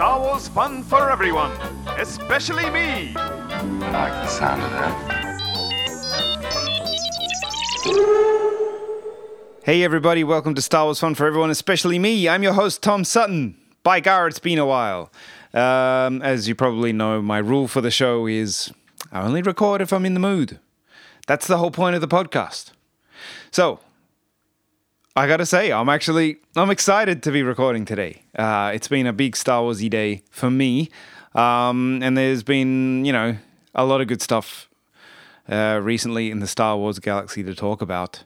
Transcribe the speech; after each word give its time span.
Star 0.00 0.18
Wars 0.18 0.48
fun 0.48 0.82
for 0.82 1.10
everyone, 1.10 1.52
especially 1.98 2.64
me. 2.70 3.12
I 3.14 3.90
like 3.92 4.12
the 4.14 4.26
sound 4.28 4.62
of 4.62 4.70
that. 4.70 5.40
Hey 9.62 9.82
everybody, 9.82 10.24
welcome 10.24 10.54
to 10.54 10.62
Star 10.62 10.84
Wars 10.84 11.00
Fun 11.00 11.14
for 11.14 11.26
Everyone, 11.26 11.50
especially 11.50 11.98
me. 11.98 12.30
I'm 12.30 12.42
your 12.42 12.54
host, 12.54 12.82
Tom 12.82 13.04
Sutton. 13.04 13.58
By 13.82 14.00
gar, 14.00 14.26
it's 14.26 14.38
been 14.38 14.56
a 14.56 14.64
while. 14.64 15.12
Um, 15.52 16.22
as 16.22 16.48
you 16.48 16.54
probably 16.54 16.94
know, 16.94 17.20
my 17.20 17.36
rule 17.36 17.68
for 17.68 17.82
the 17.82 17.90
show 17.90 18.26
is 18.26 18.72
I 19.12 19.20
only 19.20 19.42
record 19.42 19.82
if 19.82 19.92
I'm 19.92 20.06
in 20.06 20.14
the 20.14 20.20
mood. 20.20 20.60
That's 21.26 21.46
the 21.46 21.58
whole 21.58 21.70
point 21.70 21.94
of 21.94 22.00
the 22.00 22.08
podcast. 22.08 22.70
So, 23.50 23.80
I 25.16 25.26
gotta 25.26 25.46
say, 25.46 25.72
I'm 25.72 25.88
actually 25.88 26.36
I'm 26.54 26.70
excited 26.70 27.24
to 27.24 27.32
be 27.32 27.42
recording 27.42 27.84
today. 27.84 28.22
Uh, 28.36 28.70
it's 28.72 28.86
been 28.86 29.08
a 29.08 29.12
big 29.12 29.34
Star 29.34 29.62
Warsy 29.62 29.90
day 29.90 30.22
for 30.30 30.50
me, 30.50 30.88
um, 31.34 32.00
and 32.02 32.16
there's 32.16 32.44
been 32.44 33.04
you 33.04 33.12
know 33.12 33.36
a 33.74 33.84
lot 33.84 34.00
of 34.00 34.06
good 34.06 34.22
stuff 34.22 34.68
uh, 35.48 35.80
recently 35.82 36.30
in 36.30 36.38
the 36.38 36.46
Star 36.46 36.76
Wars 36.76 37.00
galaxy 37.00 37.42
to 37.42 37.56
talk 37.56 37.82
about. 37.82 38.24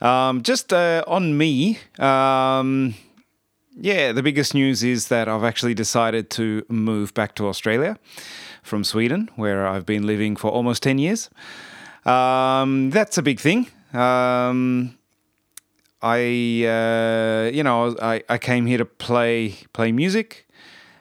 Um, 0.00 0.42
just 0.42 0.72
uh, 0.72 1.04
on 1.06 1.36
me, 1.36 1.78
um, 1.98 2.94
yeah, 3.76 4.12
the 4.12 4.22
biggest 4.22 4.54
news 4.54 4.82
is 4.82 5.08
that 5.08 5.28
I've 5.28 5.44
actually 5.44 5.74
decided 5.74 6.30
to 6.30 6.64
move 6.70 7.12
back 7.12 7.34
to 7.36 7.46
Australia 7.46 7.98
from 8.62 8.84
Sweden, 8.84 9.28
where 9.36 9.66
I've 9.66 9.84
been 9.84 10.06
living 10.06 10.36
for 10.36 10.50
almost 10.50 10.82
10 10.82 10.96
years. 10.96 11.28
Um, 12.06 12.88
that's 12.88 13.18
a 13.18 13.22
big 13.22 13.38
thing. 13.38 13.68
Um, 13.92 14.96
I, 16.02 16.18
uh, 16.66 17.50
you 17.52 17.62
know, 17.62 17.96
I, 18.02 18.22
I 18.28 18.38
came 18.38 18.66
here 18.66 18.78
to 18.78 18.84
play 18.84 19.56
play 19.72 19.92
music. 19.92 20.46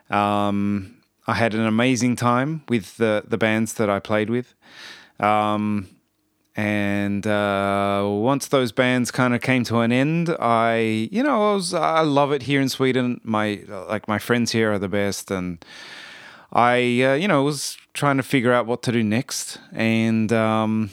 Um, 0.09 0.97
I 1.27 1.33
had 1.35 1.53
an 1.53 1.65
amazing 1.65 2.15
time 2.15 2.63
with 2.67 2.97
the, 2.97 3.23
the 3.27 3.37
bands 3.37 3.73
that 3.75 3.89
I 3.89 3.99
played 3.99 4.29
with. 4.29 4.53
Um, 5.19 5.87
and 6.55 7.25
uh, 7.25 8.05
once 8.07 8.47
those 8.47 8.71
bands 8.71 9.09
kind 9.09 9.33
of 9.33 9.41
came 9.41 9.63
to 9.65 9.79
an 9.79 9.91
end, 9.91 10.35
I, 10.39 11.09
you 11.11 11.23
know, 11.23 11.51
I 11.51 11.53
was 11.55 11.73
I 11.73 12.01
love 12.01 12.31
it 12.33 12.43
here 12.43 12.59
in 12.59 12.67
Sweden. 12.67 13.21
My 13.23 13.63
like 13.69 14.07
my 14.07 14.19
friends 14.19 14.51
here 14.51 14.73
are 14.73 14.79
the 14.79 14.89
best, 14.89 15.31
and 15.31 15.63
I, 16.51 16.75
uh, 17.03 17.13
you 17.13 17.27
know, 17.27 17.43
was 17.43 17.77
trying 17.93 18.17
to 18.17 18.23
figure 18.23 18.51
out 18.51 18.65
what 18.65 18.83
to 18.83 18.91
do 18.91 19.01
next, 19.01 19.59
and 19.71 20.33
um, 20.33 20.89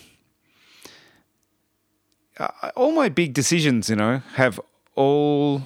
all 2.76 2.92
my 2.92 3.08
big 3.08 3.34
decisions, 3.34 3.90
you 3.90 3.96
know, 3.96 4.22
have 4.34 4.60
all 4.94 5.62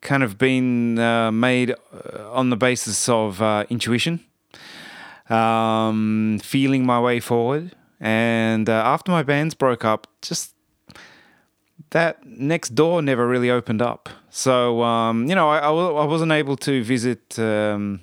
kind 0.00 0.22
of 0.22 0.38
been 0.38 0.98
uh, 0.98 1.32
made 1.32 1.72
uh, 1.72 2.30
on 2.32 2.50
the 2.50 2.56
basis 2.56 3.08
of 3.08 3.42
uh, 3.42 3.64
intuition 3.68 4.20
um, 5.28 6.38
feeling 6.42 6.86
my 6.86 7.00
way 7.00 7.20
forward. 7.20 7.74
And 8.00 8.68
uh, 8.68 8.82
after 8.84 9.10
my 9.10 9.22
bands 9.22 9.54
broke 9.54 9.84
up, 9.84 10.06
just 10.22 10.54
that 11.90 12.24
next 12.24 12.74
door 12.74 13.02
never 13.02 13.26
really 13.26 13.50
opened 13.50 13.82
up. 13.82 14.08
So, 14.30 14.82
um, 14.82 15.26
you 15.26 15.34
know, 15.34 15.48
I, 15.48 15.58
I, 15.58 15.70
I, 15.70 16.04
wasn't 16.04 16.32
able 16.32 16.56
to 16.58 16.82
visit 16.82 17.38
um, 17.38 18.00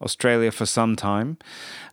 Australia 0.00 0.50
for 0.50 0.66
some 0.66 0.94
time 0.96 1.38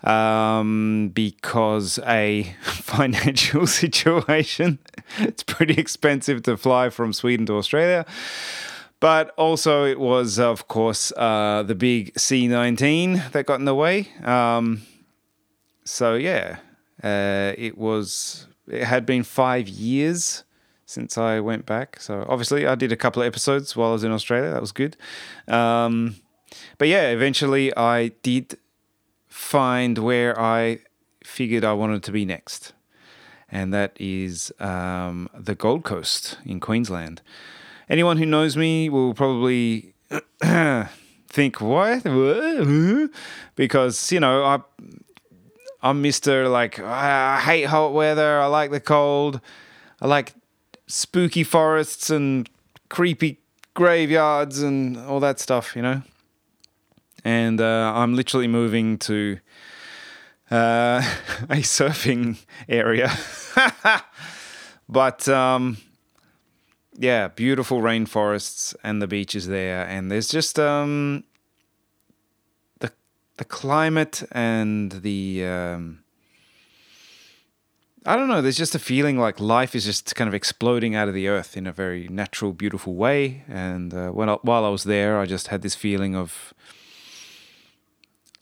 um, 0.03 1.09
because 1.13 1.99
a 2.05 2.55
financial 2.61 3.67
situation. 3.81 4.79
it's 5.19 5.43
pretty 5.43 5.75
expensive 5.75 6.43
to 6.43 6.57
fly 6.57 6.89
from 6.89 7.13
Sweden 7.13 7.45
to 7.47 7.57
Australia. 7.57 8.05
But 8.99 9.31
also, 9.37 9.85
it 9.85 9.99
was, 9.99 10.39
of 10.39 10.67
course, 10.67 11.11
uh, 11.17 11.63
the 11.63 11.75
big 11.75 12.13
C19 12.13 13.31
that 13.33 13.45
got 13.45 13.59
in 13.59 13.65
the 13.65 13.75
way. 13.75 14.07
Um, 14.23 14.83
so, 15.83 16.15
yeah, 16.15 16.57
uh, 17.03 17.53
it 17.57 17.77
was, 17.77 18.47
it 18.67 18.83
had 18.83 19.05
been 19.05 19.23
five 19.23 19.67
years 19.67 20.43
since 20.85 21.17
I 21.17 21.39
went 21.39 21.65
back. 21.65 21.99
So, 21.99 22.25
obviously, 22.29 22.65
I 22.65 22.75
did 22.75 22.91
a 22.91 22.95
couple 22.95 23.21
of 23.21 23.27
episodes 23.27 23.75
while 23.75 23.89
I 23.89 23.93
was 23.93 24.03
in 24.03 24.11
Australia. 24.11 24.49
That 24.49 24.61
was 24.61 24.71
good. 24.71 24.95
Um, 25.47 26.15
but 26.77 26.87
yeah, 26.87 27.09
eventually, 27.09 27.75
I 27.75 28.09
did 28.21 28.57
find 29.27 29.97
where 29.97 30.39
I 30.39 30.79
figured 31.23 31.63
I 31.63 31.73
wanted 31.73 32.03
to 32.03 32.11
be 32.11 32.25
next. 32.25 32.73
And 33.51 33.73
that 33.73 33.95
is 33.99 34.51
um, 34.59 35.29
the 35.37 35.55
Gold 35.55 35.83
Coast 35.83 36.37
in 36.45 36.59
Queensland 36.59 37.21
anyone 37.89 38.17
who 38.17 38.25
knows 38.25 38.57
me 38.57 38.89
will 38.89 39.13
probably 39.13 39.93
think 41.27 41.61
what 41.61 42.03
because 43.55 44.11
you 44.11 44.19
know 44.19 44.43
I 44.43 44.59
I'm 45.81 46.01
Mister 46.01 46.47
like 46.49 46.79
I 46.79 47.39
hate 47.39 47.65
hot 47.65 47.93
weather. 47.93 48.39
I 48.39 48.47
like 48.47 48.71
the 48.71 48.79
cold. 48.79 49.39
I 50.01 50.07
like 50.07 50.33
spooky 50.87 51.43
forests 51.43 52.09
and 52.09 52.49
creepy 52.89 53.39
graveyards 53.75 54.61
and 54.61 54.97
all 54.97 55.19
that 55.19 55.39
stuff. 55.39 55.75
You 55.75 55.83
know. 55.83 56.01
And 57.25 57.59
uh, 57.59 57.91
I'm 57.93 58.15
literally 58.15 58.47
moving 58.47 58.97
to 58.99 59.39
uh, 60.51 61.01
a 61.49 61.57
surfing 61.57 62.37
area. 62.69 63.11
but 64.89 65.27
um, 65.27 65.77
yeah, 66.93 67.27
beautiful 67.27 67.81
rainforests 67.81 68.75
and 68.83 69.01
the 69.01 69.07
beaches 69.07 69.47
there, 69.47 69.85
and 69.87 70.11
there's 70.11 70.29
just 70.29 70.59
um, 70.59 71.23
the 72.79 72.91
the 73.37 73.45
climate 73.45 74.23
and 74.31 74.91
the 74.91 75.45
um, 75.45 76.03
I 78.05 78.15
don't 78.15 78.27
know. 78.27 78.41
There's 78.43 78.57
just 78.57 78.75
a 78.75 78.79
feeling 78.79 79.17
like 79.17 79.39
life 79.39 79.73
is 79.73 79.83
just 79.83 80.15
kind 80.15 80.27
of 80.27 80.35
exploding 80.35 80.93
out 80.93 81.07
of 81.07 81.15
the 81.15 81.27
earth 81.27 81.57
in 81.57 81.65
a 81.65 81.71
very 81.71 82.07
natural, 82.07 82.53
beautiful 82.53 82.93
way. 82.93 83.43
And 83.47 83.91
uh, 83.95 84.09
when 84.09 84.29
I, 84.29 84.33
while 84.43 84.63
I 84.63 84.69
was 84.69 84.83
there, 84.83 85.19
I 85.19 85.25
just 85.25 85.47
had 85.47 85.63
this 85.63 85.73
feeling 85.73 86.15
of 86.15 86.53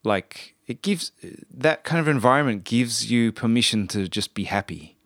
like 0.03 0.55
it 0.67 0.81
gives 0.81 1.11
that 1.53 1.83
kind 1.83 1.99
of 1.99 2.07
environment 2.07 2.63
gives 2.63 3.11
you 3.11 3.31
permission 3.31 3.87
to 3.89 4.07
just 4.07 4.33
be 4.33 4.45
happy 4.45 4.97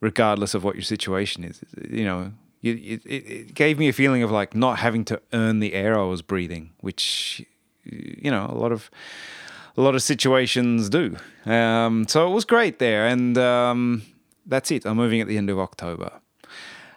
regardless 0.00 0.54
of 0.54 0.64
what 0.64 0.74
your 0.74 0.82
situation 0.82 1.44
is. 1.44 1.60
You 1.90 2.04
know, 2.04 2.32
it, 2.62 3.02
it, 3.04 3.06
it 3.06 3.54
gave 3.54 3.78
me 3.78 3.88
a 3.88 3.92
feeling 3.92 4.22
of 4.22 4.30
like 4.30 4.54
not 4.54 4.78
having 4.78 5.04
to 5.06 5.20
earn 5.32 5.60
the 5.60 5.74
air 5.74 5.98
I 5.98 6.04
was 6.04 6.22
breathing, 6.22 6.70
which 6.80 7.44
you 7.84 8.30
know 8.30 8.46
a 8.46 8.56
lot 8.56 8.72
of 8.72 8.90
a 9.76 9.82
lot 9.82 9.94
of 9.94 10.02
situations 10.02 10.88
do. 10.88 11.16
Um, 11.46 12.06
so 12.08 12.30
it 12.30 12.34
was 12.34 12.44
great 12.44 12.78
there, 12.78 13.06
and 13.06 13.36
um, 13.38 14.02
that's 14.46 14.70
it. 14.70 14.84
I'm 14.84 14.96
moving 14.96 15.20
at 15.20 15.28
the 15.28 15.38
end 15.38 15.50
of 15.50 15.58
October. 15.58 16.12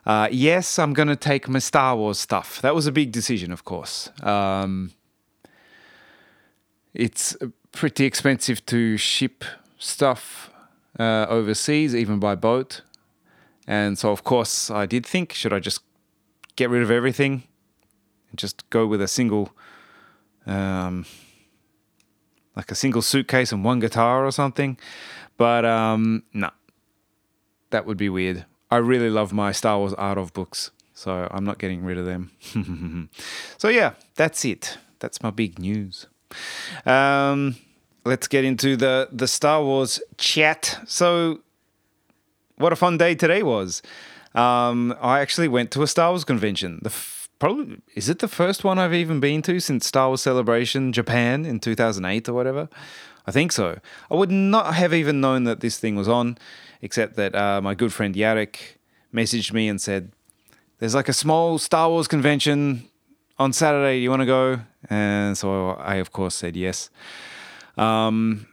Uh, 0.05 0.27
yes, 0.31 0.79
I'm 0.79 0.91
going 0.93 1.07
to 1.07 1.15
take 1.15 1.47
my 1.47 1.59
Star 1.59 1.95
Wars 1.95 2.19
stuff. 2.19 2.61
That 2.61 2.75
was 2.75 2.87
a 2.87 2.91
big 2.91 3.13
decision, 3.13 3.53
of 3.53 3.63
course. 3.63 4.09
Um, 4.21 4.91
it's 6.93 7.35
pretty 7.71 8.05
expensive 8.05 8.65
to 8.67 8.97
ship 8.97 9.43
stuff 9.77 10.51
uh, 10.99 11.25
overseas, 11.29 11.95
even 11.95 12.19
by 12.19 12.35
boat. 12.35 12.81
And 13.67 13.97
so, 13.97 14.11
of 14.11 14.23
course, 14.23 14.69
I 14.69 14.85
did 14.85 15.05
think, 15.05 15.33
should 15.33 15.53
I 15.53 15.59
just 15.59 15.81
get 16.55 16.69
rid 16.69 16.83
of 16.83 16.91
everything 16.91 17.43
and 18.29 18.37
just 18.37 18.69
go 18.69 18.85
with 18.85 19.01
a 19.01 19.07
single, 19.07 19.51
um, 20.45 21.05
like 22.55 22.71
a 22.71 22.75
single 22.75 23.01
suitcase 23.01 23.51
and 23.51 23.63
one 23.63 23.79
guitar 23.79 24.25
or 24.25 24.31
something? 24.31 24.77
But 25.37 25.65
um, 25.65 26.23
no, 26.33 26.51
that 27.71 27.85
would 27.85 27.97
be 27.97 28.09
weird. 28.09 28.45
I 28.69 28.77
really 28.77 29.09
love 29.09 29.33
my 29.33 29.51
Star 29.51 29.77
Wars 29.77 29.93
Art 29.93 30.17
of 30.17 30.33
books, 30.33 30.71
so 30.93 31.27
I'm 31.31 31.43
not 31.43 31.57
getting 31.57 31.83
rid 31.83 31.97
of 31.97 32.05
them. 32.05 32.31
so, 33.57 33.69
yeah, 33.69 33.93
that's 34.15 34.43
it. 34.45 34.77
That's 34.99 35.21
my 35.21 35.29
big 35.29 35.59
news. 35.59 36.07
Um, 36.85 37.55
let's 38.05 38.27
get 38.27 38.43
into 38.43 38.75
the, 38.75 39.09
the 39.11 39.27
Star 39.27 39.63
Wars 39.63 40.01
chat. 40.17 40.79
So, 40.85 41.41
what 42.57 42.73
a 42.73 42.75
fun 42.75 42.97
day 42.97 43.15
today 43.15 43.43
was. 43.43 43.81
Um, 44.35 44.95
I 45.01 45.19
actually 45.19 45.47
went 45.47 45.71
to 45.71 45.83
a 45.83 45.87
Star 45.87 46.11
Wars 46.11 46.23
convention. 46.23 46.79
The 46.81 46.89
f- 46.89 47.29
probably 47.39 47.81
is 47.95 48.09
it 48.09 48.19
the 48.19 48.27
first 48.27 48.63
one 48.63 48.79
I've 48.79 48.93
even 48.93 49.19
been 49.19 49.41
to 49.43 49.59
since 49.59 49.85
Star 49.85 50.07
Wars 50.07 50.21
Celebration 50.21 50.93
Japan 50.93 51.45
in 51.45 51.59
2008 51.59 52.29
or 52.29 52.33
whatever. 52.33 52.69
I 53.25 53.31
think 53.31 53.51
so. 53.51 53.79
I 54.11 54.15
would 54.15 54.31
not 54.31 54.75
have 54.75 54.93
even 54.93 55.21
known 55.21 55.45
that 55.45 55.61
this 55.61 55.77
thing 55.79 55.95
was 55.95 56.09
on, 56.09 56.37
except 56.81 57.15
that 57.15 57.33
uh, 57.35 57.61
my 57.61 57.73
good 57.73 57.93
friend 57.93 58.15
Yarek 58.15 58.77
messaged 59.13 59.53
me 59.53 59.67
and 59.67 59.79
said, 59.79 60.11
"There's 60.79 60.95
like 60.95 61.09
a 61.09 61.13
small 61.13 61.57
Star 61.57 61.89
Wars 61.89 62.07
convention 62.07 62.89
on 63.37 63.53
Saturday. 63.53 63.99
You 63.99 64.09
want 64.09 64.21
to 64.21 64.25
go?" 64.25 64.59
And 64.89 65.37
so 65.37 65.71
I, 65.71 65.95
of 65.95 66.11
course, 66.11 66.35
said 66.35 66.55
yes. 66.55 66.89
Um, 67.77 68.47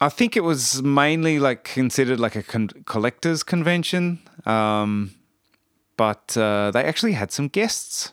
I 0.00 0.08
think 0.08 0.36
it 0.36 0.44
was 0.44 0.82
mainly 0.82 1.38
like 1.38 1.64
considered 1.64 2.20
like 2.20 2.36
a 2.36 2.42
con- 2.42 2.70
collector's 2.84 3.42
convention, 3.42 4.20
um, 4.46 5.14
but 5.96 6.36
uh, 6.36 6.70
they 6.70 6.84
actually 6.84 7.12
had 7.12 7.32
some 7.32 7.48
guests. 7.48 8.12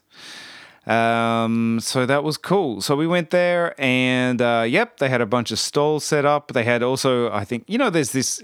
Um, 0.88 1.80
so 1.82 2.06
that 2.06 2.24
was 2.24 2.38
cool. 2.38 2.82
So 2.82 2.96
we 2.96 3.08
went 3.08 3.32
there, 3.32 3.80
and 3.80 4.42
uh, 4.42 4.66
yep, 4.68 4.98
they 4.98 5.10
had 5.10 5.22
a 5.22 5.26
bunch 5.26 5.52
of 5.52 5.60
stalls 5.60 6.04
set 6.04 6.26
up. 6.26 6.54
They 6.54 6.64
had 6.64 6.84
also, 6.84 7.32
I 7.32 7.44
think, 7.44 7.64
you 7.68 7.78
know, 7.78 7.90
there's 7.90 8.12
this. 8.12 8.44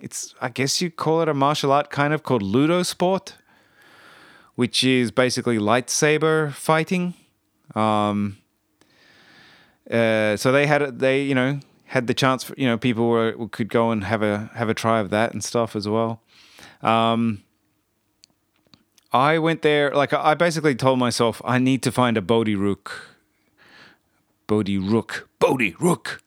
It's, 0.00 0.34
I 0.40 0.48
guess 0.48 0.80
you 0.80 0.90
call 0.90 1.22
it 1.22 1.28
a 1.28 1.34
martial 1.34 1.70
art 1.70 1.90
kind 1.90 2.12
of 2.12 2.24
called 2.24 2.42
Ludo 2.42 2.82
Sport, 2.82 3.36
which 4.54 4.84
is 4.84 5.10
basically 5.10 5.58
lightsaber 5.58 6.52
fighting. 6.52 7.14
Um, 7.74 8.38
uh, 9.90 10.36
so 10.36 10.52
they 10.52 10.66
had, 10.66 10.98
they, 10.98 11.22
you 11.22 11.34
know, 11.34 11.60
had 11.86 12.06
the 12.06 12.14
chance 12.14 12.44
for, 12.44 12.54
you 12.56 12.66
know, 12.66 12.78
people 12.78 13.08
were, 13.08 13.48
could 13.48 13.68
go 13.68 13.90
and 13.90 14.04
have 14.04 14.22
a, 14.22 14.50
have 14.54 14.68
a 14.68 14.74
try 14.74 15.00
of 15.00 15.10
that 15.10 15.32
and 15.32 15.42
stuff 15.42 15.74
as 15.76 15.88
well. 15.88 16.22
Um, 16.82 17.42
I 19.12 19.38
went 19.38 19.60
there, 19.62 19.90
like 19.90 20.14
I 20.14 20.34
basically 20.34 20.74
told 20.74 20.98
myself 20.98 21.42
I 21.44 21.58
need 21.58 21.82
to 21.82 21.92
find 21.92 22.16
a 22.16 22.22
Bodhi 22.22 22.54
Rook. 22.54 23.16
Bodhi 24.46 24.78
Rook. 24.78 25.28
Bodhi 25.38 25.76
Rook. 25.78 26.21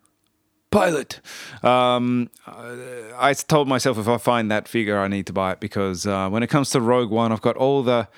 Pilot. 0.76 1.22
Um, 1.64 2.30
I 2.46 3.34
told 3.34 3.70
myself 3.70 3.98
if 3.98 4.10
I 4.10 4.18
find 4.18 4.52
that 4.52 4.68
figure, 4.68 5.00
I 5.00 5.08
need 5.08 5.26
to 5.28 5.34
buy 5.34 5.54
it 5.54 5.62
because 5.62 6.06
uh, 6.06 6.28
when 6.28 6.44
it 6.44 6.48
comes 6.48 6.70
to 6.72 6.82
Rogue 6.82 7.12
One, 7.12 7.32
I've 7.32 7.42
got 7.42 7.56
all 7.56 7.82
the 7.82 8.10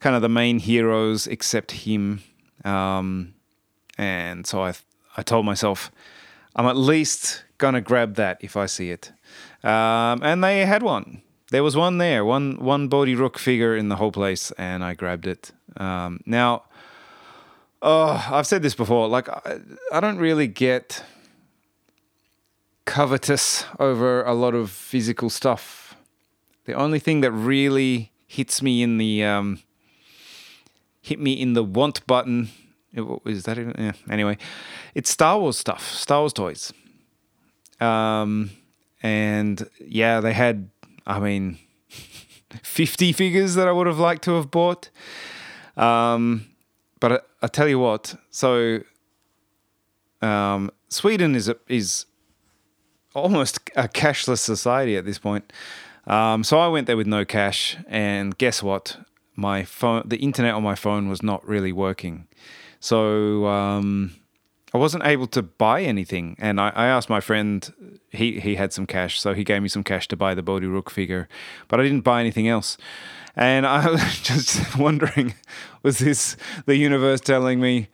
kind 0.00 0.14
of 0.14 0.20
the 0.20 0.28
main 0.28 0.58
heroes 0.58 1.26
except 1.26 1.70
him. 1.70 2.22
Um, 2.62 3.32
and 3.96 4.46
so 4.46 4.62
I, 4.62 4.74
I 5.16 5.22
told 5.22 5.46
myself 5.46 5.90
I'm 6.54 6.66
at 6.66 6.76
least 6.76 7.44
gonna 7.56 7.80
grab 7.80 8.16
that 8.16 8.36
if 8.42 8.54
I 8.54 8.66
see 8.66 8.90
it. 8.90 9.10
Um, 9.62 10.20
and 10.22 10.44
they 10.44 10.66
had 10.66 10.82
one. 10.82 11.22
There 11.52 11.62
was 11.62 11.74
one 11.74 11.96
there, 11.96 12.22
one 12.22 12.62
one 12.62 12.88
Bodhi 12.88 13.14
Rook 13.14 13.38
figure 13.38 13.74
in 13.74 13.88
the 13.88 13.96
whole 13.96 14.12
place, 14.12 14.50
and 14.58 14.84
I 14.84 14.92
grabbed 14.92 15.26
it. 15.26 15.52
Um, 15.78 16.20
now, 16.26 16.64
oh, 17.80 18.28
I've 18.30 18.46
said 18.46 18.62
this 18.62 18.74
before. 18.74 19.08
Like, 19.08 19.30
I, 19.30 19.60
I 19.90 20.00
don't 20.00 20.18
really 20.18 20.48
get 20.48 21.02
covetous 22.84 23.64
over 23.78 24.22
a 24.22 24.34
lot 24.34 24.54
of 24.54 24.70
physical 24.70 25.30
stuff. 25.30 25.96
The 26.64 26.74
only 26.74 26.98
thing 26.98 27.20
that 27.20 27.32
really 27.32 28.12
hits 28.26 28.62
me 28.62 28.82
in 28.82 28.98
the 28.98 29.24
um, 29.24 29.60
hit 31.02 31.20
me 31.20 31.32
in 31.32 31.52
the 31.52 31.62
want 31.62 32.06
button. 32.06 32.50
Is 33.26 33.44
that 33.44 33.58
even? 33.58 33.74
Yeah. 33.78 33.92
Anyway, 34.08 34.38
it's 34.94 35.10
Star 35.10 35.38
Wars 35.38 35.58
stuff, 35.58 35.90
Star 35.92 36.20
Wars 36.20 36.32
toys. 36.32 36.72
Um, 37.80 38.50
and 39.02 39.68
yeah, 39.80 40.20
they 40.20 40.32
had 40.32 40.70
I 41.06 41.20
mean, 41.20 41.58
50 42.62 43.12
figures 43.12 43.54
that 43.54 43.68
I 43.68 43.72
would 43.72 43.86
have 43.86 43.98
liked 43.98 44.24
to 44.24 44.34
have 44.34 44.50
bought. 44.50 44.90
Um, 45.76 46.46
but 47.00 47.12
I, 47.12 47.18
I, 47.42 47.46
tell 47.48 47.68
you 47.68 47.78
what, 47.78 48.14
so 48.30 48.80
um, 50.22 50.70
Sweden 50.88 51.34
is 51.34 51.48
a, 51.48 51.56
is 51.68 52.06
almost 53.14 53.58
a 53.76 53.88
cashless 53.88 54.38
society 54.38 54.96
at 54.96 55.04
this 55.04 55.18
point. 55.18 55.52
Um, 56.06 56.44
so 56.44 56.58
I 56.58 56.68
went 56.68 56.86
there 56.86 56.96
with 56.96 57.06
no 57.06 57.24
cash, 57.24 57.76
and 57.88 58.36
guess 58.36 58.62
what? 58.62 58.98
My 59.36 59.64
phone, 59.64 60.02
the 60.06 60.18
internet 60.18 60.54
on 60.54 60.62
my 60.62 60.74
phone 60.74 61.08
was 61.08 61.22
not 61.22 61.46
really 61.46 61.72
working. 61.72 62.28
So 62.78 63.46
um, 63.46 64.14
I 64.74 64.78
wasn't 64.78 65.06
able 65.06 65.26
to 65.28 65.42
buy 65.42 65.82
anything, 65.82 66.36
and 66.38 66.60
I, 66.60 66.68
I, 66.70 66.86
asked 66.86 67.08
my 67.08 67.20
friend. 67.20 67.72
He 68.10 68.38
he 68.38 68.56
had 68.56 68.72
some 68.72 68.86
cash, 68.86 69.20
so 69.20 69.32
he 69.32 69.42
gave 69.42 69.62
me 69.62 69.68
some 69.68 69.82
cash 69.82 70.06
to 70.08 70.16
buy 70.16 70.34
the 70.34 70.42
Bodhi 70.42 70.66
Rook 70.66 70.90
figure, 70.90 71.28
but 71.68 71.80
I 71.80 71.82
didn't 71.82 72.02
buy 72.02 72.20
anything 72.20 72.48
else. 72.48 72.76
And 73.34 73.66
I 73.66 73.90
was 73.90 74.20
just 74.22 74.76
wondering, 74.76 75.34
was 75.82 75.98
this 75.98 76.36
the 76.66 76.76
universe 76.76 77.20
telling 77.20 77.60
me, 77.60 77.88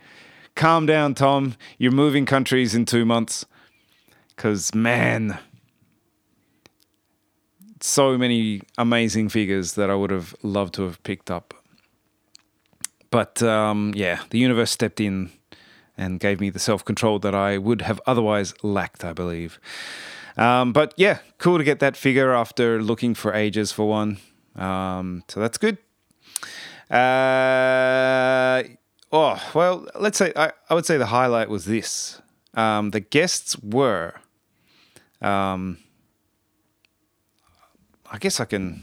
"Calm 0.57 0.85
down, 0.85 1.15
Tom. 1.15 1.55
You're 1.79 1.93
moving 1.93 2.27
countries 2.27 2.75
in 2.75 2.85
two 2.85 3.05
months"? 3.05 3.47
Because 4.41 4.75
man, 4.75 5.39
so 7.81 8.17
many 8.17 8.63
amazing 8.79 9.29
figures 9.29 9.75
that 9.75 9.91
I 9.91 9.95
would 9.95 10.11
have 10.11 10.35
loved 10.43 10.73
to 10.77 10.85
have 10.85 11.03
picked 11.03 11.31
up. 11.31 11.53
But 13.11 13.43
um, 13.43 13.93
yeah, 13.95 14.21
the 14.31 14.39
universe 14.39 14.71
stepped 14.71 14.99
in 14.99 15.31
and 15.95 16.19
gave 16.19 16.41
me 16.41 16.49
the 16.49 16.59
self 16.59 16.87
control 16.87 17.19
that 17.19 17.35
I 17.35 17.59
would 17.59 17.83
have 17.83 18.01
otherwise 18.07 18.55
lacked, 18.63 19.05
I 19.05 19.13
believe. 19.13 19.61
Um, 20.39 20.73
but 20.73 20.95
yeah, 20.97 21.19
cool 21.37 21.59
to 21.59 21.65
get 21.65 21.81
that 21.81 21.95
figure 21.95 22.33
after 22.33 22.81
looking 22.81 23.13
for 23.13 23.35
ages 23.35 23.73
for 23.73 23.87
one. 23.87 24.21
Um, 24.57 25.23
so 25.29 25.39
that's 25.39 25.59
good. 25.59 25.77
Uh, 26.91 28.63
oh, 29.13 29.51
well, 29.55 29.87
let's 29.97 30.17
say 30.17 30.33
I, 30.35 30.53
I 30.71 30.73
would 30.73 30.87
say 30.87 30.97
the 30.97 31.13
highlight 31.13 31.51
was 31.51 31.67
this. 31.67 32.23
Um, 32.55 32.91
the 32.91 33.01
guests 33.01 33.57
were, 33.63 34.15
um, 35.21 35.79
I 38.11 38.19
guess 38.19 38.41
I 38.41 38.45
can, 38.45 38.83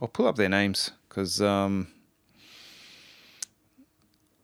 I'll 0.00 0.08
pull 0.08 0.26
up 0.26 0.36
their 0.36 0.48
names 0.48 0.90
because 1.08 1.40
um, 1.42 1.88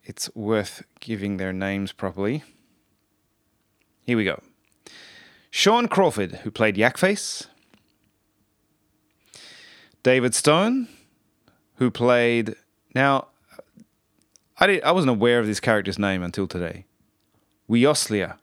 it's 0.05 0.35
worth 0.35 0.83
giving 1.01 1.37
their 1.37 1.53
names 1.53 1.93
properly. 1.93 2.43
Here 4.05 4.17
we 4.17 4.25
go. 4.25 4.43
Sean 5.51 5.89
Crawford, 5.89 6.37
who 6.43 6.51
played 6.51 6.77
Yakface. 6.77 7.47
David 10.03 10.35
Stone, 10.35 10.89
who 11.77 11.91
played. 11.91 12.55
Now, 12.95 13.29
I, 14.59 14.67
did, 14.67 14.83
I 14.83 14.93
wasn't 14.93 15.11
aware 15.11 15.41
of 15.41 15.47
this 15.47 15.61
character's 15.61 15.99
name 15.99 16.23
until 16.23 16.47
today. 16.47 16.87
Wioslea. 17.69 18.37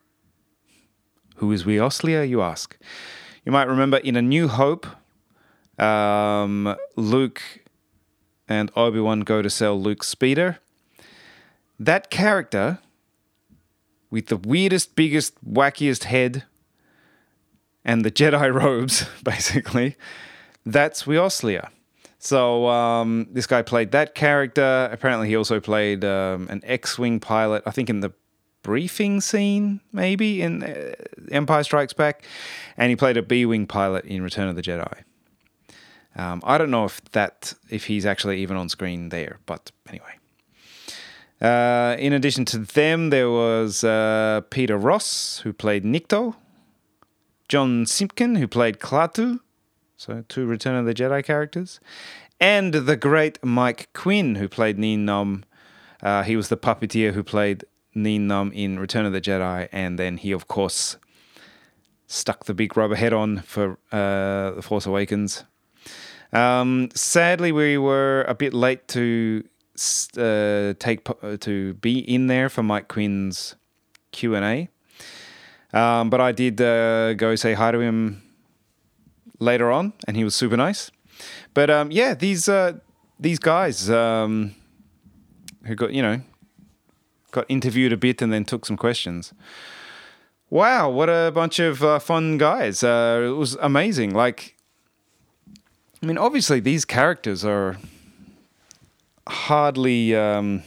Who 1.38 1.52
is 1.52 1.64
Wioslea, 1.64 2.28
you 2.28 2.42
ask? 2.42 2.78
You 3.46 3.52
might 3.52 3.68
remember 3.68 3.98
in 3.98 4.16
A 4.16 4.22
New 4.22 4.48
Hope, 4.48 4.86
um, 5.80 6.76
Luke 6.96 7.42
and 8.48 8.72
Obi 8.76 9.00
Wan 9.00 9.22
go 9.22 9.42
to 9.42 9.50
sell 9.50 9.80
Luke's 9.80 10.08
speeder 10.08 10.60
that 11.80 12.10
character 12.10 12.80
with 14.10 14.28
the 14.28 14.38
weirdest, 14.38 14.96
biggest, 14.96 15.34
wackiest 15.46 16.06
head 16.06 16.44
and 17.84 18.04
the 18.04 18.12
Jedi 18.12 18.54
robes, 18.64 19.06
basically, 19.24 19.96
that's 20.66 21.04
Wioslea. 21.04 21.70
So 22.20 22.68
um, 22.68 23.28
this 23.32 23.46
guy 23.46 23.62
played 23.62 23.92
that 23.92 24.16
character. 24.16 24.90
Apparently, 24.92 25.28
he 25.28 25.36
also 25.36 25.60
played 25.60 26.04
um, 26.04 26.48
an 26.50 26.62
X-wing 26.64 27.20
pilot. 27.20 27.64
I 27.66 27.72
think 27.72 27.90
in 27.90 28.00
the 28.00 28.12
briefing 28.68 29.22
scene, 29.22 29.80
maybe 29.94 30.42
in 30.42 30.62
uh, 30.62 30.92
Empire 31.32 31.64
Strikes 31.64 31.94
Back, 31.94 32.26
and 32.76 32.90
he 32.90 32.98
played 32.98 33.16
a 33.16 33.22
B-wing 33.22 33.66
pilot 33.66 34.04
in 34.04 34.22
Return 34.22 34.50
of 34.50 34.58
the 34.58 34.62
Jedi. 34.62 35.04
Um, 36.18 36.42
I 36.44 36.58
don't 36.58 36.70
know 36.70 36.84
if 36.84 37.02
that 37.12 37.54
if 37.70 37.86
he's 37.86 38.06
actually 38.06 38.42
even 38.42 38.58
on 38.58 38.68
screen 38.68 39.08
there, 39.08 39.40
but 39.46 39.72
anyway. 39.88 40.16
Uh, 41.40 41.96
in 41.98 42.12
addition 42.12 42.44
to 42.44 42.58
them, 42.58 43.10
there 43.10 43.30
was 43.30 43.86
uh, 43.86 44.42
Peter 44.50 44.78
Ross, 44.78 45.40
who 45.44 45.54
played 45.54 45.86
Nikto, 45.86 46.36
John 47.48 47.86
Simpkin, 47.86 48.36
who 48.36 48.50
played 48.50 48.80
Klaatu, 48.80 49.40
so 49.96 50.26
two 50.28 50.46
Return 50.46 50.76
of 50.76 50.86
the 50.86 50.94
Jedi 50.94 51.24
characters, 51.24 51.80
and 52.38 52.74
the 52.74 52.98
great 52.98 53.42
Mike 53.42 53.88
Quinn, 53.94 54.36
who 54.36 54.50
played 54.50 54.78
Nien 54.78 55.06
Nunb. 55.06 55.44
Uh, 56.04 56.24
he 56.24 56.36
was 56.36 56.50
the 56.50 56.58
puppeteer 56.58 57.14
who 57.14 57.24
played 57.24 57.64
Nien 57.98 58.28
Nunb 58.28 58.54
in 58.54 58.80
Return 58.80 59.06
of 59.06 59.14
the 59.14 59.22
Jedi, 59.22 59.68
and 59.72 59.98
then 59.98 60.18
he, 60.18 60.32
of 60.32 60.48
course, 60.48 60.98
stuck 62.08 62.46
the 62.46 62.54
big 62.54 62.78
rubber 62.78 62.96
head 62.96 63.14
on 63.14 63.40
for 63.40 63.78
uh, 63.92 64.52
The 64.52 64.62
Force 64.62 64.86
Awakens. 64.86 65.44
Um, 66.32 66.90
sadly, 66.94 67.52
we 67.52 67.78
were 67.78 68.26
a 68.28 68.36
bit 68.36 68.54
late 68.54 68.88
to 68.90 69.44
uh, 70.18 70.74
take 70.80 71.08
uh, 71.10 71.38
to 71.38 71.74
be 71.76 72.00
in 72.00 72.28
there 72.28 72.50
for 72.50 72.64
Mike 72.64 72.88
Quinn's 72.88 73.56
Q 74.12 74.36
and 74.36 74.46
A. 74.46 74.70
Um, 75.78 76.10
but 76.10 76.22
I 76.22 76.32
did 76.32 76.62
uh, 76.62 77.14
go 77.14 77.36
say 77.36 77.54
hi 77.54 77.72
to 77.72 77.80
him 77.80 78.24
later 79.40 79.72
on, 79.72 79.94
and 80.08 80.18
he 80.18 80.24
was 80.24 80.36
super 80.36 80.58
nice. 80.58 80.92
But 81.54 81.70
um, 81.70 81.92
yeah, 81.92 82.14
these 82.14 82.50
uh, 82.50 82.74
these 83.20 83.40
guys 83.40 83.90
um, 83.90 84.56
who 85.66 85.76
got 85.76 85.94
you 85.94 86.02
know 86.02 86.22
got 87.38 87.46
interviewed 87.50 87.94
a 87.94 87.98
bit 87.98 88.22
and 88.22 88.34
then 88.34 88.44
took 88.44 88.66
some 88.66 88.78
questions. 88.78 89.32
Wow, 90.50 90.90
what 90.90 91.08
a 91.08 91.32
bunch 91.32 91.60
of 91.60 91.84
uh, 91.84 92.00
fun 92.00 92.38
guys! 92.38 92.84
Uh, 92.84 93.28
it 93.28 93.38
was 93.38 93.56
amazing. 93.56 94.14
Like, 94.14 94.56
I 96.02 96.06
mean, 96.06 96.18
obviously 96.18 96.60
these 96.60 96.84
characters 96.86 97.46
are 97.46 97.78
hardly. 99.28 100.16
Um, 100.16 100.64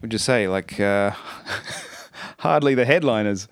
would 0.00 0.12
you 0.12 0.18
say? 0.18 0.46
Like 0.46 0.78
uh, 0.78 1.10
hardly 2.38 2.74
the 2.74 2.84
headliners, 2.84 3.48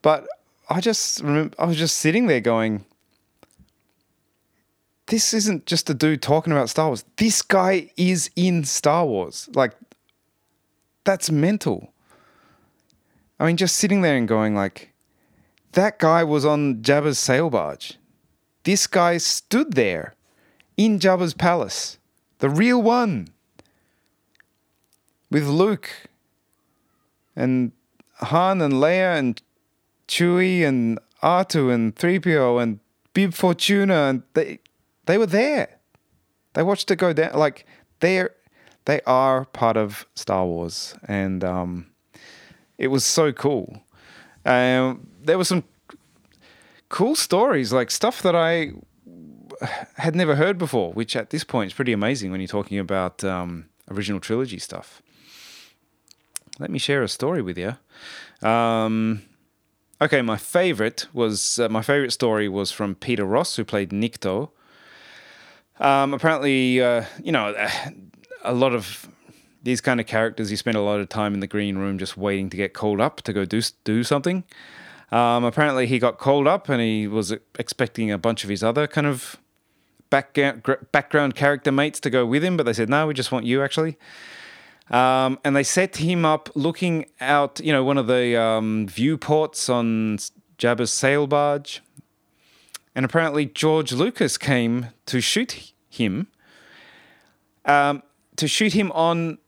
but 0.00 0.26
I 0.70 0.80
just 0.80 1.20
remember 1.20 1.54
I 1.58 1.66
was 1.66 1.76
just 1.76 1.98
sitting 1.98 2.26
there 2.26 2.40
going, 2.40 2.86
this 5.12 5.34
isn't 5.34 5.66
just 5.66 5.90
a 5.90 5.94
dude 5.94 6.22
talking 6.22 6.54
about 6.54 6.70
Star 6.70 6.86
Wars. 6.86 7.04
This 7.18 7.42
guy 7.42 7.90
is 7.98 8.30
in 8.34 8.64
Star 8.64 9.04
Wars. 9.04 9.46
Like, 9.52 9.74
that's 11.04 11.30
mental. 11.30 11.92
I 13.38 13.44
mean, 13.44 13.58
just 13.58 13.76
sitting 13.76 14.00
there 14.00 14.16
and 14.16 14.26
going 14.26 14.54
like, 14.54 14.94
that 15.72 15.98
guy 15.98 16.24
was 16.24 16.46
on 16.46 16.76
Jabba's 16.76 17.18
sail 17.18 17.50
barge. 17.50 17.98
This 18.64 18.86
guy 18.86 19.18
stood 19.18 19.74
there 19.74 20.14
in 20.78 20.98
Jabba's 20.98 21.34
palace, 21.34 21.98
the 22.38 22.48
real 22.48 22.80
one, 22.80 23.28
with 25.30 25.46
Luke 25.46 25.90
and 27.36 27.72
Han 28.20 28.62
and 28.62 28.72
Leia 28.72 29.18
and 29.18 29.42
Chewie 30.08 30.66
and 30.66 30.98
R2 31.22 31.70
and 31.70 31.94
3PO 31.96 32.62
and 32.62 32.80
Bib 33.12 33.34
Fortuna 33.34 34.04
and 34.04 34.22
they 34.32 34.58
they 35.06 35.18
were 35.18 35.26
there. 35.26 35.78
They 36.54 36.62
watched 36.62 36.90
it 36.90 36.96
go 36.96 37.12
down 37.12 37.34
like 37.34 37.66
they're 38.00 38.30
they 38.84 39.00
are 39.06 39.44
part 39.46 39.76
of 39.76 40.06
Star 40.14 40.44
Wars 40.44 40.94
and 41.06 41.44
um, 41.44 41.86
it 42.78 42.88
was 42.88 43.04
so 43.04 43.32
cool. 43.32 43.82
Um, 44.44 45.06
there 45.22 45.38
were 45.38 45.44
some 45.44 45.64
cool 46.88 47.14
stories, 47.14 47.72
like 47.72 47.90
stuff 47.90 48.22
that 48.22 48.34
I 48.34 48.72
had 49.96 50.14
never 50.14 50.34
heard 50.34 50.58
before, 50.58 50.92
which 50.92 51.16
at 51.16 51.30
this 51.30 51.44
point 51.44 51.70
is 51.70 51.74
pretty 51.74 51.92
amazing 51.92 52.30
when 52.30 52.40
you're 52.40 52.48
talking 52.48 52.78
about 52.78 53.22
um, 53.24 53.66
original 53.90 54.20
trilogy 54.20 54.58
stuff. 54.58 55.02
Let 56.58 56.70
me 56.70 56.78
share 56.78 57.02
a 57.02 57.08
story 57.08 57.42
with 57.42 57.56
you. 57.56 57.76
Um, 58.46 59.22
okay, 60.00 60.22
my 60.22 60.36
favorite 60.36 61.06
was 61.12 61.58
uh, 61.58 61.68
my 61.68 61.82
favorite 61.82 62.12
story 62.12 62.48
was 62.48 62.70
from 62.70 62.94
Peter 62.94 63.24
Ross, 63.24 63.56
who 63.56 63.64
played 63.64 63.90
Nikto. 63.90 64.50
Um, 65.82 66.14
apparently, 66.14 66.80
uh, 66.80 67.04
you 67.22 67.32
know, 67.32 67.54
a 68.44 68.54
lot 68.54 68.74
of 68.74 69.08
these 69.62 69.80
kind 69.80 70.00
of 70.00 70.06
characters, 70.06 70.50
you 70.50 70.56
spend 70.56 70.76
a 70.76 70.80
lot 70.80 71.00
of 71.00 71.08
time 71.08 71.34
in 71.34 71.40
the 71.40 71.46
green 71.46 71.76
room 71.76 71.98
just 71.98 72.16
waiting 72.16 72.48
to 72.50 72.56
get 72.56 72.72
called 72.72 73.00
up 73.00 73.20
to 73.22 73.32
go 73.32 73.44
do 73.44 73.60
do 73.84 74.02
something. 74.02 74.44
Um, 75.10 75.44
apparently, 75.44 75.86
he 75.86 75.98
got 75.98 76.18
called 76.18 76.46
up 76.46 76.68
and 76.68 76.80
he 76.80 77.06
was 77.06 77.34
expecting 77.58 78.10
a 78.10 78.16
bunch 78.16 78.44
of 78.44 78.50
his 78.50 78.62
other 78.62 78.86
kind 78.86 79.06
of 79.06 79.36
background 80.08 80.62
background 80.92 81.34
character 81.34 81.72
mates 81.72 82.00
to 82.00 82.10
go 82.10 82.24
with 82.24 82.44
him, 82.44 82.56
but 82.56 82.64
they 82.64 82.72
said 82.72 82.88
no, 82.88 83.06
we 83.06 83.14
just 83.14 83.32
want 83.32 83.44
you 83.44 83.62
actually. 83.62 83.98
Um, 84.90 85.38
and 85.44 85.56
they 85.56 85.62
set 85.62 85.96
him 85.96 86.24
up 86.24 86.50
looking 86.54 87.06
out, 87.20 87.60
you 87.60 87.72
know, 87.72 87.82
one 87.82 87.98
of 87.98 88.06
the 88.06 88.40
um, 88.40 88.86
viewports 88.86 89.68
on 89.68 90.18
Jabba's 90.58 90.92
sail 90.92 91.26
barge. 91.26 91.82
And 92.94 93.04
apparently, 93.04 93.46
George 93.46 93.92
Lucas 93.92 94.36
came 94.36 94.88
to 95.06 95.20
shoot 95.20 95.71
him. 95.92 96.26
Um, 97.64 98.02
to 98.36 98.48
shoot 98.48 98.72
him 98.72 98.90
on 98.92 99.38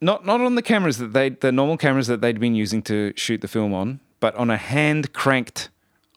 not 0.00 0.24
not 0.24 0.40
on 0.40 0.54
the 0.54 0.62
cameras 0.62 0.98
that 0.98 1.12
they 1.12 1.30
the 1.30 1.52
normal 1.52 1.76
cameras 1.76 2.06
that 2.06 2.20
they'd 2.20 2.40
been 2.40 2.54
using 2.54 2.82
to 2.82 3.12
shoot 3.16 3.40
the 3.40 3.48
film 3.48 3.74
on, 3.74 4.00
but 4.20 4.34
on 4.36 4.50
a 4.50 4.56
hand 4.56 5.12
cranked 5.12 5.68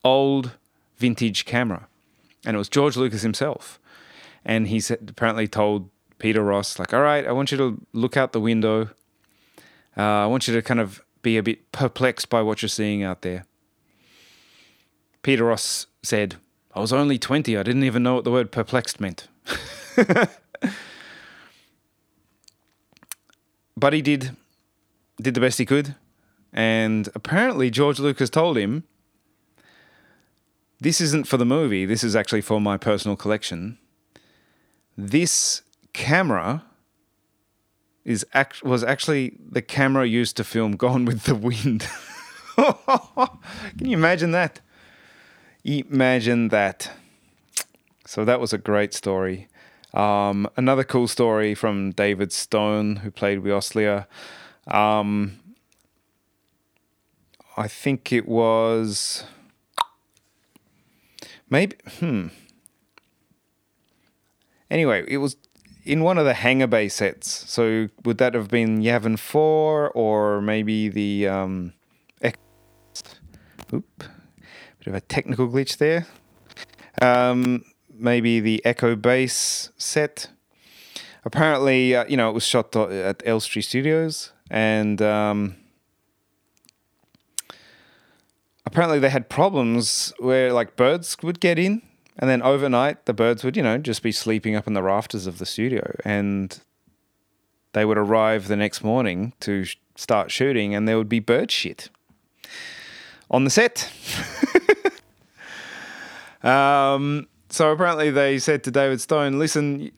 old 0.03 0.51
vintage 0.97 1.45
camera, 1.45 1.87
and 2.45 2.55
it 2.55 2.57
was 2.57 2.69
George 2.69 2.95
Lucas 2.95 3.21
himself, 3.23 3.79
and 4.45 4.67
he 4.67 4.79
said, 4.79 5.07
apparently 5.09 5.47
told 5.47 5.89
Peter 6.19 6.43
Ross 6.43 6.79
like, 6.79 6.93
"All 6.93 7.01
right, 7.01 7.25
I 7.27 7.31
want 7.31 7.51
you 7.51 7.57
to 7.57 7.81
look 7.93 8.15
out 8.15 8.31
the 8.31 8.39
window. 8.39 8.89
Uh, 9.97 10.01
I 10.01 10.25
want 10.27 10.47
you 10.47 10.53
to 10.53 10.61
kind 10.61 10.79
of 10.79 11.03
be 11.21 11.37
a 11.37 11.43
bit 11.43 11.71
perplexed 11.71 12.29
by 12.29 12.41
what 12.41 12.61
you're 12.61 12.69
seeing 12.69 13.03
out 13.03 13.21
there." 13.21 13.45
Peter 15.23 15.45
Ross 15.45 15.87
said, 16.01 16.35
"I 16.73 16.79
was 16.79 16.93
only 16.93 17.17
twenty. 17.17 17.57
I 17.57 17.63
didn't 17.63 17.83
even 17.83 18.03
know 18.03 18.15
what 18.15 18.23
the 18.23 18.31
word 18.31 18.51
perplexed 18.51 18.99
meant." 18.99 19.27
but 23.77 23.93
he 23.93 24.01
did 24.01 24.35
did 25.21 25.33
the 25.33 25.41
best 25.41 25.57
he 25.57 25.65
could, 25.65 25.95
and 26.51 27.09
apparently 27.15 27.69
George 27.69 27.99
Lucas 27.99 28.29
told 28.29 28.57
him, 28.57 28.83
"This 30.79 30.99
isn't 31.01 31.27
for 31.27 31.37
the 31.37 31.45
movie. 31.45 31.85
This 31.85 32.03
is 32.03 32.15
actually 32.15 32.41
for 32.41 32.59
my 32.59 32.77
personal 32.77 33.15
collection. 33.15 33.77
This 34.97 35.61
camera." 35.93 36.63
Is 38.05 38.25
act- 38.33 38.63
was 38.63 38.83
actually 38.83 39.37
the 39.49 39.61
camera 39.61 40.05
used 40.05 40.35
to 40.35 40.43
film 40.43 40.75
Gone 40.75 41.05
with 41.05 41.23
the 41.23 41.35
Wind. 41.35 41.87
Can 42.55 43.89
you 43.89 43.95
imagine 43.95 44.31
that? 44.31 44.59
Imagine 45.63 46.49
that. 46.49 46.91
So 48.05 48.25
that 48.25 48.39
was 48.39 48.53
a 48.53 48.57
great 48.57 48.93
story. 48.93 49.47
Um, 49.93 50.49
another 50.57 50.83
cool 50.83 51.07
story 51.07 51.53
from 51.55 51.91
David 51.91 52.31
Stone, 52.31 52.97
who 52.97 53.11
played 53.11 53.43
Wioslea. 53.43 54.07
Um, 54.67 55.39
I 57.55 57.67
think 57.67 58.11
it 58.11 58.27
was 58.27 59.23
maybe. 61.49 61.75
Hmm. 61.99 62.27
Anyway, 64.71 65.05
it 65.07 65.17
was 65.17 65.37
in 65.85 66.01
one 66.01 66.17
of 66.17 66.25
the 66.25 66.33
hangar 66.33 66.67
bay 66.67 66.89
sets. 66.89 67.29
So 67.49 67.89
would 68.03 68.17
that 68.17 68.33
have 68.33 68.47
been 68.47 68.79
Yavin 68.79 69.19
Four 69.19 69.91
or 69.91 70.41
maybe 70.41 70.89
the 70.89 71.27
um, 71.27 71.73
Oop, 73.73 74.03
bit 74.77 74.87
of 74.87 74.93
a 74.93 75.01
technical 75.01 75.47
glitch 75.47 75.77
there. 75.77 76.05
Um, 77.01 77.63
maybe 78.03 78.39
the 78.39 78.63
Echo 78.65 78.95
Base 78.95 79.71
set. 79.77 80.29
Apparently, 81.25 81.95
uh, 81.95 82.05
you 82.07 82.17
know, 82.17 82.29
it 82.29 82.33
was 82.33 82.45
shot 82.45 82.75
at 82.75 83.23
Elstree 83.25 83.61
Studios, 83.61 84.33
and 84.51 85.01
um, 85.01 85.55
apparently 88.65 88.99
they 88.99 89.09
had 89.09 89.29
problems 89.29 90.13
where 90.19 90.51
like 90.51 90.75
birds 90.75 91.15
would 91.23 91.39
get 91.39 91.57
in, 91.57 91.81
and 92.19 92.29
then 92.29 92.41
overnight 92.41 93.05
the 93.05 93.13
birds 93.13 93.43
would, 93.43 93.55
you 93.55 93.63
know, 93.63 93.77
just 93.77 94.03
be 94.03 94.11
sleeping 94.11 94.55
up 94.55 94.67
in 94.67 94.73
the 94.73 94.83
rafters 94.83 95.25
of 95.25 95.37
the 95.37 95.45
studio, 95.45 95.95
and 96.03 96.59
they 97.71 97.85
would 97.85 97.97
arrive 97.97 98.47
the 98.47 98.57
next 98.57 98.83
morning 98.83 99.33
to 99.39 99.63
sh- 99.63 99.77
start 99.95 100.29
shooting, 100.29 100.75
and 100.75 100.87
there 100.87 100.97
would 100.97 101.09
be 101.09 101.19
bird 101.19 101.51
shit 101.51 101.89
on 103.31 103.45
the 103.45 103.49
set. 103.49 103.89
um, 106.43 107.27
so 107.53 107.71
apparently 107.71 108.09
they 108.09 108.39
said 108.39 108.63
to 108.63 108.71
David 108.71 108.99
Stone, 108.99 109.37
"Listen, 109.37 109.91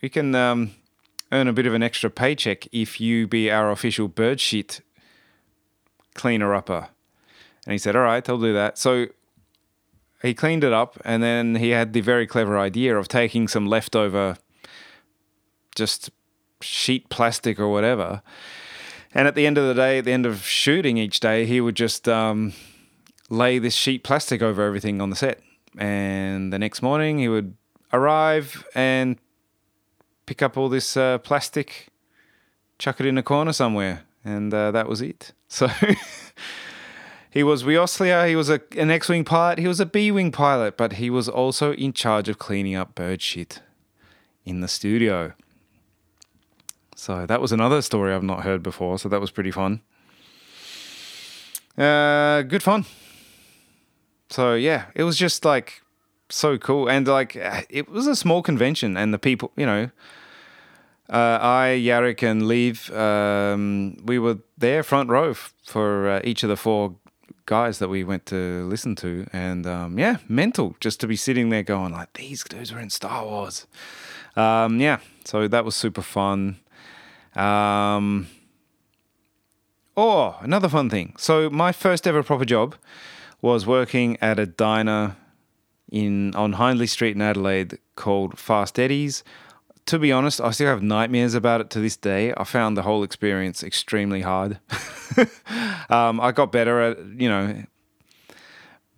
you 0.00 0.10
can 0.10 0.32
um, 0.36 0.70
earn 1.32 1.48
a 1.48 1.52
bit 1.52 1.66
of 1.66 1.74
an 1.74 1.82
extra 1.82 2.08
paycheck 2.08 2.68
if 2.70 3.00
you 3.00 3.26
be 3.26 3.50
our 3.50 3.72
official 3.72 4.06
bird 4.06 4.40
shit 4.40 4.80
cleaner 6.14 6.54
upper." 6.54 6.88
And 7.66 7.72
he 7.72 7.78
said, 7.78 7.96
"All 7.96 8.02
right, 8.02 8.26
I'll 8.28 8.38
do 8.38 8.52
that." 8.52 8.78
So 8.78 9.06
he 10.22 10.34
cleaned 10.34 10.62
it 10.62 10.72
up, 10.72 11.00
and 11.04 11.20
then 11.20 11.56
he 11.56 11.70
had 11.70 11.94
the 11.94 12.00
very 12.00 12.28
clever 12.28 12.60
idea 12.60 12.96
of 12.96 13.08
taking 13.08 13.48
some 13.48 13.66
leftover, 13.66 14.36
just 15.74 16.10
sheet 16.60 17.08
plastic 17.08 17.58
or 17.58 17.68
whatever. 17.68 18.22
And 19.12 19.26
at 19.26 19.34
the 19.34 19.48
end 19.48 19.58
of 19.58 19.66
the 19.66 19.74
day, 19.74 19.98
at 19.98 20.04
the 20.04 20.12
end 20.12 20.26
of 20.26 20.44
shooting 20.44 20.96
each 20.96 21.18
day, 21.18 21.44
he 21.44 21.60
would 21.60 21.74
just 21.74 22.08
um, 22.08 22.52
lay 23.30 23.58
this 23.58 23.74
sheet 23.74 24.04
plastic 24.04 24.42
over 24.42 24.62
everything 24.62 25.00
on 25.00 25.10
the 25.10 25.16
set 25.16 25.40
and 25.78 26.52
the 26.52 26.58
next 26.58 26.82
morning 26.82 27.18
he 27.18 27.28
would 27.28 27.56
arrive 27.92 28.64
and 28.74 29.16
pick 30.26 30.42
up 30.42 30.56
all 30.56 30.68
this 30.68 30.96
uh, 30.96 31.18
plastic, 31.18 31.88
chuck 32.78 33.00
it 33.00 33.06
in 33.06 33.18
a 33.18 33.22
corner 33.22 33.52
somewhere, 33.52 34.04
and 34.24 34.52
uh, 34.52 34.70
that 34.70 34.88
was 34.88 35.00
it. 35.00 35.32
So 35.54 35.68
he 37.30 37.44
was 37.44 37.62
Wioslea, 37.62 38.28
he 38.28 38.34
was 38.34 38.50
a, 38.50 38.60
an 38.76 38.90
X 38.90 39.08
Wing 39.08 39.24
pilot, 39.24 39.58
he 39.58 39.68
was 39.68 39.78
a 39.78 39.86
B 39.86 40.10
Wing 40.10 40.32
pilot, 40.32 40.76
but 40.76 40.94
he 40.94 41.10
was 41.10 41.28
also 41.28 41.72
in 41.74 41.92
charge 41.92 42.28
of 42.28 42.40
cleaning 42.40 42.74
up 42.74 42.96
bird 42.96 43.22
shit 43.22 43.60
in 44.44 44.60
the 44.60 44.68
studio. 44.68 45.32
So 46.96 47.26
that 47.26 47.40
was 47.40 47.52
another 47.52 47.82
story 47.82 48.12
I've 48.12 48.24
not 48.24 48.42
heard 48.42 48.64
before, 48.64 48.98
so 48.98 49.08
that 49.08 49.20
was 49.20 49.30
pretty 49.30 49.50
fun. 49.52 49.82
Uh, 51.76 52.42
good 52.42 52.62
fun. 52.62 52.84
So 54.34 54.54
yeah, 54.56 54.86
it 54.96 55.04
was 55.04 55.16
just 55.16 55.44
like 55.44 55.82
so 56.28 56.58
cool, 56.58 56.88
and 56.88 57.06
like 57.06 57.36
it 57.70 57.88
was 57.88 58.08
a 58.08 58.16
small 58.16 58.42
convention, 58.42 58.96
and 58.96 59.14
the 59.14 59.18
people, 59.18 59.52
you 59.54 59.64
know, 59.64 59.90
uh, 61.08 61.38
I, 61.40 61.80
Yarrick, 61.80 62.20
and 62.28 62.48
Leave, 62.48 62.90
um, 62.90 63.96
we 64.04 64.18
were 64.18 64.38
there 64.58 64.82
front 64.82 65.08
row 65.08 65.30
f- 65.30 65.54
for 65.62 66.08
uh, 66.10 66.20
each 66.24 66.42
of 66.42 66.48
the 66.48 66.56
four 66.56 66.96
guys 67.46 67.78
that 67.78 67.88
we 67.88 68.02
went 68.02 68.26
to 68.26 68.66
listen 68.68 68.96
to, 68.96 69.24
and 69.32 69.68
um, 69.68 70.00
yeah, 70.00 70.16
mental 70.28 70.74
just 70.80 70.98
to 71.02 71.06
be 71.06 71.14
sitting 71.14 71.50
there 71.50 71.62
going 71.62 71.92
like 71.92 72.12
these 72.14 72.42
dudes 72.42 72.72
were 72.72 72.80
in 72.80 72.90
Star 72.90 73.24
Wars. 73.24 73.68
Um, 74.34 74.80
yeah, 74.80 74.98
so 75.24 75.46
that 75.46 75.64
was 75.64 75.76
super 75.76 76.02
fun. 76.02 76.56
Um, 77.36 78.26
oh, 79.96 80.36
another 80.40 80.68
fun 80.68 80.90
thing. 80.90 81.14
So 81.18 81.48
my 81.50 81.70
first 81.70 82.04
ever 82.04 82.24
proper 82.24 82.44
job 82.44 82.74
was 83.44 83.66
working 83.66 84.16
at 84.22 84.38
a 84.38 84.46
diner 84.46 85.16
in 85.92 86.34
on 86.34 86.54
Hindley 86.54 86.86
Street 86.86 87.14
in 87.14 87.20
Adelaide 87.20 87.78
called 87.94 88.38
Fast 88.38 88.78
Eddie's. 88.78 89.22
To 89.84 89.98
be 89.98 90.10
honest, 90.10 90.40
I 90.40 90.50
still 90.50 90.68
have 90.68 90.82
nightmares 90.82 91.34
about 91.34 91.60
it 91.60 91.68
to 91.70 91.78
this 91.78 91.94
day. 91.94 92.32
I 92.38 92.44
found 92.44 92.74
the 92.74 92.80
whole 92.80 93.02
experience 93.02 93.62
extremely 93.62 94.22
hard. 94.22 94.60
um, 95.90 96.22
I 96.22 96.32
got 96.32 96.52
better 96.52 96.80
at, 96.80 96.98
you 97.20 97.28
know, 97.28 97.64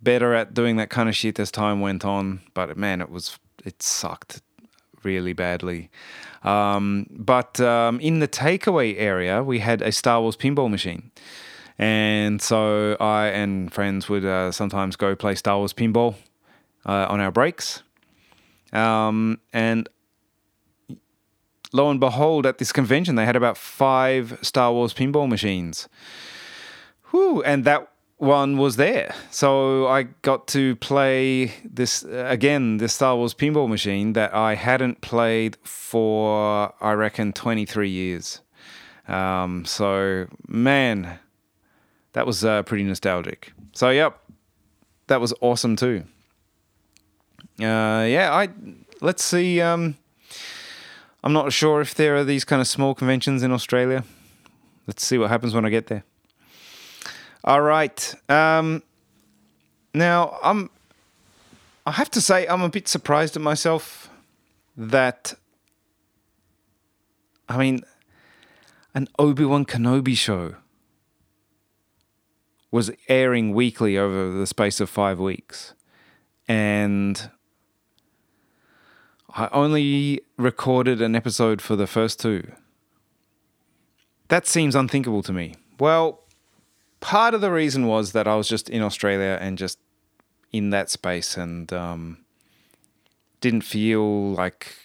better 0.01 0.33
at 0.33 0.53
doing 0.53 0.77
that 0.77 0.89
kind 0.89 1.09
of 1.09 1.15
shit 1.15 1.37
as 1.41 1.51
time 1.51 1.81
went 1.81 2.05
on, 2.05 2.39
but 2.53 2.77
man, 2.77 3.01
it 3.01 3.09
was 3.09 3.37
it 3.65 3.83
sucked 3.83 4.41
really 5.03 5.33
badly. 5.33 5.89
Um, 6.43 7.07
but 7.09 7.59
um, 7.59 7.99
in 7.99 8.19
the 8.19 8.29
takeaway 8.29 8.95
area, 8.97 9.43
we 9.43 9.59
had 9.59 9.81
a 9.81 9.91
Star 9.91 10.21
Wars 10.21 10.37
pinball 10.37 10.71
machine. 10.71 11.11
And 11.79 12.41
so 12.41 12.97
I 12.99 13.27
and 13.27 13.71
friends 13.71 14.09
would 14.09 14.25
uh, 14.25 14.51
sometimes 14.51 14.95
go 14.95 15.15
play 15.15 15.35
Star 15.35 15.57
Wars 15.57 15.73
pinball 15.73 16.15
uh, 16.85 17.05
on 17.09 17.19
our 17.19 17.31
breaks. 17.31 17.83
Um, 18.73 19.39
and 19.53 19.87
lo 21.73 21.89
and 21.89 21.99
behold, 21.99 22.45
at 22.45 22.57
this 22.57 22.71
convention, 22.71 23.15
they 23.15 23.25
had 23.25 23.35
about 23.35 23.57
five 23.57 24.39
Star 24.41 24.71
Wars 24.73 24.93
pinball 24.93 25.29
machines. 25.29 25.87
Whew, 27.11 27.43
and 27.43 27.63
that 27.65 27.89
one 28.17 28.57
was 28.57 28.77
there. 28.77 29.13
So 29.29 29.87
I 29.87 30.03
got 30.03 30.47
to 30.47 30.75
play 30.77 31.53
this 31.63 32.03
again, 32.03 32.77
this 32.77 32.93
Star 32.93 33.15
Wars 33.15 33.33
pinball 33.33 33.69
machine 33.69 34.13
that 34.13 34.33
I 34.33 34.55
hadn't 34.55 35.01
played 35.01 35.57
for, 35.63 36.73
I 36.81 36.93
reckon, 36.93 37.33
23 37.33 37.89
years. 37.89 38.41
Um, 39.07 39.63
so, 39.65 40.27
man, 40.47 41.19
that 42.17 42.25
was 42.25 42.43
uh, 42.43 42.63
pretty 42.63 42.83
nostalgic. 42.83 43.53
So, 43.73 43.91
yep, 43.91 44.19
that 45.05 45.21
was 45.21 45.35
awesome 45.39 45.75
too. 45.75 46.03
Uh, 47.59 48.07
yeah, 48.09 48.29
I 48.33 48.49
let's 49.01 49.23
see. 49.23 49.61
Um, 49.61 49.97
I'm 51.23 51.31
not 51.31 51.53
sure 51.53 51.79
if 51.79 51.93
there 51.93 52.15
are 52.15 52.23
these 52.23 52.43
kind 52.43 52.59
of 52.59 52.67
small 52.67 52.95
conventions 52.95 53.43
in 53.43 53.51
Australia. 53.51 54.03
Let's 54.87 55.05
see 55.05 55.19
what 55.19 55.29
happens 55.29 55.53
when 55.53 55.63
I 55.63 55.69
get 55.69 55.85
there. 55.87 56.05
All 57.43 57.61
right. 57.61 58.15
Um, 58.29 58.81
now 59.93 60.39
I'm. 60.41 60.71
I 61.85 61.91
have 61.91 62.09
to 62.09 62.19
say 62.19 62.47
I'm 62.47 62.63
a 62.63 62.69
bit 62.69 62.87
surprised 62.87 63.35
at 63.35 63.43
myself 63.43 64.09
that. 64.75 65.35
I 67.47 67.57
mean, 67.57 67.83
an 68.95 69.07
Obi 69.19 69.45
Wan 69.45 69.65
Kenobi 69.65 70.17
show 70.17 70.55
was 72.71 72.91
airing 73.07 73.53
weekly 73.53 73.97
over 73.97 74.31
the 74.31 74.47
space 74.47 74.79
of 74.79 74.89
five 74.89 75.19
weeks, 75.19 75.73
and 76.47 77.29
I 79.29 79.49
only 79.51 80.21
recorded 80.37 81.01
an 81.01 81.15
episode 81.15 81.61
for 81.61 81.75
the 81.75 81.87
first 81.87 82.19
two. 82.19 82.51
That 84.29 84.47
seems 84.47 84.75
unthinkable 84.75 85.23
to 85.23 85.31
me. 85.31 85.55
Well, 85.79 86.23
part 86.99 87.33
of 87.33 87.41
the 87.41 87.51
reason 87.51 87.87
was 87.87 88.11
that 88.11 88.27
I 88.27 88.35
was 88.35 88.47
just 88.47 88.69
in 88.69 88.81
Australia 88.81 89.37
and 89.39 89.57
just 89.57 89.79
in 90.51 90.71
that 90.71 90.89
space 90.89 91.37
and 91.37 91.71
um, 91.71 92.25
didn't 93.41 93.61
feel 93.61 94.31
like 94.31 94.75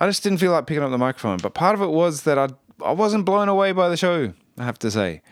I 0.00 0.06
just 0.06 0.22
didn't 0.22 0.38
feel 0.38 0.52
like 0.52 0.66
picking 0.66 0.82
up 0.82 0.90
the 0.90 0.98
microphone. 0.98 1.38
But 1.38 1.54
part 1.54 1.74
of 1.74 1.82
it 1.82 1.90
was 1.90 2.22
that 2.22 2.38
I 2.38 2.48
I 2.84 2.92
wasn't 2.92 3.24
blown 3.24 3.48
away 3.48 3.72
by 3.72 3.88
the 3.88 3.96
show. 3.96 4.32
I 4.58 4.64
have 4.64 4.78
to 4.80 4.90
say. 4.90 5.22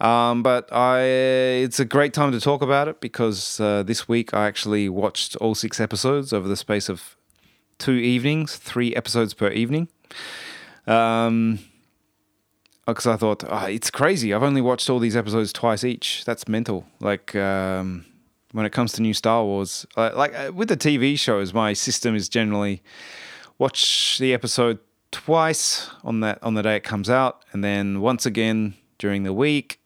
Um, 0.00 0.42
but 0.42 0.72
I, 0.72 1.00
it's 1.00 1.78
a 1.78 1.84
great 1.84 2.12
time 2.12 2.32
to 2.32 2.40
talk 2.40 2.62
about 2.62 2.88
it 2.88 3.00
because 3.00 3.60
uh, 3.60 3.82
this 3.82 4.08
week 4.08 4.34
I 4.34 4.46
actually 4.46 4.88
watched 4.88 5.36
all 5.36 5.54
six 5.54 5.80
episodes 5.80 6.32
over 6.32 6.48
the 6.48 6.56
space 6.56 6.88
of 6.88 7.16
two 7.78 7.92
evenings, 7.92 8.56
three 8.56 8.94
episodes 8.94 9.34
per 9.34 9.50
evening. 9.50 9.88
Um, 10.86 11.60
because 12.86 13.06
I 13.06 13.16
thought 13.16 13.44
oh, 13.48 13.66
it's 13.66 13.90
crazy. 13.90 14.34
I've 14.34 14.42
only 14.42 14.60
watched 14.60 14.90
all 14.90 14.98
these 14.98 15.16
episodes 15.16 15.52
twice 15.52 15.84
each. 15.84 16.24
That's 16.24 16.46
mental. 16.48 16.84
Like 17.00 17.34
um, 17.34 18.04
when 18.52 18.66
it 18.66 18.72
comes 18.72 18.92
to 18.92 19.02
new 19.02 19.14
Star 19.14 19.42
Wars, 19.44 19.86
uh, 19.96 20.10
like 20.14 20.34
uh, 20.34 20.52
with 20.52 20.68
the 20.68 20.76
TV 20.76 21.18
shows, 21.18 21.54
my 21.54 21.72
system 21.72 22.14
is 22.14 22.28
generally 22.28 22.82
watch 23.58 24.18
the 24.18 24.34
episode 24.34 24.78
twice 25.10 25.88
on 26.02 26.20
that 26.20 26.42
on 26.42 26.54
the 26.54 26.62
day 26.62 26.76
it 26.76 26.84
comes 26.84 27.08
out, 27.08 27.44
and 27.52 27.64
then 27.64 28.00
once 28.00 28.26
again 28.26 28.74
during 28.98 29.22
the 29.22 29.32
week, 29.32 29.80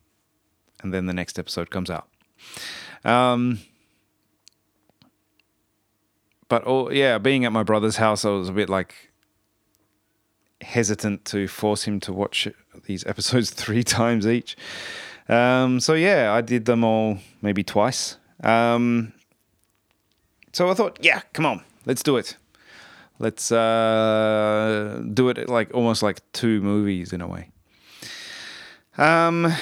and 0.81 0.93
then 0.93 1.05
the 1.05 1.13
next 1.13 1.37
episode 1.39 1.69
comes 1.69 1.89
out. 1.89 2.07
Um, 3.03 3.59
but 6.47 6.63
oh 6.65 6.89
yeah, 6.89 7.17
being 7.17 7.45
at 7.45 7.51
my 7.51 7.63
brother's 7.63 7.97
house, 7.97 8.25
I 8.25 8.29
was 8.29 8.49
a 8.49 8.53
bit 8.53 8.69
like 8.69 9.11
hesitant 10.61 11.23
to 11.25 11.47
force 11.47 11.83
him 11.83 11.99
to 12.01 12.13
watch 12.13 12.47
these 12.85 13.05
episodes 13.05 13.49
three 13.63 13.83
times 13.83 14.27
each. 14.27 14.57
Um, 15.27 15.79
so 15.79 15.93
yeah, 15.93 16.33
I 16.33 16.41
did 16.41 16.65
them 16.65 16.83
all 16.83 17.19
maybe 17.41 17.63
twice. 17.63 18.17
Um, 18.43 19.13
so 20.51 20.69
I 20.69 20.73
thought, 20.73 20.97
yeah, 21.01 21.21
come 21.33 21.45
on, 21.45 21.63
let's 21.85 22.03
do 22.03 22.17
it. 22.17 22.35
Let's 23.19 23.51
uh, 23.51 25.01
do 25.13 25.29
it 25.29 25.49
like 25.49 25.73
almost 25.73 26.01
like 26.01 26.19
two 26.31 26.61
movies 26.61 27.11
in 27.11 27.21
a 27.21 27.27
way. 27.27 27.51
Um, 28.97 29.53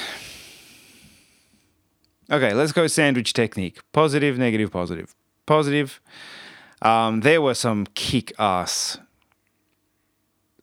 okay, 2.31 2.53
let's 2.53 2.71
go 2.71 2.87
sandwich 2.87 3.33
technique. 3.33 3.79
Positive, 3.91 4.37
negative, 4.37 4.71
positive. 4.71 5.15
Positive. 5.45 6.01
Um, 6.81 7.21
there 7.21 7.41
were 7.41 7.53
some 7.53 7.87
kick 7.95 8.33
ass 8.37 8.99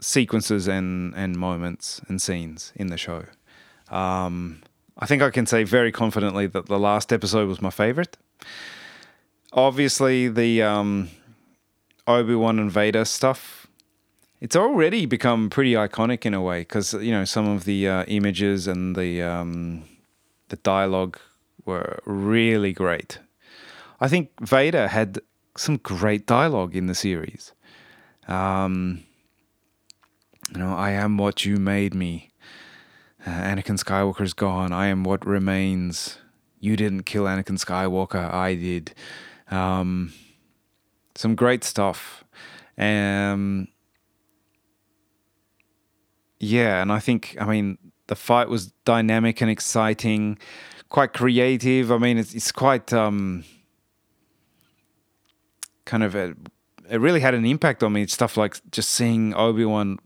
sequences 0.00 0.68
and, 0.68 1.14
and 1.14 1.36
moments 1.36 2.00
and 2.08 2.20
scenes 2.20 2.72
in 2.76 2.88
the 2.88 2.98
show. 2.98 3.24
Um, 3.88 4.62
I 4.98 5.06
think 5.06 5.22
I 5.22 5.30
can 5.30 5.46
say 5.46 5.64
very 5.64 5.90
confidently 5.90 6.46
that 6.46 6.66
the 6.66 6.78
last 6.78 7.12
episode 7.12 7.48
was 7.48 7.60
my 7.60 7.70
favorite. 7.70 8.16
Obviously, 9.52 10.28
the 10.28 10.62
um, 10.62 11.10
Obi 12.06 12.34
Wan 12.34 12.58
and 12.58 12.70
Vader 12.70 13.04
stuff. 13.04 13.66
It's 14.40 14.56
already 14.56 15.06
become 15.06 15.48
pretty 15.48 15.72
iconic 15.72 16.26
in 16.26 16.34
a 16.34 16.42
way 16.42 16.60
because 16.60 16.92
you 16.94 17.12
know 17.12 17.24
some 17.24 17.48
of 17.48 17.64
the 17.64 17.88
uh, 17.88 18.04
images 18.04 18.66
and 18.66 18.94
the 18.94 19.22
um, 19.22 19.84
the 20.48 20.56
dialogue 20.56 21.18
were 21.64 22.00
really 22.04 22.72
great. 22.72 23.18
I 24.00 24.08
think 24.08 24.30
Vader 24.40 24.88
had 24.88 25.20
some 25.56 25.76
great 25.76 26.26
dialogue 26.26 26.74
in 26.74 26.86
the 26.86 26.94
series. 26.94 27.52
Um, 28.28 29.04
you 30.52 30.58
know, 30.58 30.74
I 30.74 30.90
am 30.90 31.16
what 31.16 31.44
you 31.44 31.56
made 31.56 31.94
me. 31.94 32.30
Uh, 33.26 33.30
Anakin 33.30 33.78
Skywalker's 33.82 34.34
gone. 34.34 34.72
I 34.72 34.86
am 34.86 35.04
what 35.04 35.26
remains. 35.26 36.18
You 36.60 36.76
didn't 36.76 37.04
kill 37.04 37.24
Anakin 37.24 37.58
Skywalker. 37.58 38.32
I 38.32 38.54
did. 38.54 38.94
Um, 39.50 40.12
some 41.14 41.34
great 41.34 41.64
stuff. 41.64 42.24
Um, 42.76 43.68
yeah, 46.40 46.82
and 46.82 46.92
I 46.92 46.98
think, 46.98 47.36
I 47.40 47.46
mean, 47.46 47.78
the 48.08 48.16
fight 48.16 48.48
was 48.48 48.72
dynamic 48.84 49.40
and 49.40 49.50
exciting, 49.50 50.38
quite 50.94 51.12
creative. 51.12 51.90
I 51.90 51.98
mean, 51.98 52.18
it's, 52.18 52.36
it's 52.36 52.52
quite 52.52 52.92
um, 52.92 53.42
kind 55.84 56.04
of 56.04 56.14
a, 56.14 56.36
it 56.88 56.98
really 56.98 57.18
had 57.18 57.34
an 57.34 57.44
impact 57.44 57.82
on 57.82 57.92
me. 57.92 58.06
Stuff 58.06 58.36
like 58.36 58.60
just 58.70 58.90
seeing 58.90 59.34
Obi 59.34 59.64
Wan 59.64 59.98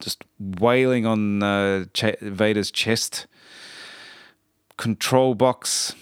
just 0.00 0.24
wailing 0.40 1.04
on 1.04 1.42
uh, 1.42 1.84
Ch- 1.92 2.18
Vader's 2.22 2.70
chest, 2.70 3.26
control 4.78 5.34
box 5.34 5.94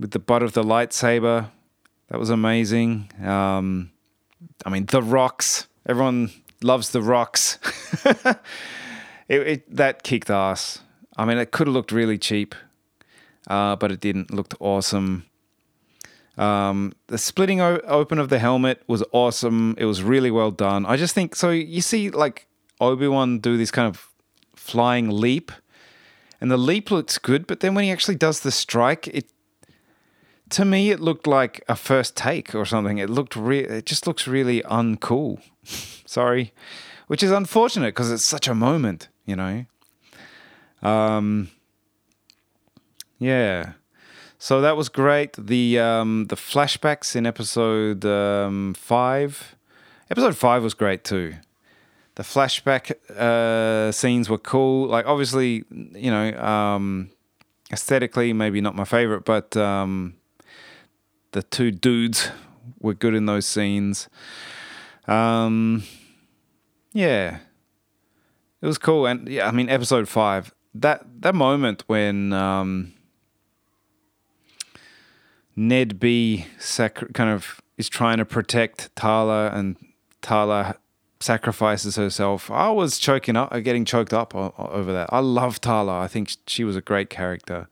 with 0.00 0.10
the 0.10 0.18
butt 0.18 0.42
of 0.42 0.54
the 0.54 0.64
lightsaber. 0.64 1.50
That 2.08 2.18
was 2.18 2.28
amazing. 2.28 3.08
Um, 3.24 3.92
I 4.64 4.70
mean, 4.70 4.86
the 4.86 5.00
rocks. 5.00 5.68
Everyone 5.88 6.32
loves 6.60 6.90
the 6.90 7.02
rocks. 7.02 7.60
it, 8.04 8.36
it, 9.28 9.76
that 9.76 10.02
kicked 10.02 10.28
ass. 10.28 10.80
I 11.16 11.24
mean, 11.24 11.38
it 11.38 11.52
could 11.52 11.68
have 11.68 11.74
looked 11.74 11.92
really 11.92 12.18
cheap, 12.18 12.56
uh, 13.46 13.76
but 13.76 13.92
it 13.92 14.00
didn't. 14.00 14.32
Looked 14.32 14.54
awesome. 14.60 15.24
Um, 16.36 16.92
the 17.06 17.18
splitting 17.18 17.60
o- 17.60 17.80
open 17.86 18.18
of 18.18 18.28
the 18.28 18.38
helmet 18.38 18.82
was 18.86 19.02
awesome. 19.12 19.74
It 19.78 19.86
was 19.86 20.02
really 20.02 20.30
well 20.30 20.50
done. 20.50 20.84
I 20.84 20.96
just 20.96 21.14
think 21.14 21.34
so. 21.34 21.50
You 21.50 21.80
see, 21.80 22.10
like 22.10 22.46
Obi 22.80 23.08
Wan 23.08 23.38
do 23.38 23.56
this 23.56 23.70
kind 23.70 23.88
of 23.88 24.08
flying 24.54 25.08
leap, 25.08 25.52
and 26.40 26.50
the 26.50 26.58
leap 26.58 26.90
looks 26.90 27.18
good, 27.18 27.46
but 27.46 27.60
then 27.60 27.74
when 27.74 27.84
he 27.84 27.90
actually 27.90 28.16
does 28.16 28.40
the 28.40 28.50
strike, 28.50 29.08
it 29.08 29.30
to 30.50 30.64
me 30.64 30.90
it 30.90 31.00
looked 31.00 31.26
like 31.26 31.64
a 31.68 31.76
first 31.76 32.16
take 32.16 32.54
or 32.54 32.64
something. 32.66 32.98
It 32.98 33.08
looked 33.08 33.34
re- 33.34 33.64
it 33.64 33.86
just 33.86 34.06
looks 34.06 34.26
really 34.28 34.62
uncool. 34.62 35.40
Sorry, 36.06 36.52
which 37.06 37.22
is 37.22 37.30
unfortunate 37.30 37.94
because 37.94 38.12
it's 38.12 38.24
such 38.24 38.46
a 38.46 38.54
moment, 38.54 39.08
you 39.24 39.36
know. 39.36 39.64
Um, 40.82 41.50
yeah. 43.18 43.72
So 44.38 44.60
that 44.60 44.76
was 44.76 44.88
great. 44.88 45.32
The 45.34 45.78
um, 45.78 46.26
the 46.26 46.36
flashbacks 46.36 47.16
in 47.16 47.26
episode 47.26 48.04
um, 48.04 48.74
five, 48.74 49.56
episode 50.10 50.36
five 50.36 50.62
was 50.62 50.74
great 50.74 51.04
too. 51.04 51.34
The 52.16 52.22
flashback 52.22 52.92
uh, 53.16 53.92
scenes 53.92 54.28
were 54.28 54.38
cool. 54.38 54.88
Like 54.88 55.06
obviously, 55.06 55.64
you 55.70 56.10
know, 56.10 56.32
um, 56.38 57.10
aesthetically 57.72 58.32
maybe 58.32 58.60
not 58.60 58.74
my 58.74 58.84
favorite, 58.84 59.24
but 59.24 59.56
um, 59.56 60.14
the 61.32 61.42
two 61.42 61.70
dudes 61.70 62.30
were 62.80 62.94
good 62.94 63.14
in 63.14 63.26
those 63.26 63.46
scenes. 63.46 64.08
Um, 65.06 65.82
yeah, 66.92 67.38
it 68.60 68.66
was 68.66 68.78
cool, 68.78 69.06
and 69.06 69.28
yeah, 69.28 69.46
I 69.46 69.50
mean, 69.50 69.68
episode 69.68 70.08
five. 70.08 70.52
That 70.74 71.04
that 71.20 71.34
moment 71.34 71.84
when 71.86 72.32
um, 72.32 72.92
NED-B 75.56 76.46
kind 77.14 77.30
of 77.30 77.60
is 77.78 77.88
trying 77.88 78.18
to 78.18 78.24
protect 78.24 78.94
Tala, 78.94 79.50
and 79.50 79.76
Tala 80.22 80.76
sacrifices 81.18 81.96
herself. 81.96 82.50
I 82.50 82.70
was 82.70 82.98
choking 82.98 83.36
up, 83.36 83.50
getting 83.62 83.84
choked 83.84 84.12
up 84.12 84.34
over 84.34 84.92
that. 84.92 85.08
I 85.12 85.20
love 85.20 85.60
Tala. 85.60 86.00
I 86.00 86.08
think 86.08 86.36
she 86.46 86.62
was 86.62 86.76
a 86.76 86.82
great 86.82 87.10
character. 87.10 87.68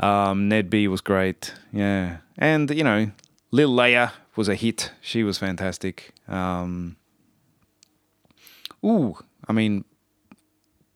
Um, 0.00 0.48
NED-B 0.48 0.88
was 0.88 1.00
great, 1.00 1.54
yeah, 1.72 2.18
and 2.36 2.70
you 2.70 2.82
know, 2.82 3.10
Lil 3.50 3.70
Leia 3.70 4.12
was 4.34 4.48
a 4.48 4.54
hit. 4.56 4.90
She 5.00 5.22
was 5.22 5.38
fantastic. 5.38 6.12
Um, 6.26 6.96
ooh, 8.84 9.16
I 9.46 9.52
mean, 9.52 9.84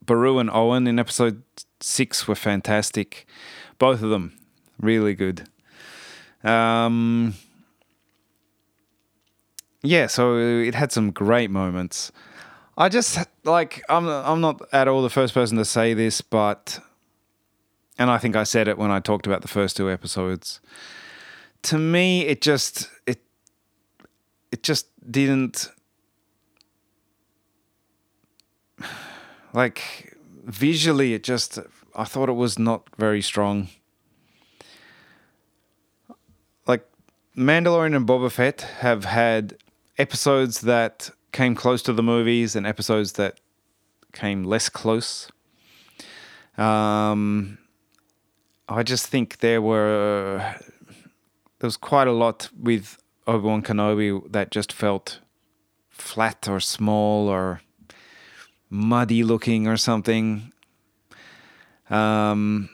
Beru 0.04 0.38
and 0.38 0.50
Owen 0.50 0.86
in 0.86 0.98
episode 0.98 1.42
six 1.80 2.26
were 2.26 2.34
fantastic. 2.34 3.26
Both 3.78 4.02
of 4.02 4.10
them 4.10 4.36
really 4.80 5.14
good. 5.14 5.48
Um, 6.44 7.34
yeah, 9.82 10.06
so 10.06 10.36
it 10.36 10.74
had 10.74 10.92
some 10.92 11.10
great 11.10 11.50
moments. 11.50 12.12
I 12.76 12.88
just 12.88 13.18
like 13.44 13.82
I'm 13.88 14.08
I'm 14.08 14.40
not 14.40 14.62
at 14.72 14.86
all 14.86 15.02
the 15.02 15.10
first 15.10 15.34
person 15.34 15.58
to 15.58 15.64
say 15.64 15.94
this, 15.94 16.20
but 16.20 16.80
and 17.98 18.08
I 18.10 18.18
think 18.18 18.36
I 18.36 18.44
said 18.44 18.68
it 18.68 18.78
when 18.78 18.90
I 18.92 19.00
talked 19.00 19.26
about 19.26 19.42
the 19.42 19.48
first 19.48 19.76
two 19.76 19.90
episodes. 19.90 20.60
To 21.62 21.78
me, 21.78 22.22
it 22.22 22.40
just 22.40 22.88
it 23.06 23.20
it 24.52 24.62
just 24.62 24.86
didn't 25.10 25.70
like 29.52 30.16
visually 30.44 31.14
it 31.14 31.24
just 31.24 31.58
I 31.96 32.04
thought 32.04 32.28
it 32.28 32.34
was 32.34 32.58
not 32.58 32.88
very 32.96 33.20
strong. 33.20 33.68
Like 36.66 36.88
Mandalorian 37.38 37.94
and 37.94 38.06
Boba 38.06 38.32
Fett 38.32 38.62
have 38.80 39.04
had 39.04 39.56
episodes 39.96 40.62
that 40.62 41.08
came 41.30 41.54
close 41.54 41.82
to 41.82 41.92
the 41.92 42.02
movies 42.02 42.56
and 42.56 42.66
episodes 42.66 43.12
that 43.12 43.38
came 44.12 44.42
less 44.42 44.68
close. 44.68 45.30
Um, 46.56 47.58
I 48.68 48.82
just 48.82 49.06
think 49.06 49.38
there 49.38 49.62
were 49.62 50.56
there 51.60 51.68
was 51.68 51.76
quite 51.76 52.08
a 52.08 52.12
lot 52.12 52.48
with 52.60 53.00
Obi 53.28 53.46
Wan 53.46 53.62
Kenobi 53.62 54.32
that 54.32 54.50
just 54.50 54.72
felt 54.72 55.20
flat 55.90 56.48
or 56.48 56.58
small 56.58 57.28
or 57.28 57.60
muddy 58.68 59.22
looking 59.22 59.68
or 59.68 59.76
something. 59.76 60.52
Um, 61.88 62.70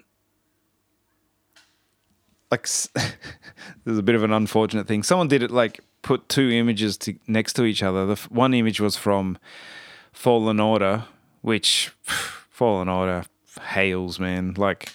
like 2.55 2.69
there's 3.85 3.99
a 3.99 4.03
bit 4.03 4.15
of 4.15 4.23
an 4.23 4.33
unfortunate 4.33 4.87
thing. 4.87 5.03
Someone 5.03 5.29
did 5.29 5.43
it 5.43 5.51
like 5.51 5.81
put 6.03 6.29
two 6.29 6.51
images 6.51 6.97
to, 6.99 7.15
next 7.27 7.55
to 7.55 7.65
each 7.65 7.83
other. 7.83 8.07
The 8.07 8.13
f- 8.13 8.31
one 8.31 8.55
image 8.55 8.81
was 8.81 8.97
from 8.97 9.39
Fallen 10.13 10.61
Order, 10.61 11.05
which 11.41 11.93
Fallen 12.51 12.89
Order 12.89 13.25
hails, 13.61 14.21
man. 14.21 14.55
Like 14.57 14.93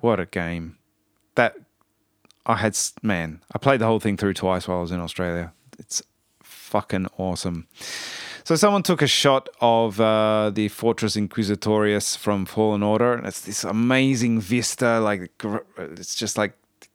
what 0.00 0.20
a 0.20 0.26
game. 0.26 0.78
That 1.34 1.56
I 2.46 2.56
had 2.56 2.78
man, 3.02 3.42
I 3.52 3.58
played 3.58 3.80
the 3.80 3.86
whole 3.86 4.00
thing 4.00 4.16
through 4.16 4.34
twice 4.34 4.68
while 4.68 4.78
I 4.78 4.82
was 4.82 4.92
in 4.92 5.00
Australia. 5.00 5.52
It's 5.78 6.02
fucking 6.42 7.08
awesome. 7.18 7.66
So 8.44 8.56
someone 8.56 8.82
took 8.82 9.00
a 9.00 9.06
shot 9.06 9.48
of 9.60 9.98
uh, 9.98 10.50
the 10.50 10.68
Fortress 10.68 11.16
Inquisitorius 11.16 12.16
from 12.16 12.44
Fallen 12.44 12.82
Order, 12.82 13.14
and 13.14 13.26
it's 13.26 13.40
this 13.40 13.64
amazing 13.64 14.40
vista. 14.40 15.00
Like 15.00 15.32
it's 15.78 16.14
just 16.14 16.36
like 16.36 16.54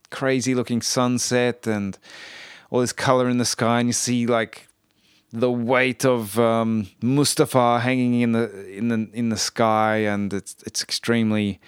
crazy 0.09 0.55
looking 0.55 0.81
sunset 0.81 1.67
and 1.67 1.97
all 2.69 2.81
this 2.81 2.93
color 2.93 3.29
in 3.29 3.37
the 3.37 3.45
sky, 3.45 3.79
and 3.79 3.89
you 3.89 3.93
see 3.93 4.25
like 4.25 4.67
the 5.31 5.51
weight 5.51 6.05
of 6.05 6.39
um, 6.39 6.87
Mustafar 7.01 7.81
hanging 7.81 8.21
in 8.21 8.31
the 8.31 8.67
in 8.69 8.87
the 8.89 9.09
in 9.13 9.29
the 9.29 9.37
sky, 9.37 9.97
and 9.97 10.33
it's 10.33 10.55
it's 10.65 10.83
extremely 10.83 11.59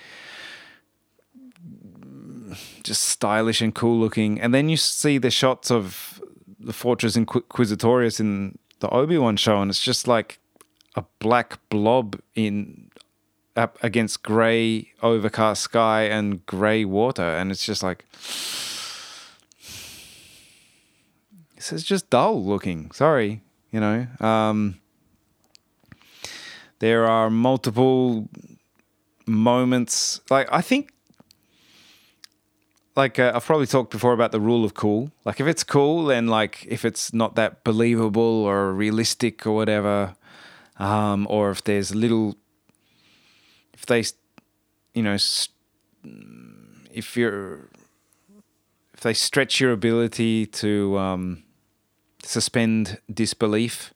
just 2.84 3.04
stylish 3.04 3.62
and 3.62 3.74
cool 3.74 4.00
looking. 4.00 4.40
And 4.40 4.54
then 4.54 4.70
you 4.70 4.78
see 4.78 5.18
the 5.18 5.32
shots 5.32 5.72
of 5.72 6.22
the 6.60 6.74
Fortress 6.74 7.16
Inquisitorius 7.16 8.20
in 8.20 8.58
the 8.80 8.90
Obi 8.90 9.18
Wan 9.18 9.38
show, 9.38 9.62
and 9.62 9.70
it's 9.70 9.82
just 9.82 10.08
like 10.08 10.40
a 10.96 11.04
black 11.20 11.58
blob 11.70 12.20
in 12.36 12.91
up 13.56 13.78
against 13.84 14.24
grey 14.24 14.92
overcast 15.02 15.64
sky 15.64 16.04
and 16.04 16.46
grey 16.46 16.86
water, 16.86 17.24
and 17.24 17.52
it's 17.52 17.66
just 17.66 17.84
like 17.84 18.06
is 21.58 21.84
just 21.84 22.10
dull 22.10 22.44
looking. 22.44 22.92
Sorry, 22.92 23.42
you 23.72 23.80
know. 23.80 24.08
Um, 24.20 24.80
there 26.80 27.06
are 27.06 27.30
multiple 27.30 28.28
moments. 29.26 30.22
Like 30.30 30.48
I 30.52 30.62
think 30.62 30.92
like 32.96 33.20
uh, 33.20 33.32
I've 33.34 33.46
probably 33.46 33.68
talked 33.68 33.92
before 33.92 34.14
about 34.14 34.32
the 34.32 34.40
rule 34.40 34.66
of 34.66 34.74
cool. 34.74 35.12
Like 35.26 35.40
if 35.40 35.48
it's 35.48 35.64
cool, 35.64 36.06
then 36.06 36.28
like 36.28 36.66
if 36.68 36.86
it's 36.86 37.14
not 37.14 37.36
that 37.36 37.64
believable 37.64 38.46
or 38.46 38.74
realistic 38.74 39.46
or 39.46 39.56
whatever, 39.56 40.16
um, 40.78 41.28
or 41.30 41.52
if 41.52 41.64
there's 41.64 41.96
little, 41.96 42.38
if 43.82 43.88
they, 43.88 44.04
you 44.94 45.02
know, 45.02 45.18
if 46.94 47.18
you're, 47.18 47.70
if 48.94 49.00
they 49.02 49.14
stretch 49.14 49.60
your 49.60 49.72
ability 49.72 50.46
to 50.46 50.98
um, 51.00 51.44
suspend 52.24 53.00
disbelief, 53.12 53.92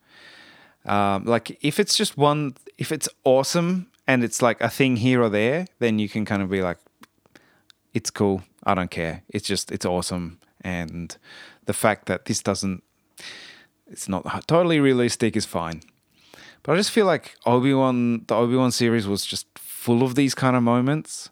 um, 0.86 1.26
like 1.26 1.58
if 1.63 1.80
it's 1.80 1.95
just 1.95 2.17
one, 2.17 2.56
if 2.80 2.91
it's 2.91 3.08
awesome 3.24 3.88
and 4.08 4.24
it's 4.24 4.41
like 4.41 4.60
a 4.60 4.69
thing 4.69 4.98
here 4.98 5.21
or 5.21 5.30
there, 5.30 5.67
then 5.78 6.00
you 6.00 6.10
can 6.10 6.26
kind 6.26 6.41
of 6.41 6.50
be 6.50 6.63
like, 6.63 6.78
it's 7.93 8.10
cool. 8.10 8.41
I 8.63 8.74
don't 8.74 8.89
care. 8.89 9.21
It's 9.30 9.48
just 9.48 9.71
it's 9.71 9.86
awesome, 9.86 10.39
and 10.62 11.15
the 11.65 11.74
fact 11.74 12.08
that 12.08 12.26
this 12.26 12.41
doesn't, 12.41 12.84
it's 13.88 14.10
not 14.10 14.48
totally 14.48 14.80
realistic 14.80 15.38
is 15.38 15.45
fine. 15.45 15.82
But 16.63 16.74
I 16.74 16.78
just 16.78 16.89
feel 16.89 17.06
like 17.06 17.36
Obi 17.45 17.76
Wan, 17.76 18.26
the 18.26 18.36
Obi 18.36 18.56
Wan 18.56 18.71
series 18.71 19.08
was 19.08 19.24
just 19.24 19.45
full 19.86 20.02
of 20.02 20.15
these 20.15 20.34
kind 20.34 20.56
of 20.56 20.63
moments. 20.63 21.30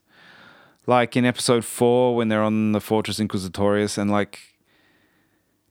Like 0.86 1.18
in 1.18 1.26
episode 1.26 1.66
four, 1.66 2.16
when 2.16 2.28
they're 2.28 2.44
on 2.44 2.72
the 2.72 2.80
Fortress 2.80 3.20
Inquisitorius, 3.20 3.98
and 3.98 4.12
like 4.12 4.40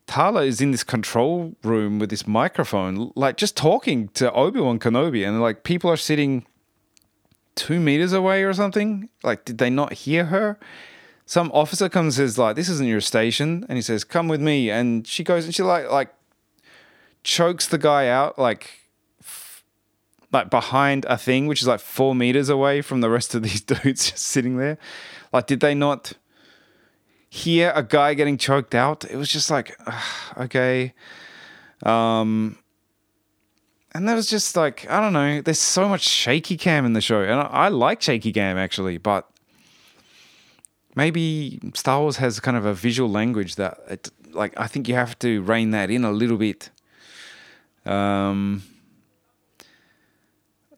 Tala 0.09 0.43
is 0.43 0.61
in 0.61 0.73
this 0.73 0.83
control 0.83 1.55
room 1.63 2.01
with 2.01 2.11
this 2.11 2.27
microphone, 2.27 3.13
like 3.15 3.37
just 3.37 3.57
talking 3.57 4.09
to 4.15 4.33
Obi 4.33 4.59
Wan 4.59 4.81
Kenobi, 4.81 5.25
and 5.25 5.41
like 5.41 5.63
people 5.63 5.89
are 5.91 5.97
sitting 5.97 6.45
two 7.55 7.79
meters 7.79 8.13
away 8.13 8.43
or 8.43 8.53
something. 8.53 9.09
Like, 9.23 9.45
did 9.45 9.59
they 9.59 9.71
not 9.71 9.93
hear 9.93 10.25
her? 10.25 10.59
Some 11.25 11.53
officer 11.55 11.89
comes 11.89 12.19
and 12.19 12.29
says, 12.29 12.37
like, 12.37 12.57
this 12.57 12.69
isn't 12.69 12.89
your 12.89 13.01
station. 13.01 13.65
And 13.69 13.79
he 13.79 13.83
says, 13.83 14.03
come 14.03 14.27
with 14.27 14.41
me. 14.41 14.71
And 14.71 15.07
she 15.07 15.23
goes 15.23 15.45
and 15.45 15.55
she 15.55 15.63
like 15.63 15.89
like 15.89 16.13
chokes 17.23 17.69
the 17.69 17.79
guy 17.79 18.09
out 18.09 18.41
like 18.41 18.82
like 20.33 20.51
behind 20.51 21.05
a 21.07 21.19
thing 21.19 21.47
which 21.47 21.61
is 21.61 21.69
like 21.69 21.81
four 21.81 22.15
meters 22.15 22.49
away 22.49 22.81
from 22.83 23.01
the 23.01 23.11
rest 23.11 23.35
of 23.35 23.43
these 23.43 23.61
dudes 23.73 24.11
just 24.11 24.25
sitting 24.25 24.57
there. 24.57 24.79
Like, 25.33 25.47
did 25.47 25.61
they 25.61 25.75
not 25.75 26.15
hear 27.29 27.73
a 27.75 27.83
guy 27.83 28.15
getting 28.15 28.39
choked 28.39 28.75
out? 28.75 29.05
It 29.05 29.17
was 29.17 29.29
just 29.29 29.51
like, 29.51 29.77
ugh, 29.87 30.03
okay. 30.39 30.95
Um, 31.83 32.59
and 33.95 34.09
that 34.09 34.15
was 34.15 34.27
just 34.27 34.57
like 34.57 34.89
I 34.91 35.01
don't 35.01 35.13
know. 35.13 35.43
There's 35.43 35.59
so 35.59 35.89
much 35.89 36.03
shaky 36.03 36.57
cam 36.57 36.85
in 36.85 36.95
the 36.95 37.01
show, 37.01 37.23
and 37.23 37.35
I, 37.35 37.47
I 37.47 37.69
like 37.69 38.01
shaky 38.01 38.33
cam 38.33 38.57
actually, 38.57 38.99
but 38.99 39.29
maybe 40.95 41.61
Star 41.75 42.01
Wars 42.01 42.17
has 42.17 42.41
kind 42.41 42.57
of 42.57 42.65
a 42.65 42.75
visual 42.75 43.11
language 43.11 43.57
that 43.57 43.79
it, 43.89 44.11
like 44.31 44.59
I 44.59 44.67
think 44.67 44.89
you 44.89 44.95
have 44.95 45.19
to 45.21 45.43
rein 45.43 45.73
that 45.73 45.91
in 45.91 46.05
a 46.05 46.13
little 46.13 46.39
bit. 46.39 46.71
Um. 47.85 48.63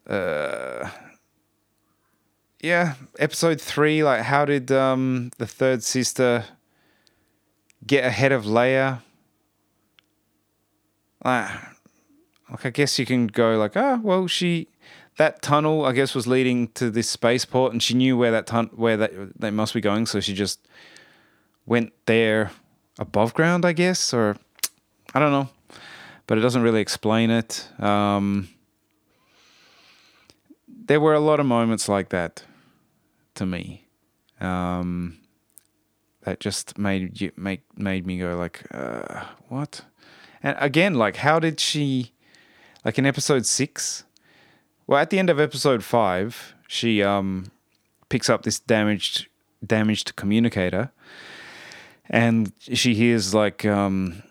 Uh, 0.07 0.91
yeah, 2.61 2.95
episode 3.19 3.61
three. 3.61 4.03
Like, 4.03 4.23
how 4.23 4.45
did 4.45 4.71
um, 4.73 5.31
the 5.39 5.47
third 5.47 5.83
sister 5.83 6.45
get 7.87 8.05
ahead 8.05 8.33
of 8.33 8.45
Leia? 8.45 9.01
Like, 11.25 11.51
like 12.51 12.67
I 12.67 12.71
guess 12.71 12.99
you 12.99 13.07
can 13.07 13.27
go 13.27 13.57
like, 13.57 13.77
ah, 13.77 14.01
well, 14.03 14.27
she 14.27 14.69
that 15.17 15.43
tunnel 15.43 15.85
I 15.85 15.93
guess 15.93 16.15
was 16.15 16.27
leading 16.27 16.69
to 16.69 16.91
this 16.91 17.09
spaceport, 17.09 17.73
and 17.73 17.83
she 17.83 17.95
knew 17.95 18.17
where 18.17 18.31
that 18.31 18.47
tun- 18.47 18.71
where 18.75 18.97
that 18.97 19.13
they 19.39 19.51
must 19.51 19.75
be 19.75 19.81
going, 19.81 20.07
so 20.07 20.21
she 20.21 20.35
just 20.35 20.67
went 21.67 21.93
there 22.07 22.51
above 22.99 23.35
ground, 23.35 23.65
I 23.65 23.73
guess, 23.73 24.13
or 24.13 24.37
I 25.15 25.19
don't 25.19 25.33
know, 25.33 25.49
but 26.27 26.39
it 26.39 26.43
doesn't 26.43 26.63
really 26.63 26.81
explain 26.81 27.31
it. 27.31 27.69
Um, 27.79 28.49
there 30.87 31.01
were 31.01 31.15
a 31.15 31.21
lot 31.21 31.41
of 31.41 31.47
moments 31.47 31.89
like 31.89 32.11
that 32.11 32.45
to 33.35 33.47
me. 33.47 33.87
Um, 34.41 35.19
that 36.23 36.41
just 36.41 36.79
made 36.79 37.21
you 37.21 37.33
make 37.37 37.63
made 37.77 38.07
me 38.07 38.19
go 38.19 38.37
like, 38.37 38.67
uh, 38.73 39.25
what? 39.49 39.83
And 40.43 40.57
again, 40.59 40.95
like, 40.95 41.17
how 41.17 41.39
did 41.39 41.61
she? 41.61 42.13
Like 42.85 42.99
in 42.99 43.07
episode 43.07 43.47
six, 43.47 44.05
well, 44.87 45.01
at 45.01 45.09
the 45.09 45.19
end 45.19 45.31
of 45.31 45.41
episode 45.41 45.83
five, 45.83 46.55
she 46.69 47.03
um 47.03 47.51
picks 48.09 48.29
up 48.29 48.43
this 48.43 48.61
damaged 48.61 49.29
damaged 49.67 50.17
communicator, 50.17 50.93
and 52.11 52.53
she 52.59 52.95
hears 52.95 53.35
like 53.35 53.65
um 53.65 54.23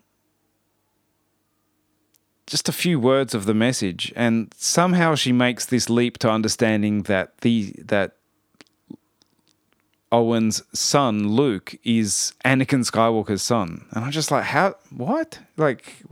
just 2.48 2.70
a 2.70 2.72
few 2.74 3.00
words 3.00 3.34
of 3.34 3.46
the 3.46 3.54
message, 3.54 4.12
and 4.16 4.54
somehow 4.58 5.16
she 5.16 5.32
makes 5.32 5.66
this 5.66 5.90
leap 5.90 6.18
to 6.20 6.30
understanding 6.30 7.04
that 7.04 7.38
the 7.40 7.74
that 7.78 8.16
Owen's 10.12 10.64
son 10.74 11.30
Luke 11.30 11.76
is 11.84 12.34
Anakin 12.46 12.90
Skywalker's 12.90 13.42
son, 13.42 13.86
and 13.92 14.06
I'm 14.06 14.12
just 14.12 14.32
like, 14.32 14.46
how? 14.46 14.76
What? 14.96 15.40
Like, 15.58 16.04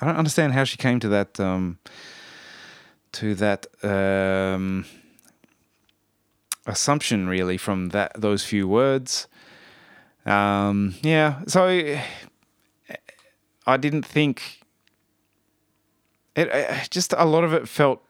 I 0.00 0.06
don't 0.06 0.16
understand 0.16 0.52
how 0.52 0.64
she 0.64 0.76
came 0.76 1.00
to 1.00 1.08
that. 1.08 1.40
Um, 1.40 1.78
to 3.12 3.34
that 3.34 3.66
um, 3.84 4.86
assumption, 6.66 7.28
really, 7.28 7.58
from 7.58 7.90
that 7.90 8.12
those 8.20 8.44
few 8.44 8.66
words. 8.66 9.28
Um, 10.24 10.94
yeah, 11.02 11.42
so 11.46 11.98
I 13.66 13.76
didn't 13.76 14.06
think 14.06 14.61
it, 16.34 16.48
it. 16.48 16.90
Just 16.90 17.12
a 17.16 17.24
lot 17.24 17.44
of 17.44 17.52
it 17.52 17.68
felt 17.68 18.02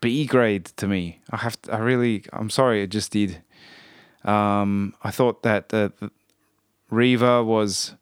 B 0.00 0.26
grade 0.26 0.66
to 0.76 0.86
me. 0.86 1.20
I 1.30 1.38
have. 1.38 1.60
To, 1.62 1.74
I 1.74 1.78
really. 1.78 2.24
I'm 2.32 2.50
sorry. 2.50 2.82
It 2.82 2.88
just 2.88 3.12
did. 3.12 3.42
Um, 4.24 4.94
I 5.02 5.10
thought 5.10 5.42
that 5.42 5.72
uh, 5.72 5.90
Reva 6.90 7.44
was 7.44 7.94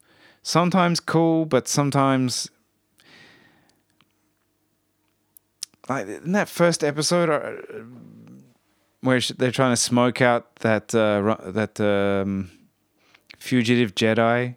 sometimes 0.43 0.99
cool, 0.99 1.45
but 1.45 1.67
sometimes 1.67 2.49
like 5.89 6.07
in 6.07 6.31
that 6.33 6.49
first 6.49 6.83
episode 6.83 7.29
uh, 7.29 7.81
where 9.01 9.19
they're 9.37 9.51
trying 9.51 9.73
to 9.73 9.81
smoke 9.81 10.21
out 10.21 10.55
that 10.57 10.93
uh, 10.93 11.37
that 11.51 11.79
um, 11.79 12.51
fugitive 13.37 13.95
Jedi, 13.95 14.55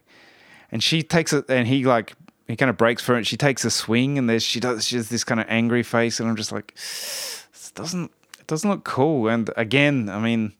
and 0.70 0.82
she 0.82 1.02
takes 1.02 1.32
it, 1.32 1.44
and 1.48 1.68
he 1.68 1.84
like 1.84 2.14
he 2.50 2.56
kind 2.56 2.70
of 2.70 2.76
breaks 2.76 3.02
for 3.02 3.16
it. 3.16 3.26
She 3.26 3.36
takes 3.36 3.64
a 3.64 3.70
swing, 3.70 4.18
and 4.18 4.28
there's 4.28 4.42
she 4.42 4.60
does 4.60 4.86
she 4.86 4.96
has 4.96 5.08
this 5.08 5.24
kind 5.24 5.40
of 5.40 5.46
angry 5.48 5.82
face, 5.82 6.20
and 6.20 6.28
I'm 6.28 6.36
just 6.36 6.52
like, 6.52 6.74
this 6.74 7.72
doesn't 7.74 8.10
it 8.38 8.46
doesn't 8.46 8.68
look 8.68 8.84
cool. 8.84 9.28
And 9.28 9.50
again, 9.56 10.08
I 10.08 10.18
mean, 10.18 10.52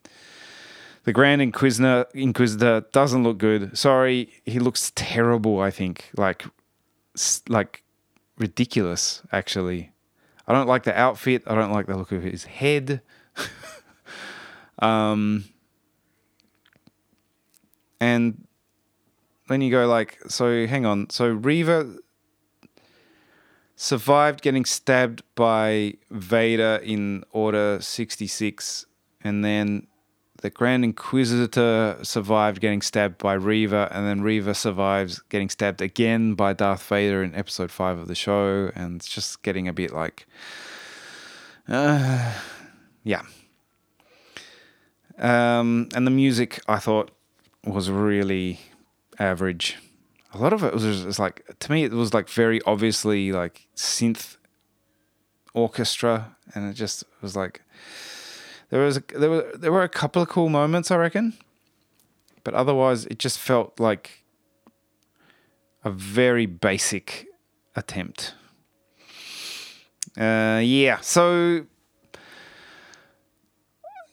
the 1.05 1.13
Grand 1.13 1.43
Inquisitor 1.43 2.07
Inquisitor 2.15 2.87
doesn't 2.93 3.23
look 3.23 3.39
good. 3.39 3.77
Sorry, 3.77 4.33
he 4.45 4.59
looks 4.59 4.93
terrible. 4.95 5.61
I 5.61 5.71
think 5.71 6.11
like 6.17 6.45
like 7.49 7.83
ridiculous 8.39 9.23
actually. 9.33 9.93
I 10.47 10.53
don't 10.53 10.67
like 10.67 10.83
the 10.83 10.99
outfit. 10.99 11.43
I 11.47 11.55
don't 11.55 11.73
like 11.73 11.87
the 11.87 11.97
look 11.97 12.13
of 12.13 12.23
his 12.23 12.45
head. 12.45 13.03
um, 14.81 15.45
and 18.01 18.47
then 19.51 19.61
you 19.63 19.71
go 19.71 19.89
like, 19.89 20.17
so 20.29 20.65
hang 20.69 20.87
on. 20.87 21.11
So 21.11 21.29
Reva 21.29 21.97
survived 23.75 24.43
getting 24.43 24.65
stabbed 24.65 25.25
by 25.35 25.95
Vader 26.09 26.81
in 26.85 27.25
Order 27.33 27.79
66, 27.81 28.87
and 29.25 29.45
then 29.45 29.89
the 30.41 30.51
Grand 30.51 30.85
Inquisitor 30.85 31.99
survived 32.03 32.61
getting 32.61 32.81
stabbed 32.81 33.19
by 33.19 33.33
Reva, 33.33 33.89
and 33.91 34.07
then 34.07 34.23
Reva 34.23 34.55
survives 34.55 35.21
getting 35.31 35.49
stabbed 35.49 35.83
again 35.83 36.35
by 36.35 36.53
Darth 36.53 36.87
Vader 36.87 37.21
in 37.25 37.35
episode 37.35 37.73
five 37.73 37.99
of 37.99 38.07
the 38.07 38.15
show, 38.15 38.71
and 38.77 38.97
it's 38.97 39.09
just 39.09 39.43
getting 39.43 39.67
a 39.67 39.73
bit 39.73 39.93
like, 39.93 40.29
uh, 41.67 42.35
yeah. 43.03 43.23
Um, 45.19 45.89
and 45.93 46.07
the 46.07 46.13
music 46.13 46.61
I 46.69 46.79
thought 46.79 47.11
was 47.65 47.91
really 47.91 48.61
average. 49.21 49.77
A 50.33 50.39
lot 50.39 50.53
of 50.53 50.65
it 50.65 50.73
was 50.73 50.83
just 50.83 51.19
like 51.19 51.45
to 51.61 51.71
me, 51.71 51.85
it 51.85 51.93
was 51.93 52.15
like 52.15 52.29
very 52.29 52.61
obviously 52.63 53.31
like 53.33 53.69
synth 53.77 54.37
orchestra, 55.55 56.37
and 56.55 56.69
it 56.69 56.75
just 56.75 57.05
was 57.21 57.37
like 57.37 57.63
there 58.71 58.81
was 58.81 59.01
there 59.17 59.31
were 59.31 59.53
there 59.55 59.73
were 59.73 59.83
a 59.83 59.89
couple 59.89 60.23
of 60.23 60.29
cool 60.29 60.49
moments, 60.49 60.91
I 60.91 60.97
reckon, 60.97 61.35
but 62.45 62.55
otherwise 62.55 63.07
it 63.07 63.19
just 63.19 63.39
felt 63.39 63.79
like 63.79 64.25
a 65.85 65.91
very 65.91 66.47
basic 66.47 67.27
attempt. 67.77 68.35
Uh, 70.17 70.61
yeah, 70.63 71.01
so 71.01 71.67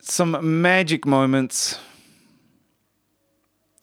some 0.01 0.61
magic 0.61 1.05
moments. 1.05 1.79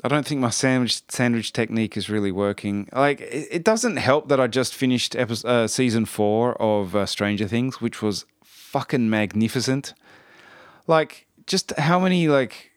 I 0.04 0.08
don't 0.08 0.26
think 0.26 0.40
my 0.40 0.50
sandwich 0.50 1.00
sandwich 1.08 1.52
technique 1.52 1.96
is 1.96 2.10
really 2.10 2.30
working. 2.30 2.88
Like, 2.92 3.20
it, 3.22 3.48
it 3.50 3.64
doesn't 3.64 3.96
help 3.96 4.28
that 4.28 4.38
I 4.38 4.46
just 4.46 4.74
finished 4.74 5.16
episode, 5.16 5.48
uh, 5.48 5.66
season 5.66 6.04
four 6.04 6.60
of 6.60 6.94
uh, 6.94 7.06
Stranger 7.06 7.48
Things, 7.48 7.80
which 7.80 8.02
was 8.02 8.26
fucking 8.42 9.08
magnificent 9.08 9.94
like 10.86 11.26
just 11.46 11.72
how 11.78 11.98
many 11.98 12.28
like 12.28 12.72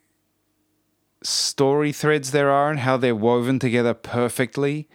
story 1.23 1.91
threads 1.91 2.31
there 2.31 2.49
are 2.49 2.69
and 2.69 2.79
how 2.79 2.97
they're 2.97 3.15
woven 3.15 3.59
together 3.59 3.93
perfectly. 3.93 4.87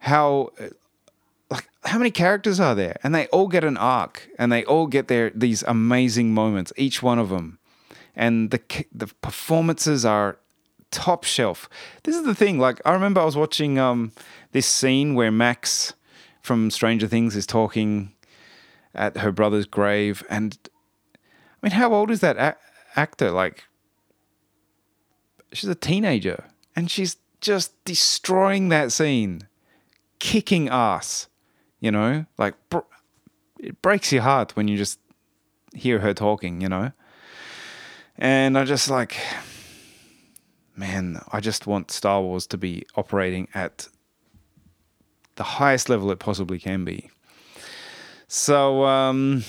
How 0.00 0.50
like 1.50 1.68
how 1.84 1.98
many 1.98 2.10
characters 2.10 2.58
are 2.58 2.74
there 2.74 2.96
and 3.02 3.14
they 3.14 3.26
all 3.28 3.48
get 3.48 3.64
an 3.64 3.76
arc 3.76 4.28
and 4.38 4.50
they 4.50 4.64
all 4.64 4.86
get 4.86 5.08
their 5.08 5.30
these 5.30 5.62
amazing 5.62 6.34
moments 6.34 6.72
each 6.76 7.02
one 7.02 7.18
of 7.18 7.28
them 7.28 7.58
and 8.16 8.50
the 8.50 8.60
the 8.92 9.06
performances 9.20 10.04
are 10.04 10.38
top 10.92 11.24
shelf 11.24 11.68
this 12.04 12.14
is 12.14 12.24
the 12.24 12.34
thing 12.34 12.58
like 12.58 12.80
i 12.84 12.92
remember 12.92 13.20
i 13.20 13.24
was 13.24 13.36
watching 13.36 13.78
um 13.78 14.12
this 14.52 14.66
scene 14.66 15.14
where 15.14 15.32
max 15.32 15.94
from 16.40 16.70
stranger 16.70 17.08
things 17.08 17.34
is 17.34 17.46
talking 17.46 18.12
at 18.94 19.16
her 19.18 19.32
brother's 19.32 19.66
grave 19.66 20.22
and 20.28 20.58
I 21.62 21.66
mean, 21.66 21.72
how 21.72 21.94
old 21.94 22.10
is 22.10 22.20
that 22.20 22.36
a- 22.36 22.56
actor? 22.96 23.30
Like, 23.30 23.64
she's 25.52 25.70
a 25.70 25.76
teenager 25.76 26.44
and 26.74 26.90
she's 26.90 27.16
just 27.40 27.84
destroying 27.84 28.68
that 28.70 28.90
scene, 28.90 29.46
kicking 30.18 30.68
ass, 30.68 31.28
you 31.78 31.92
know? 31.92 32.26
Like, 32.36 32.54
br- 32.68 32.78
it 33.60 33.80
breaks 33.80 34.10
your 34.12 34.22
heart 34.22 34.56
when 34.56 34.66
you 34.66 34.76
just 34.76 34.98
hear 35.72 36.00
her 36.00 36.12
talking, 36.12 36.60
you 36.60 36.68
know? 36.68 36.90
And 38.18 38.58
I 38.58 38.64
just 38.64 38.90
like, 38.90 39.16
man, 40.82 41.22
I 41.30 41.38
just 41.38 41.68
want 41.68 41.92
Star 41.92 42.20
Wars 42.20 42.44
to 42.48 42.58
be 42.58 42.84
operating 42.96 43.46
at 43.54 43.86
the 45.36 45.44
highest 45.44 45.88
level 45.88 46.10
it 46.10 46.18
possibly 46.18 46.58
can 46.58 46.84
be. 46.84 47.08
So, 48.26 48.84
um, 48.84 49.44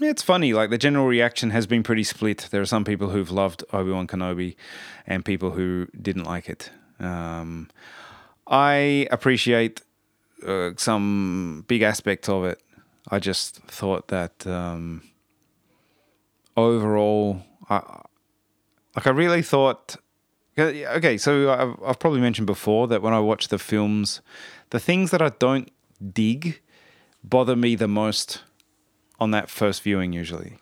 it's 0.00 0.22
funny. 0.22 0.54
Like 0.54 0.70
the 0.70 0.78
general 0.78 1.06
reaction 1.06 1.50
has 1.50 1.66
been 1.66 1.82
pretty 1.82 2.02
split. 2.02 2.48
There 2.50 2.62
are 2.62 2.72
some 2.74 2.84
people 2.84 3.10
who've 3.10 3.30
loved 3.30 3.62
Obi 3.74 3.90
Wan 3.90 4.06
Kenobi, 4.06 4.56
and 5.06 5.22
people 5.22 5.50
who 5.50 5.86
didn't 6.00 6.24
like 6.24 6.48
it. 6.48 6.70
Um, 6.98 7.68
I 8.46 9.06
appreciate 9.10 9.82
uh, 10.46 10.70
some 10.78 11.66
big 11.68 11.82
aspects 11.82 12.26
of 12.30 12.46
it. 12.46 12.58
I 13.10 13.18
just 13.18 13.56
thought 13.66 14.08
that 14.08 14.46
um, 14.46 15.02
overall, 16.56 17.42
I, 17.68 17.82
like 18.96 19.06
I 19.06 19.10
really 19.10 19.42
thought. 19.42 19.96
Okay, 20.58 21.16
so 21.16 21.50
I've, 21.50 21.82
I've 21.82 21.98
probably 21.98 22.20
mentioned 22.20 22.46
before 22.46 22.86
that 22.88 23.00
when 23.00 23.14
I 23.14 23.20
watch 23.20 23.48
the 23.48 23.58
films, 23.58 24.20
the 24.68 24.78
things 24.78 25.10
that 25.10 25.22
I 25.22 25.30
don't 25.38 25.70
dig 26.12 26.60
bother 27.24 27.56
me 27.56 27.74
the 27.74 27.88
most 27.88 28.42
on 29.18 29.30
that 29.30 29.48
first 29.48 29.82
viewing 29.82 30.12
usually. 30.12 30.58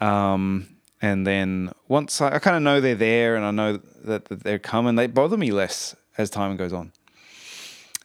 Um, 0.00 0.68
and 1.00 1.26
then 1.26 1.70
once 1.86 2.20
I, 2.20 2.36
I 2.36 2.38
kind 2.38 2.56
of 2.56 2.62
know 2.62 2.80
they're 2.80 2.94
there 2.94 3.36
and 3.36 3.44
I 3.44 3.50
know 3.50 3.80
that, 4.04 4.24
that 4.24 4.42
they're 4.42 4.58
coming, 4.58 4.96
they 4.96 5.06
bother 5.06 5.36
me 5.36 5.52
less 5.52 5.94
as 6.18 6.30
time 6.30 6.56
goes 6.56 6.72
on. 6.72 6.92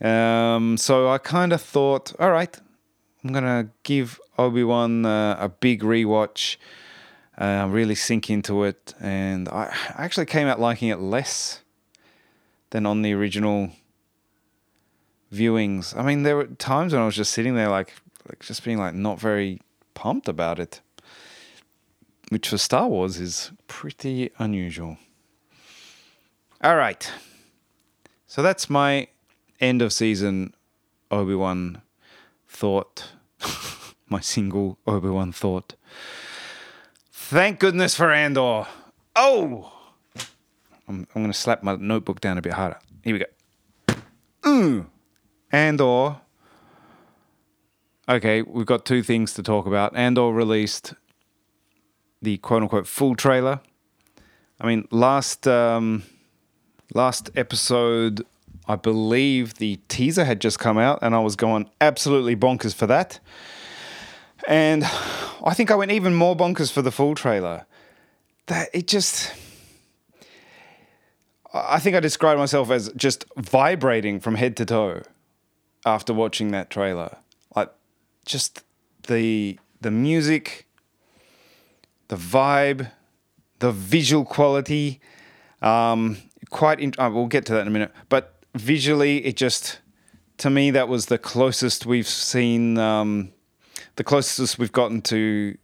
Um, 0.01 0.77
so 0.77 1.09
I 1.09 1.17
kind 1.17 1.51
of 1.51 1.61
thought, 1.61 2.13
all 2.19 2.31
right, 2.31 2.57
I'm 3.23 3.33
gonna 3.33 3.69
give 3.83 4.19
Obi 4.37 4.63
Wan 4.63 5.05
uh, 5.05 5.37
a 5.39 5.49
big 5.49 5.81
rewatch, 5.81 6.57
uh, 7.39 7.67
really 7.69 7.95
sink 7.95 8.30
into 8.30 8.65
it, 8.65 8.93
and 8.99 9.47
I 9.47 9.73
actually 9.95 10.25
came 10.25 10.47
out 10.47 10.60
liking 10.60 10.89
it 10.89 10.99
less 10.99 11.62
than 12.71 12.86
on 12.86 13.02
the 13.02 13.13
original 13.13 13.71
viewings. 15.34 15.97
I 15.97 16.04
mean, 16.04 16.23
there 16.23 16.36
were 16.36 16.47
times 16.47 16.91
when 16.91 17.02
I 17.02 17.06
was 17.06 17.15
just 17.15 17.32
sitting 17.32 17.56
there, 17.56 17.69
like, 17.69 17.93
like 18.28 18.39
just 18.41 18.63
being 18.65 18.78
like 18.78 18.93
not 18.93 19.19
very 19.19 19.62
pumped 19.93 20.28
about 20.28 20.60
it, 20.60 20.82
which 22.28 22.49
for 22.49 22.58
Star 22.58 22.89
Wars 22.89 23.19
is 23.19 23.52
pretty 23.67 24.32
unusual. 24.38 24.97
All 26.62 26.75
right, 26.75 27.10
so 28.28 28.41
that's 28.43 28.69
my 28.69 29.08
end 29.62 29.82
of 29.82 29.93
season 29.93 30.54
Obi 31.10 31.36
Wan 31.36 31.82
thought, 32.49 33.12
my 34.10 34.19
single 34.19 34.78
Obi 34.86 35.08
Wan 35.08 35.32
thought. 35.32 35.75
Thank 37.29 37.59
goodness 37.59 37.93
for 37.93 38.11
Andor. 38.11 38.65
Oh, 39.15 39.71
I'm, 40.87 41.05
I'm 41.13 41.21
going 41.21 41.31
to 41.31 41.37
slap 41.37 41.61
my 41.61 41.75
notebook 41.75 42.21
down 42.21 42.39
a 42.39 42.41
bit 42.41 42.53
harder. 42.53 42.79
Here 43.03 43.13
we 43.13 43.19
go. 43.19 43.95
Mm. 44.41 44.87
Andor. 45.51 46.21
Okay, 48.09 48.41
we've 48.41 48.65
got 48.65 48.83
two 48.83 49.03
things 49.03 49.35
to 49.35 49.43
talk 49.43 49.67
about. 49.67 49.95
Andor 49.95 50.31
released 50.33 50.95
the 52.19 52.37
quote 52.39 52.63
unquote 52.63 52.87
full 52.87 53.15
trailer. 53.15 53.59
I 54.59 54.65
mean, 54.65 54.87
last 54.89 55.47
um, 55.47 56.01
last 56.95 57.29
episode, 57.35 58.25
I 58.67 58.75
believe 58.75 59.53
the 59.59 59.75
teaser 59.87 60.25
had 60.25 60.41
just 60.41 60.57
come 60.57 60.79
out, 60.79 60.97
and 61.03 61.13
I 61.13 61.19
was 61.19 61.35
going 61.35 61.69
absolutely 61.79 62.35
bonkers 62.35 62.73
for 62.73 62.87
that. 62.87 63.19
And 64.47 64.83
I 65.43 65.54
think 65.54 65.71
I 65.71 65.75
went 65.75 65.91
even 65.91 66.13
more 66.15 66.36
bonkers 66.36 66.71
for 66.71 66.82
the 66.82 66.91
full 66.91 67.15
trailer. 67.15 67.65
That 68.47 68.69
it 68.73 68.88
just. 68.88 69.34
I 71.54 71.80
think 71.80 71.95
I 71.95 71.99
described 71.99 72.39
myself 72.39 72.69
as 72.69 72.91
just 72.95 73.25
vibrating 73.36 74.19
from 74.19 74.36
head 74.36 74.56
to 74.58 74.65
toe 74.65 75.02
after 75.86 76.13
watching 76.13 76.52
that 76.52 76.69
trailer. 76.69 77.17
Like 77.56 77.71
just 78.25 78.63
the 79.08 79.60
the 79.82 79.91
music, 79.91 80.67
the 82.10 82.15
vibe, 82.15 82.91
the 83.60 83.71
visual 83.71 84.25
quality. 84.25 84.99
Um, 85.62 86.17
quite. 86.49 86.80
In, 86.80 86.93
uh, 86.97 87.10
we'll 87.12 87.28
get 87.28 87.45
to 87.47 87.54
that 87.54 87.62
in 87.62 87.67
a 87.67 87.71
minute. 87.71 87.91
But 88.10 88.36
visually, 88.56 89.25
it 89.25 89.36
just 89.38 89.80
to 90.38 90.49
me 90.49 90.71
that 90.71 90.88
was 90.88 91.08
the 91.08 91.17
closest 91.17 91.86
we've 91.86 92.08
seen. 92.08 92.78
Um, 92.78 93.34
the 93.99 94.03
closest 94.05 94.57
we've 94.57 94.71
gotten 94.71 95.01
to 95.01 95.57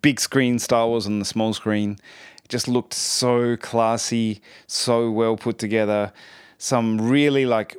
big 0.00 0.18
screen 0.18 0.58
Star 0.58 0.88
Wars 0.88 1.06
on 1.06 1.18
the 1.18 1.26
small 1.26 1.52
screen. 1.52 1.98
It 2.42 2.48
just 2.48 2.66
looked 2.66 2.94
so 2.94 3.54
classy, 3.58 4.40
so 4.66 5.10
well 5.10 5.36
put 5.36 5.58
together. 5.58 6.10
Some 6.56 6.98
really 7.02 7.44
like 7.44 7.76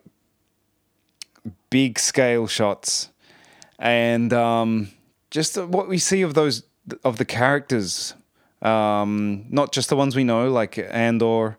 big 1.71 1.97
scale 1.97 2.45
shots, 2.45 3.10
and 3.80 4.32
um, 4.34 4.91
just 5.32 5.58
what 5.58 5.89
we 5.89 5.97
see 5.97 6.21
of 6.21 6.36
those 6.36 6.62
of 7.04 7.17
the 7.17 7.26
characters, 7.26 8.13
um, 8.62 9.45
not 9.49 9.71
just 9.71 9.89
the 9.89 9.95
ones 9.95 10.15
we 10.15 10.23
know 10.23 10.52
like 10.52 10.78
Andor, 10.78 11.58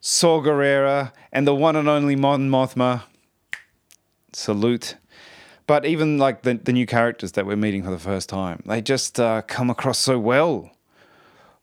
Saw 0.00 0.40
Gerrera, 0.40 1.12
and 1.30 1.46
the 1.46 1.54
one 1.54 1.76
and 1.76 1.90
only 1.90 2.16
Mon 2.16 2.48
Mothma. 2.48 3.02
Salute. 4.32 4.94
But 5.70 5.86
even 5.86 6.18
like 6.18 6.42
the, 6.42 6.54
the 6.54 6.72
new 6.72 6.84
characters 6.84 7.30
that 7.32 7.46
we're 7.46 7.54
meeting 7.54 7.84
for 7.84 7.92
the 7.92 7.98
first 8.00 8.28
time, 8.28 8.60
they 8.66 8.82
just 8.82 9.20
uh, 9.20 9.42
come 9.42 9.70
across 9.70 10.00
so 10.00 10.18
well 10.18 10.72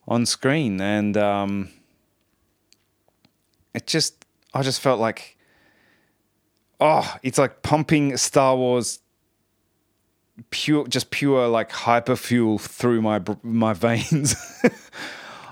on 0.06 0.24
screen. 0.24 0.80
And 0.80 1.14
um, 1.18 1.68
it 3.74 3.86
just, 3.86 4.24
I 4.54 4.62
just 4.62 4.80
felt 4.80 4.98
like, 4.98 5.36
oh, 6.80 7.16
it's 7.22 7.36
like 7.36 7.60
pumping 7.60 8.16
Star 8.16 8.56
Wars 8.56 9.00
pure, 10.48 10.88
just 10.88 11.10
pure 11.10 11.46
like 11.46 11.70
hyper 11.70 12.16
fuel 12.16 12.56
through 12.56 13.02
my 13.02 13.20
my 13.42 13.72
veins. 13.74 14.34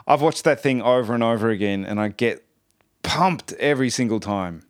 I've 0.06 0.22
watched 0.22 0.44
that 0.44 0.62
thing 0.62 0.80
over 0.80 1.12
and 1.12 1.22
over 1.22 1.50
again, 1.50 1.84
and 1.84 2.00
I 2.00 2.08
get 2.08 2.42
pumped 3.02 3.52
every 3.58 3.90
single 3.90 4.18
time. 4.18 4.62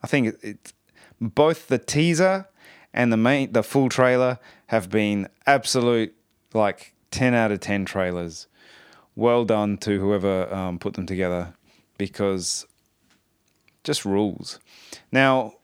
I 0.00 0.06
think 0.06 0.36
it's 0.42 0.44
it, 0.44 0.72
both 1.20 1.66
the 1.66 1.78
teaser 1.78 2.46
and 2.94 3.12
the 3.12 3.18
main 3.18 3.52
the 3.52 3.62
full 3.62 3.90
trailer 3.90 4.38
have 4.68 4.88
been 4.88 5.28
absolute 5.46 6.14
like 6.54 6.94
10 7.10 7.34
out 7.34 7.52
of 7.52 7.60
10 7.60 7.84
trailers. 7.84 8.46
Well 9.16 9.44
done 9.44 9.76
to 9.78 10.00
whoever 10.00 10.52
um, 10.52 10.78
put 10.78 10.94
them 10.94 11.04
together 11.04 11.54
because 11.98 12.66
just 13.82 14.04
rules. 14.04 14.58
Now 15.12 15.54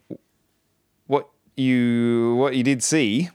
what 1.07 1.31
you 1.57 2.35
what 2.37 2.55
you 2.55 2.63
did 2.63 2.83
see 2.83 3.29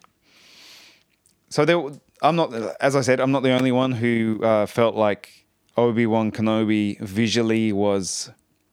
so 1.49 1.65
there 1.65 1.81
i'm 2.21 2.35
not 2.35 2.53
as 2.79 2.95
i 2.95 3.01
said 3.01 3.19
i'm 3.19 3.31
not 3.31 3.43
the 3.43 3.51
only 3.51 3.71
one 3.71 3.91
who 3.91 4.39
uh, 4.43 4.65
felt 4.65 4.95
like 4.95 5.45
obi-wan 5.77 6.31
kenobi 6.31 6.97
visually 6.99 7.71
was 7.71 8.31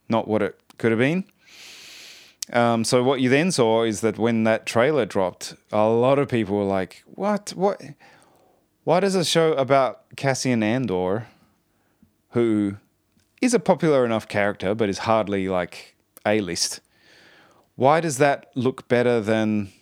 not 0.08 0.26
what 0.26 0.40
it 0.40 0.58
could 0.78 0.92
have 0.92 0.98
been 0.98 1.24
um, 2.52 2.84
so 2.84 3.02
what 3.02 3.20
you 3.20 3.28
then 3.28 3.52
saw 3.52 3.84
is 3.84 4.00
that 4.00 4.18
when 4.18 4.44
that 4.44 4.66
trailer 4.66 5.06
dropped, 5.06 5.54
a 5.70 5.86
lot 5.88 6.18
of 6.18 6.28
people 6.28 6.56
were 6.56 6.64
like, 6.64 7.02
"What? 7.06 7.52
What? 7.54 7.80
Why 8.84 9.00
does 9.00 9.14
a 9.14 9.24
show 9.24 9.52
about 9.52 10.16
Cassian 10.16 10.62
Andor, 10.62 11.28
who 12.30 12.78
is 13.40 13.54
a 13.54 13.60
popular 13.60 14.04
enough 14.04 14.26
character 14.26 14.74
but 14.74 14.88
is 14.88 14.98
hardly 14.98 15.48
like 15.48 15.94
a 16.26 16.40
list, 16.40 16.80
why 17.76 18.00
does 18.00 18.18
that 18.18 18.46
look 18.54 18.88
better 18.88 19.20
than 19.20 19.72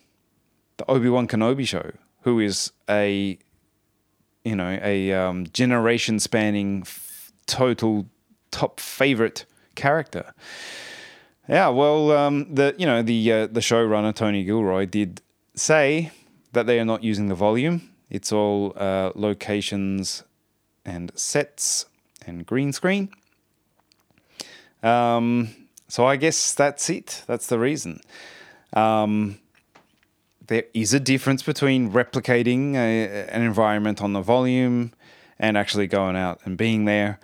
the 0.77 0.91
Obi 0.91 1.09
Wan 1.09 1.27
Kenobi 1.27 1.67
show, 1.67 1.93
who 2.23 2.41
is 2.41 2.73
a 2.89 3.39
you 4.45 4.55
know 4.55 4.79
a 4.83 5.13
um, 5.13 5.47
generation 5.53 6.19
spanning 6.19 6.83
f- 6.83 7.33
total 7.47 8.07
top 8.51 8.81
favorite 8.81 9.47
character?" 9.77 10.35
Yeah, 11.51 11.71
well, 11.71 12.13
um, 12.13 12.55
the 12.55 12.77
you 12.79 12.87
know 12.87 13.03
the 13.03 13.33
uh, 13.33 13.47
the 13.49 13.59
showrunner 13.59 14.15
Tony 14.15 14.45
Gilroy 14.45 14.87
did 14.87 15.21
say 15.57 16.13
that 16.53 16.67
they 16.67 16.79
are 16.79 16.85
not 16.85 17.03
using 17.03 17.27
the 17.27 17.35
volume. 17.35 17.91
It's 18.09 18.31
all 18.31 18.73
uh, 18.77 19.11
locations 19.17 20.23
and 20.85 21.11
sets 21.17 21.87
and 22.25 22.47
green 22.47 22.73
screen. 22.73 23.09
Um, 24.85 25.49
so 25.89 26.07
I 26.07 26.15
guess 26.15 26.55
that's 26.55 26.89
it. 26.89 27.25
That's 27.27 27.49
the 27.49 27.59
reason. 27.59 28.01
Um, 28.73 29.41
there 30.47 30.67
is 30.73 30.95
a 30.95 31.01
difference 31.01 31.43
between 31.43 31.91
replicating 31.91 32.77
a, 32.77 33.29
an 33.29 33.43
environment 33.43 34.01
on 34.01 34.13
the 34.13 34.21
volume 34.21 34.93
and 35.41 35.59
actually 35.59 35.89
going 35.89 36.15
out 36.15 36.39
and 36.45 36.57
being 36.57 36.85
there. 36.85 37.19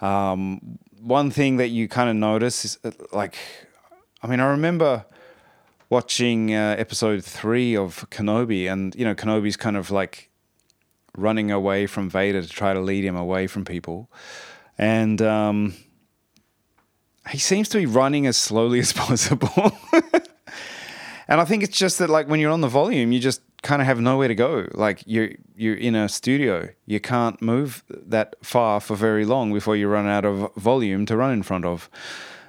Um, 0.00 0.78
one 1.00 1.32
thing 1.32 1.56
that 1.56 1.68
you 1.70 1.88
kind 1.88 2.08
of 2.08 2.14
notice 2.14 2.64
is 2.64 2.78
uh, 2.84 2.92
like 3.12 3.36
I 4.22 4.28
mean, 4.28 4.40
I 4.40 4.46
remember 4.46 5.04
watching 5.90 6.54
uh, 6.54 6.76
episode 6.78 7.24
three 7.24 7.76
of 7.76 8.08
Kenobi, 8.10 8.70
and 8.70 8.94
you 8.94 9.04
know, 9.04 9.14
Kenobi's 9.14 9.56
kind 9.56 9.76
of 9.76 9.90
like 9.90 10.30
running 11.16 11.50
away 11.50 11.86
from 11.86 12.08
Vader 12.08 12.40
to 12.40 12.48
try 12.48 12.72
to 12.72 12.80
lead 12.80 13.04
him 13.04 13.16
away 13.16 13.48
from 13.48 13.64
people, 13.64 14.10
and 14.78 15.20
um, 15.20 15.74
he 17.30 17.38
seems 17.38 17.68
to 17.70 17.78
be 17.78 17.86
running 17.86 18.26
as 18.26 18.36
slowly 18.36 18.78
as 18.86 18.92
possible. 18.92 19.76
and 21.26 21.40
I 21.40 21.44
think 21.44 21.64
it's 21.64 21.76
just 21.76 21.98
that, 21.98 22.08
like, 22.08 22.28
when 22.28 22.38
you're 22.38 22.52
on 22.52 22.60
the 22.60 22.68
volume, 22.68 23.10
you 23.10 23.18
just 23.18 23.40
kind 23.62 23.82
of 23.82 23.86
have 23.86 24.00
nowhere 24.00 24.28
to 24.28 24.34
go. 24.34 24.68
Like 24.74 25.02
you're 25.06 25.30
you're 25.56 25.76
in 25.76 25.94
a 25.94 26.08
studio, 26.08 26.68
you 26.86 27.00
can't 27.00 27.40
move 27.42 27.82
that 27.88 28.36
far 28.42 28.80
for 28.80 28.94
very 28.94 29.24
long 29.24 29.52
before 29.52 29.76
you 29.76 29.88
run 29.88 30.06
out 30.06 30.24
of 30.24 30.54
volume 30.54 31.06
to 31.06 31.16
run 31.16 31.32
in 31.32 31.42
front 31.42 31.64
of. 31.64 31.90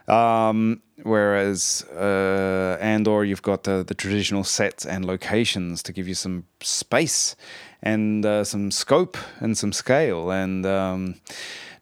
Um, 0.07 0.82
whereas 1.04 1.86
uh, 1.95 2.78
Andor, 2.80 3.24
you've 3.24 3.41
got 3.41 3.64
the, 3.64 3.84
the 3.84 3.93
traditional 3.93 4.43
sets 4.43 4.86
and 4.86 5.06
locations 5.06 5.84
to 5.84 5.93
give 5.93 6.08
you 6.08 6.16
some 6.16 6.45
space 6.62 7.36
and 7.82 8.26
uh, 8.26 8.43
some 8.43 8.72
scope 8.72 9.18
and 9.39 9.58
some 9.58 9.74
scale. 9.74 10.32
And 10.32 10.66
um, 10.66 11.16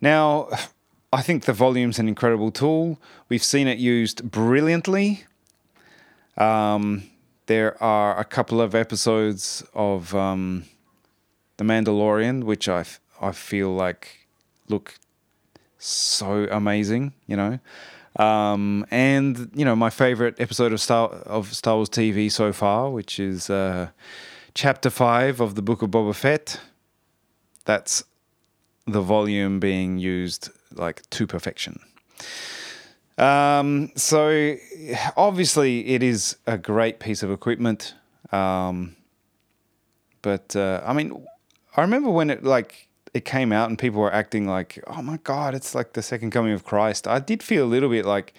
now, 0.02 0.50
I 1.14 1.22
think 1.22 1.46
the 1.46 1.54
volume's 1.54 2.00
an 2.00 2.08
incredible 2.08 2.52
tool. 2.52 3.00
We've 3.30 3.44
seen 3.44 3.68
it 3.68 3.78
used 3.78 4.30
brilliantly. 4.30 5.26
Um, 6.38 7.04
there 7.46 7.82
are 7.84 8.20
a 8.20 8.24
couple 8.24 8.62
of 8.62 8.74
episodes 8.74 9.64
of 9.74 10.16
um, 10.16 10.66
The 11.58 11.64
Mandalorian, 11.64 12.44
which 12.44 12.68
I 12.68 12.86
I 13.22 13.32
feel 13.34 13.70
like 13.70 14.28
look 14.68 14.96
so 15.78 16.48
amazing, 16.52 17.14
you 17.28 17.36
know. 17.36 17.60
Um, 18.18 18.86
and 18.92 19.50
you 19.56 19.64
know 19.64 19.76
my 19.76 19.90
favorite 19.90 20.36
episode 20.40 20.74
of 20.74 20.82
Star 20.82 21.10
of 21.26 21.54
Star 21.54 21.76
Wars 21.76 21.90
TV 21.90 22.32
so 22.32 22.52
far, 22.52 22.90
which 22.90 23.20
is 23.20 23.50
uh, 23.50 23.90
chapter 24.54 24.90
five 24.90 25.40
of 25.40 25.56
the 25.56 25.62
Book 25.62 25.82
of 25.82 25.92
Boba 25.92 26.14
Fett. 26.14 26.60
That's 27.66 28.04
the 28.86 29.02
volume 29.02 29.60
being 29.60 29.98
used 29.98 30.50
like 30.74 31.10
to 31.12 31.28
perfection. 31.28 31.80
Um, 33.18 33.92
so 33.96 34.56
obviously 35.16 35.88
it 35.88 36.02
is 36.02 36.38
a 36.48 36.58
great 36.58 37.00
piece 37.00 37.24
of 37.24 37.32
equipment. 37.32 37.94
Um, 38.32 38.96
but 40.22 40.56
uh, 40.56 40.82
I 40.86 40.94
mean, 40.94 41.26
I 41.76 41.82
remember 41.82 42.10
when 42.10 42.30
it 42.30 42.44
like 42.44 42.88
it 43.14 43.26
came 43.26 43.52
out 43.52 43.70
and 43.70 43.78
people 43.78 44.00
were 44.00 44.14
acting 44.14 44.48
like, 44.48 44.84
"Oh 44.88 45.02
my 45.02 45.18
god, 45.18 45.54
it's 45.54 45.76
like 45.76 45.94
the 45.94 46.02
second 46.02 46.32
coming 46.32 46.54
of 46.54 46.64
Christ." 46.64 47.08
I 47.08 47.20
did 47.20 47.44
feel 47.44 47.66
a 47.66 47.68
little 47.68 47.90
bit 47.90 48.06
like, 48.06 48.34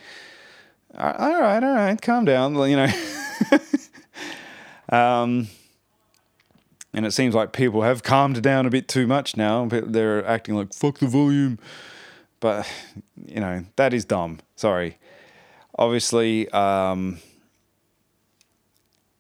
"All 0.96 1.40
right, 1.40 1.62
all 1.62 1.74
right, 1.74 2.00
calm 2.00 2.24
down," 2.24 2.54
you 2.54 2.76
know. 2.76 2.88
um, 4.88 5.48
and 6.94 7.06
it 7.06 7.12
seems 7.12 7.34
like 7.34 7.52
people 7.52 7.82
have 7.82 8.02
calmed 8.02 8.42
down 8.42 8.66
a 8.66 8.70
bit 8.70 8.88
too 8.88 9.06
much 9.06 9.36
now. 9.36 9.66
They're 9.66 10.26
acting 10.26 10.54
like 10.54 10.72
"fuck 10.72 10.98
the 10.98 11.06
volume," 11.06 11.58
but 12.40 12.66
you 13.26 13.40
know 13.40 13.64
that 13.76 13.92
is 13.92 14.04
dumb. 14.04 14.40
Sorry. 14.56 14.98
Obviously, 15.78 16.48
um, 16.50 17.18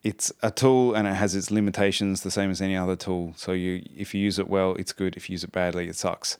it's 0.02 0.32
a 0.42 0.50
tool 0.50 0.94
and 0.94 1.06
it 1.06 1.14
has 1.14 1.34
its 1.34 1.50
limitations 1.50 2.22
the 2.22 2.30
same 2.30 2.50
as 2.50 2.60
any 2.60 2.76
other 2.76 2.96
tool. 2.96 3.34
So 3.36 3.52
you 3.52 3.82
if 3.96 4.14
you 4.14 4.20
use 4.20 4.38
it 4.38 4.48
well 4.48 4.74
it's 4.74 4.92
good. 4.92 5.16
If 5.16 5.28
you 5.28 5.34
use 5.34 5.44
it 5.44 5.52
badly 5.52 5.88
it 5.88 5.96
sucks. 5.96 6.38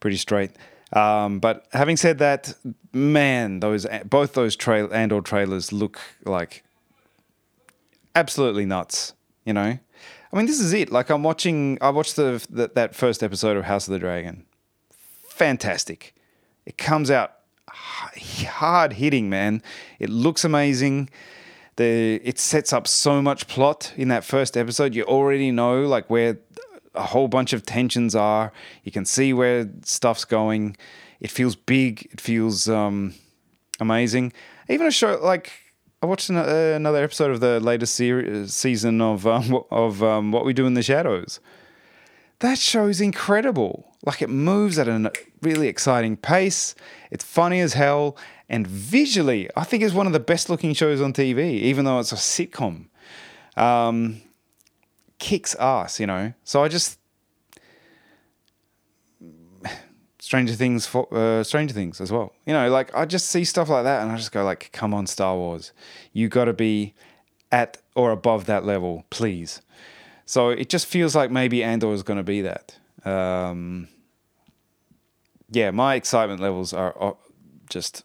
Pretty 0.00 0.16
straight. 0.16 0.52
Um, 0.92 1.40
but 1.40 1.66
having 1.72 1.96
said 1.96 2.18
that 2.18 2.54
man 2.92 3.60
those 3.60 3.86
both 4.04 4.34
those 4.34 4.54
trail 4.54 4.92
Andor 4.92 5.20
trailers 5.20 5.72
look 5.72 6.00
like 6.24 6.62
absolutely 8.14 8.66
nuts 8.66 9.14
you 9.44 9.52
know? 9.52 9.78
I 10.32 10.36
mean 10.36 10.46
this 10.46 10.60
is 10.60 10.72
it. 10.72 10.92
Like 10.92 11.10
i'm 11.10 11.24
watching 11.24 11.78
i 11.80 11.90
watched 11.90 12.16
the, 12.16 12.44
the 12.50 12.70
that 12.74 12.94
first 12.94 13.22
episode 13.22 13.56
of 13.56 13.64
house 13.64 13.88
of 13.88 13.92
the 13.92 13.98
dragon. 13.98 14.46
Fantastic. 15.24 16.14
It 16.66 16.78
comes 16.78 17.10
out 17.10 17.32
hard 17.68 18.92
hitting 18.92 19.28
man. 19.28 19.62
It 19.98 20.10
looks 20.10 20.44
amazing 20.44 21.08
the 21.76 22.20
it 22.22 22.38
sets 22.38 22.72
up 22.72 22.86
so 22.86 23.22
much 23.22 23.48
plot 23.48 23.92
in 23.96 24.08
that 24.08 24.24
first 24.24 24.56
episode. 24.56 24.94
You 24.94 25.04
already 25.04 25.50
know 25.50 25.82
like 25.82 26.10
where 26.10 26.38
a 26.94 27.02
whole 27.02 27.28
bunch 27.28 27.52
of 27.52 27.64
tensions 27.64 28.14
are. 28.14 28.52
You 28.84 28.92
can 28.92 29.04
see 29.04 29.32
where 29.32 29.70
stuff's 29.84 30.24
going. 30.24 30.76
It 31.20 31.30
feels 31.30 31.56
big. 31.56 32.08
It 32.12 32.20
feels 32.20 32.68
um, 32.68 33.14
amazing. 33.80 34.32
Even 34.68 34.86
a 34.86 34.90
show 34.90 35.18
like 35.22 35.52
I 36.02 36.06
watched 36.06 36.30
an, 36.30 36.36
uh, 36.36 36.72
another 36.74 37.02
episode 37.02 37.30
of 37.30 37.40
the 37.40 37.60
latest 37.60 37.94
series, 37.94 38.52
season 38.52 39.00
of 39.00 39.26
um, 39.34 39.62
of 39.70 40.02
um, 40.02 40.32
What 40.32 40.44
We 40.44 40.52
Do 40.52 40.66
in 40.66 40.74
the 40.74 40.82
Shadows. 40.82 41.40
That 42.40 42.58
show's 42.58 43.00
incredible. 43.00 43.88
Like 44.04 44.20
it 44.20 44.28
moves 44.28 44.78
at 44.80 44.88
a 44.88 45.12
really 45.42 45.68
exciting 45.68 46.16
pace. 46.16 46.74
It's 47.12 47.22
funny 47.22 47.60
as 47.60 47.74
hell, 47.74 48.16
and 48.48 48.66
visually, 48.66 49.48
I 49.56 49.64
think 49.64 49.82
it's 49.82 49.94
one 49.94 50.06
of 50.06 50.12
the 50.12 50.20
best 50.20 50.50
looking 50.50 50.74
shows 50.74 51.00
on 51.00 51.12
TV, 51.12 51.54
even 51.60 51.84
though 51.84 51.98
it's 52.00 52.12
a 52.12 52.16
sitcom. 52.16 52.86
Um, 53.56 54.22
kicks 55.18 55.54
ass, 55.56 56.00
you 56.00 56.06
know. 56.06 56.32
So 56.44 56.64
I 56.64 56.68
just 56.68 56.98
Stranger 60.18 60.54
Things 60.54 60.86
for 60.86 61.06
uh, 61.12 61.44
Stranger 61.44 61.74
Things 61.74 62.00
as 62.00 62.10
well. 62.10 62.32
You 62.46 62.52
know, 62.52 62.70
like 62.70 62.94
I 62.94 63.06
just 63.06 63.28
see 63.28 63.44
stuff 63.44 63.68
like 63.68 63.84
that 63.84 64.02
and 64.02 64.12
I 64.12 64.16
just 64.16 64.32
go 64.32 64.44
like, 64.44 64.70
come 64.72 64.94
on, 64.94 65.06
Star 65.06 65.36
Wars, 65.36 65.72
you 66.12 66.28
got 66.28 66.46
to 66.46 66.52
be 66.52 66.94
at 67.50 67.78
or 67.94 68.12
above 68.12 68.46
that 68.46 68.64
level, 68.64 69.04
please. 69.10 69.60
So 70.24 70.50
it 70.50 70.68
just 70.68 70.86
feels 70.86 71.14
like 71.14 71.30
maybe 71.30 71.62
Andor 71.62 71.92
is 71.92 72.02
going 72.02 72.16
to 72.18 72.22
be 72.22 72.40
that. 72.42 72.78
Um, 73.04 73.88
yeah, 75.50 75.70
my 75.70 75.96
excitement 75.96 76.40
levels 76.40 76.72
are 76.72 77.16
just 77.68 78.04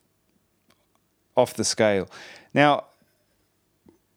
off 1.38 1.53
the 1.53 1.63
scale. 1.63 2.09
Now, 2.53 2.85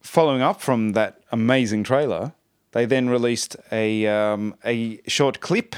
following 0.00 0.42
up 0.42 0.60
from 0.60 0.92
that 0.92 1.22
amazing 1.30 1.84
trailer, 1.84 2.32
they 2.72 2.86
then 2.86 3.08
released 3.08 3.56
a 3.70 4.06
um, 4.06 4.54
a 4.64 5.00
short 5.06 5.40
clip. 5.40 5.76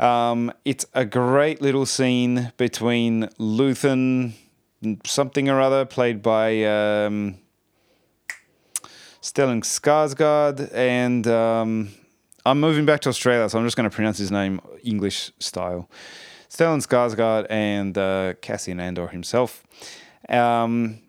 Um, 0.00 0.52
it's 0.64 0.86
a 0.94 1.04
great 1.04 1.60
little 1.60 1.86
scene 1.86 2.52
between 2.56 3.24
Luthen 3.38 4.32
something 5.04 5.48
or 5.48 5.60
other, 5.60 5.84
played 5.84 6.22
by 6.22 6.62
um, 6.64 7.36
Stellan 9.20 9.62
Skarsgård, 9.62 10.72
and 10.72 11.26
um, 11.26 11.90
I'm 12.46 12.60
moving 12.60 12.86
back 12.86 13.00
to 13.00 13.08
Australia, 13.08 13.48
so 13.48 13.58
I'm 13.58 13.64
just 13.64 13.76
going 13.76 13.90
to 13.90 13.94
pronounce 13.94 14.18
his 14.18 14.30
name 14.30 14.60
English 14.84 15.32
style. 15.40 15.90
Stellan 16.48 16.80
Skarsgård 16.86 17.46
and 17.50 17.98
uh, 17.98 18.34
Cassian 18.40 18.80
Andor 18.80 19.08
himself. 19.08 19.64
Um, 20.28 21.00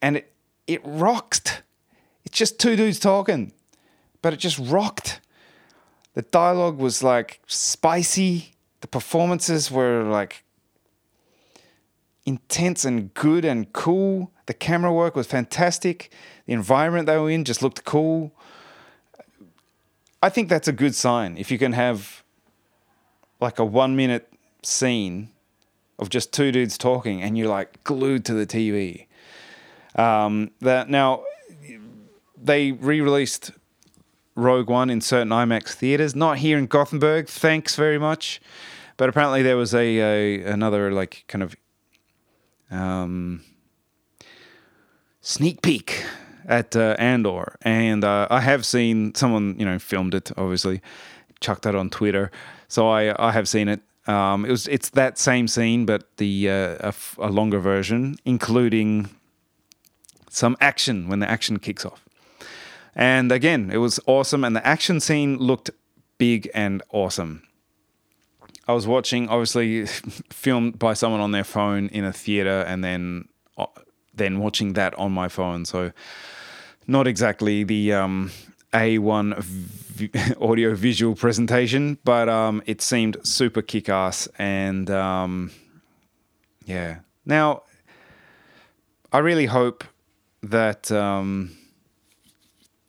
and 0.00 0.18
it, 0.18 0.32
it 0.66 0.80
rocked. 0.84 1.62
It's 2.24 2.36
just 2.36 2.58
two 2.58 2.76
dudes 2.76 2.98
talking, 2.98 3.52
but 4.22 4.32
it 4.32 4.38
just 4.38 4.58
rocked. 4.58 5.20
The 6.14 6.22
dialogue 6.22 6.78
was 6.78 7.02
like 7.02 7.40
spicy. 7.46 8.54
The 8.80 8.88
performances 8.88 9.70
were 9.70 10.02
like 10.02 10.44
intense 12.24 12.84
and 12.84 13.12
good 13.14 13.44
and 13.44 13.72
cool. 13.72 14.32
The 14.46 14.54
camera 14.54 14.92
work 14.92 15.14
was 15.14 15.26
fantastic. 15.26 16.10
The 16.46 16.52
environment 16.52 17.06
they 17.06 17.18
were 17.18 17.30
in 17.30 17.44
just 17.44 17.62
looked 17.62 17.84
cool. 17.84 18.32
I 20.22 20.28
think 20.28 20.48
that's 20.48 20.68
a 20.68 20.72
good 20.72 20.94
sign 20.94 21.36
if 21.36 21.50
you 21.50 21.58
can 21.58 21.72
have 21.72 22.24
like 23.40 23.58
a 23.58 23.64
one 23.64 23.94
minute 23.94 24.32
scene 24.62 25.30
of 25.98 26.10
just 26.10 26.32
two 26.32 26.52
dudes 26.52 26.76
talking 26.76 27.22
and 27.22 27.38
you're 27.38 27.48
like 27.48 27.82
glued 27.84 28.24
to 28.26 28.34
the 28.34 28.46
TV. 28.46 29.06
Um, 29.94 30.50
that 30.60 30.90
now 30.90 31.24
they 32.36 32.72
re-released 32.72 33.52
Rogue 34.34 34.68
One 34.68 34.90
in 34.90 35.00
certain 35.00 35.30
IMAX 35.30 35.72
theaters, 35.72 36.14
not 36.14 36.38
here 36.38 36.58
in 36.58 36.66
Gothenburg. 36.66 37.28
Thanks 37.28 37.74
very 37.74 37.98
much, 37.98 38.40
but 38.98 39.08
apparently 39.08 39.42
there 39.42 39.56
was 39.56 39.74
a, 39.74 39.98
a 39.98 40.42
another 40.42 40.92
like 40.92 41.24
kind 41.26 41.42
of 41.42 41.56
um, 42.70 43.42
sneak 45.22 45.62
peek 45.62 46.04
at 46.46 46.76
uh, 46.76 46.94
Andor, 46.98 47.56
and 47.62 48.04
uh, 48.04 48.28
I 48.30 48.40
have 48.40 48.66
seen 48.66 49.14
someone 49.14 49.56
you 49.58 49.64
know 49.64 49.78
filmed 49.78 50.14
it, 50.14 50.30
obviously, 50.36 50.82
chucked 51.40 51.62
that 51.62 51.74
on 51.74 51.88
Twitter, 51.88 52.30
so 52.68 52.88
I 52.88 53.14
I 53.28 53.32
have 53.32 53.48
seen 53.48 53.68
it. 53.68 53.80
Um, 54.06 54.44
it 54.44 54.50
was 54.50 54.68
it's 54.68 54.90
that 54.90 55.18
same 55.18 55.48
scene, 55.48 55.84
but 55.84 56.16
the 56.16 56.50
uh, 56.50 56.92
a, 57.18 57.30
longer 57.30 57.58
version, 57.58 58.16
including 58.24 59.10
some 60.30 60.56
action 60.60 61.08
when 61.08 61.18
the 61.18 61.28
action 61.28 61.58
kicks 61.58 61.84
off. 61.84 62.04
And 62.94 63.32
again, 63.32 63.70
it 63.70 63.78
was 63.78 63.98
awesome, 64.06 64.44
and 64.44 64.54
the 64.54 64.66
action 64.66 65.00
scene 65.00 65.38
looked 65.38 65.70
big 66.18 66.48
and 66.54 66.82
awesome. 66.90 67.42
I 68.68 68.72
was 68.72 68.86
watching, 68.86 69.28
obviously, 69.28 69.86
filmed 70.30 70.78
by 70.78 70.94
someone 70.94 71.20
on 71.20 71.32
their 71.32 71.44
phone 71.44 71.88
in 71.88 72.04
a 72.04 72.12
theater, 72.12 72.62
and 72.66 72.84
then 72.84 73.28
uh, 73.58 73.66
then 74.14 74.38
watching 74.38 74.74
that 74.74 74.94
on 74.94 75.12
my 75.12 75.28
phone. 75.28 75.64
So, 75.64 75.92
not 76.86 77.08
exactly 77.08 77.64
the 77.64 77.92
um, 77.92 78.30
a1 78.72 79.38
v- 79.42 80.10
audio 80.40 80.74
visual 80.74 81.14
presentation, 81.14 81.98
but 82.04 82.28
um, 82.28 82.62
it 82.66 82.80
seemed 82.82 83.16
super 83.22 83.62
kick 83.62 83.88
ass. 83.88 84.28
And 84.38 84.90
um, 84.90 85.50
yeah. 86.64 86.98
Now, 87.24 87.62
I 89.12 89.18
really 89.18 89.46
hope 89.46 89.84
that 90.42 90.90
um, 90.92 91.56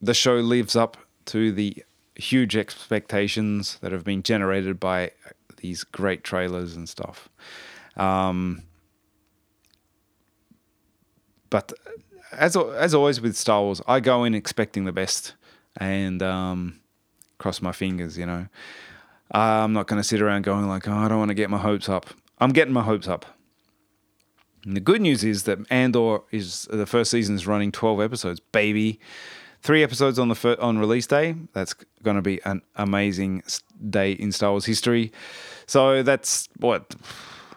the 0.02 0.14
show 0.14 0.36
lives 0.36 0.76
up 0.76 0.98
to 1.26 1.52
the 1.52 1.84
huge 2.16 2.56
expectations 2.56 3.78
that 3.82 3.92
have 3.92 4.04
been 4.04 4.24
generated 4.24 4.80
by 4.80 5.12
these 5.58 5.84
great 5.84 6.24
trailers 6.24 6.76
and 6.76 6.88
stuff. 6.88 7.30
Um, 7.96 8.64
but 11.50 11.74
as 12.32 12.56
as 12.56 12.94
always 12.94 13.22
with 13.22 13.36
Star 13.36 13.62
Wars, 13.62 13.82
I 13.88 14.00
go 14.00 14.24
in 14.24 14.36
expecting 14.36 14.86
the 14.86 14.92
best 14.92 15.34
and 15.78 16.22
um, 16.22 16.80
cross 17.38 17.62
my 17.62 17.72
fingers, 17.72 18.18
you 18.18 18.26
know. 18.26 18.48
I'm 19.32 19.74
not 19.74 19.88
going 19.88 20.02
to 20.02 20.08
sit 20.08 20.22
around 20.22 20.44
going 20.44 20.68
like, 20.68 20.88
oh, 20.88 20.94
I 20.94 21.08
don't 21.08 21.20
want 21.20 21.30
to 21.30 21.36
get 21.36 21.50
my 21.50 21.58
hopes 21.58 21.90
up. 21.90 22.08
I'm 22.40 22.52
getting 22.52 22.74
my 22.74 22.84
hopes 22.84 23.08
up. 23.08 23.26
And 24.66 24.76
the 24.76 24.82
good 24.82 25.02
news 25.02 25.24
is 25.24 25.44
that 25.44 25.60
Andor 25.70 26.20
is 26.32 26.68
the 26.72 26.86
first 26.86 27.12
season 27.12 27.36
is 27.36 27.48
running 27.48 27.72
12 27.72 28.02
episodes, 28.02 28.40
baby. 28.40 29.00
three 29.62 29.84
episodes 29.84 30.20
on 30.20 30.30
the 30.30 30.36
fir- 30.36 30.58
on 30.60 30.78
release 30.78 31.08
day. 31.08 31.36
That's 31.54 31.74
going 32.04 32.16
to 32.16 32.22
be 32.22 32.42
an 32.46 32.62
amazing 32.76 33.44
day 33.90 34.14
in 34.14 34.32
Star 34.32 34.52
Wars 34.52 34.66
history. 34.66 35.12
So 35.66 36.04
that's 36.04 36.48
what 36.58 36.96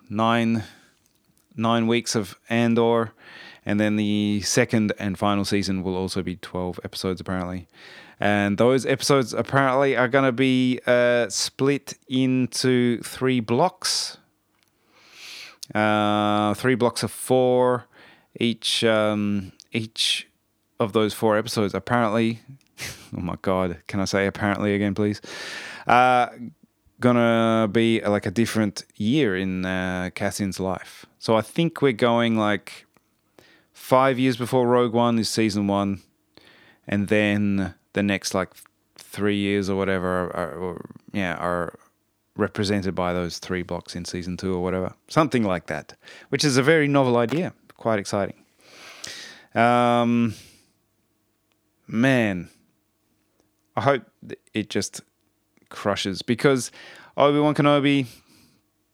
nine 0.09 0.65
nine 1.57 1.87
weeks 1.87 2.15
of 2.15 2.37
Andor, 2.49 3.13
and 3.67 3.79
then 3.79 3.97
the 3.97 4.41
second 4.43 4.93
and 4.99 5.19
final 5.19 5.45
season 5.45 5.83
will 5.83 5.97
also 5.97 6.23
be 6.23 6.37
twelve 6.37 6.81
episodes 6.85 7.21
apparently. 7.21 7.69
And 8.21 8.59
those 8.59 8.85
episodes 8.85 9.33
apparently 9.33 9.97
are 9.97 10.07
going 10.07 10.27
to 10.27 10.33
be 10.33 10.79
uh, 10.87 11.31
split 11.31 11.95
into 12.07 13.01
three 13.01 13.41
blocks. 13.41 14.19
Uh, 15.75 16.53
three 16.55 16.75
blocks 16.75 17.03
of 17.03 17.11
four. 17.11 17.87
Each 18.39 18.85
um, 18.85 19.53
each 19.73 20.29
of 20.79 20.93
those 20.93 21.15
four 21.15 21.37
episodes 21.37 21.75
apparently. 21.75 22.41
oh 23.17 23.21
my 23.21 23.37
god! 23.43 23.79
Can 23.87 24.01
I 24.01 24.05
say 24.05 24.27
apparently 24.27 24.75
again, 24.75 24.95
please? 24.95 25.21
Uh, 25.87 26.29
gonna 27.01 27.69
be 27.73 28.01
like 28.03 28.27
a 28.27 28.31
different 28.31 28.85
year 28.97 29.37
in 29.37 29.65
uh, 29.65 30.11
Cassian's 30.15 30.61
life. 30.61 31.07
So 31.19 31.37
I 31.37 31.41
think 31.41 31.81
we're 31.83 31.93
going 31.93 32.37
like 32.37 32.87
five 33.73 34.19
years 34.19 34.37
before 34.37 34.69
Rogue 34.69 34.93
One 34.93 35.19
is 35.19 35.29
season 35.29 35.67
one, 35.67 36.03
and 36.87 37.09
then 37.09 37.75
the 37.93 38.03
next 38.03 38.35
like 38.35 38.51
three 38.97 39.37
years 39.37 39.69
or 39.69 39.77
whatever, 39.77 40.31
are, 40.37 40.53
or, 40.53 40.91
yeah, 41.13 41.35
are 41.35 41.79
represented 42.37 42.95
by 42.95 43.13
those 43.13 43.39
three 43.39 43.63
blocks 43.63 43.95
in 43.95 44.05
season 44.05 44.37
two 44.37 44.55
or 44.55 44.63
whatever, 44.63 44.95
something 45.09 45.45
like 45.45 45.67
that, 45.67 45.97
which 46.29 46.45
is 46.45 46.57
a 46.57 46.63
very 46.63 46.89
novel 46.89 47.17
idea, 47.17 47.53
quite 47.77 47.99
exciting. 47.99 48.45
Um, 49.55 50.35
man, 51.87 52.49
I 53.77 53.83
hope 53.83 54.03
it 54.55 54.71
just 54.71 55.03
crushes 55.69 56.23
because 56.23 56.71
Obi 57.17 57.41
Wan 57.41 57.55
Kenobi, 57.55 58.07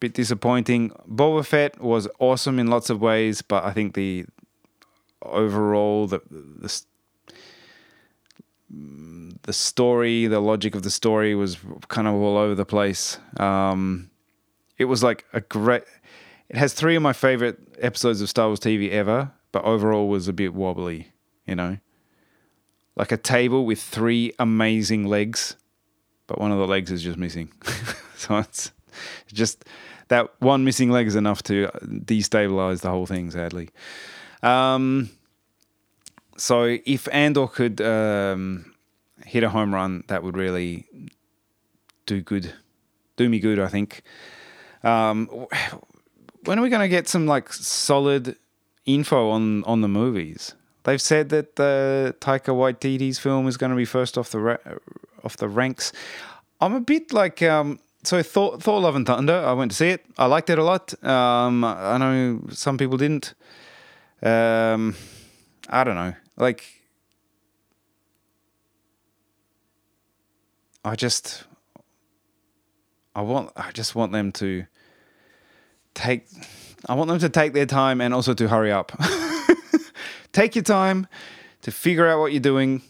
bit 0.00 0.14
disappointing. 0.14 0.90
Boba 1.08 1.44
Fett 1.44 1.80
was 1.80 2.08
awesome 2.18 2.58
in 2.58 2.68
lots 2.68 2.90
of 2.90 3.00
ways, 3.00 3.42
but 3.42 3.64
I 3.64 3.72
think 3.72 3.94
the 3.94 4.26
overall 5.22 6.06
the 6.06 6.20
the 6.28 6.82
the 8.68 9.52
story, 9.52 10.26
the 10.26 10.40
logic 10.40 10.74
of 10.74 10.82
the 10.82 10.90
story 10.90 11.34
was 11.34 11.56
kind 11.88 12.08
of 12.08 12.14
all 12.14 12.36
over 12.36 12.54
the 12.54 12.64
place. 12.64 13.18
Um, 13.38 14.10
it 14.78 14.86
was 14.86 15.02
like 15.02 15.24
a 15.32 15.40
great. 15.40 15.84
It 16.48 16.56
has 16.56 16.72
three 16.72 16.96
of 16.96 17.02
my 17.02 17.12
favorite 17.12 17.58
episodes 17.78 18.20
of 18.20 18.28
Star 18.28 18.46
Wars 18.48 18.60
TV 18.60 18.90
ever, 18.90 19.32
but 19.52 19.64
overall 19.64 20.08
was 20.08 20.28
a 20.28 20.32
bit 20.32 20.54
wobbly. 20.54 21.12
You 21.46 21.54
know, 21.54 21.78
like 22.96 23.12
a 23.12 23.16
table 23.16 23.64
with 23.64 23.80
three 23.80 24.32
amazing 24.38 25.06
legs, 25.06 25.56
but 26.26 26.40
one 26.40 26.50
of 26.50 26.58
the 26.58 26.66
legs 26.66 26.90
is 26.90 27.02
just 27.02 27.18
missing. 27.18 27.52
so 28.16 28.38
it's 28.38 28.72
just 29.28 29.64
that 30.08 30.30
one 30.40 30.64
missing 30.64 30.90
leg 30.90 31.06
is 31.06 31.16
enough 31.16 31.42
to 31.44 31.68
destabilize 31.84 32.80
the 32.80 32.90
whole 32.90 33.06
thing. 33.06 33.30
Sadly. 33.30 33.70
Um, 34.42 35.10
so 36.36 36.78
if 36.84 37.08
Andor 37.12 37.46
could 37.46 37.80
um, 37.80 38.74
hit 39.24 39.42
a 39.42 39.48
home 39.48 39.74
run, 39.74 40.04
that 40.08 40.22
would 40.22 40.36
really 40.36 40.86
do 42.06 42.20
good, 42.20 42.54
do 43.16 43.28
me 43.28 43.38
good. 43.38 43.58
I 43.58 43.68
think. 43.68 44.02
Um, 44.84 45.46
when 46.44 46.58
are 46.58 46.62
we 46.62 46.68
going 46.68 46.82
to 46.82 46.88
get 46.88 47.08
some 47.08 47.26
like 47.26 47.52
solid 47.52 48.36
info 48.84 49.30
on 49.30 49.64
on 49.64 49.80
the 49.80 49.88
movies? 49.88 50.54
They've 50.84 51.02
said 51.02 51.30
that 51.30 51.56
the 51.56 52.14
Taika 52.20 52.54
Waititi's 52.54 53.18
film 53.18 53.48
is 53.48 53.56
going 53.56 53.70
to 53.70 53.76
be 53.76 53.84
first 53.84 54.16
off 54.16 54.30
the 54.30 54.38
ra- 54.38 54.78
off 55.24 55.36
the 55.36 55.48
ranks. 55.48 55.92
I'm 56.60 56.74
a 56.74 56.80
bit 56.80 57.12
like 57.12 57.42
um, 57.42 57.80
so 58.04 58.22
Thor, 58.22 58.58
Thor: 58.58 58.80
Love 58.80 58.94
and 58.94 59.04
Thunder. 59.04 59.34
I 59.34 59.52
went 59.52 59.72
to 59.72 59.76
see 59.76 59.88
it. 59.88 60.04
I 60.16 60.26
liked 60.26 60.48
it 60.48 60.58
a 60.58 60.64
lot. 60.64 60.94
Um, 61.04 61.64
I 61.64 61.98
know 61.98 62.40
some 62.50 62.78
people 62.78 62.96
didn't. 62.96 63.34
Um, 64.22 64.94
I 65.68 65.82
don't 65.82 65.96
know. 65.96 66.14
Like, 66.36 66.64
I 70.84 70.94
just, 70.94 71.44
I 73.14 73.22
want, 73.22 73.50
I 73.56 73.70
just 73.72 73.94
want 73.94 74.12
them 74.12 74.32
to 74.32 74.66
take, 75.94 76.26
I 76.86 76.94
want 76.94 77.08
them 77.08 77.18
to 77.18 77.28
take 77.28 77.54
their 77.54 77.66
time 77.66 78.00
and 78.00 78.12
also 78.12 78.34
to 78.34 78.48
hurry 78.48 78.70
up. 78.70 78.92
take 80.32 80.54
your 80.54 80.64
time 80.64 81.06
to 81.62 81.72
figure 81.72 82.06
out 82.06 82.20
what 82.20 82.32
you're 82.32 82.40
doing, 82.40 82.82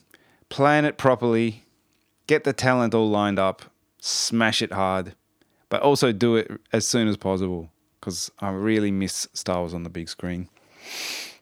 plan 0.48 0.84
it 0.84 0.98
properly, 0.98 1.64
get 2.26 2.44
the 2.44 2.52
talent 2.52 2.94
all 2.94 3.08
lined 3.08 3.38
up, 3.38 3.62
smash 4.00 4.60
it 4.60 4.72
hard, 4.72 5.14
but 5.68 5.80
also 5.82 6.12
do 6.12 6.36
it 6.36 6.50
as 6.72 6.86
soon 6.86 7.08
as 7.08 7.16
possible 7.16 7.70
because 8.00 8.30
I 8.38 8.50
really 8.50 8.90
miss 8.90 9.28
Star 9.32 9.58
Wars 9.58 9.74
on 9.74 9.82
the 9.82 9.90
big 9.90 10.08
screen. 10.08 10.48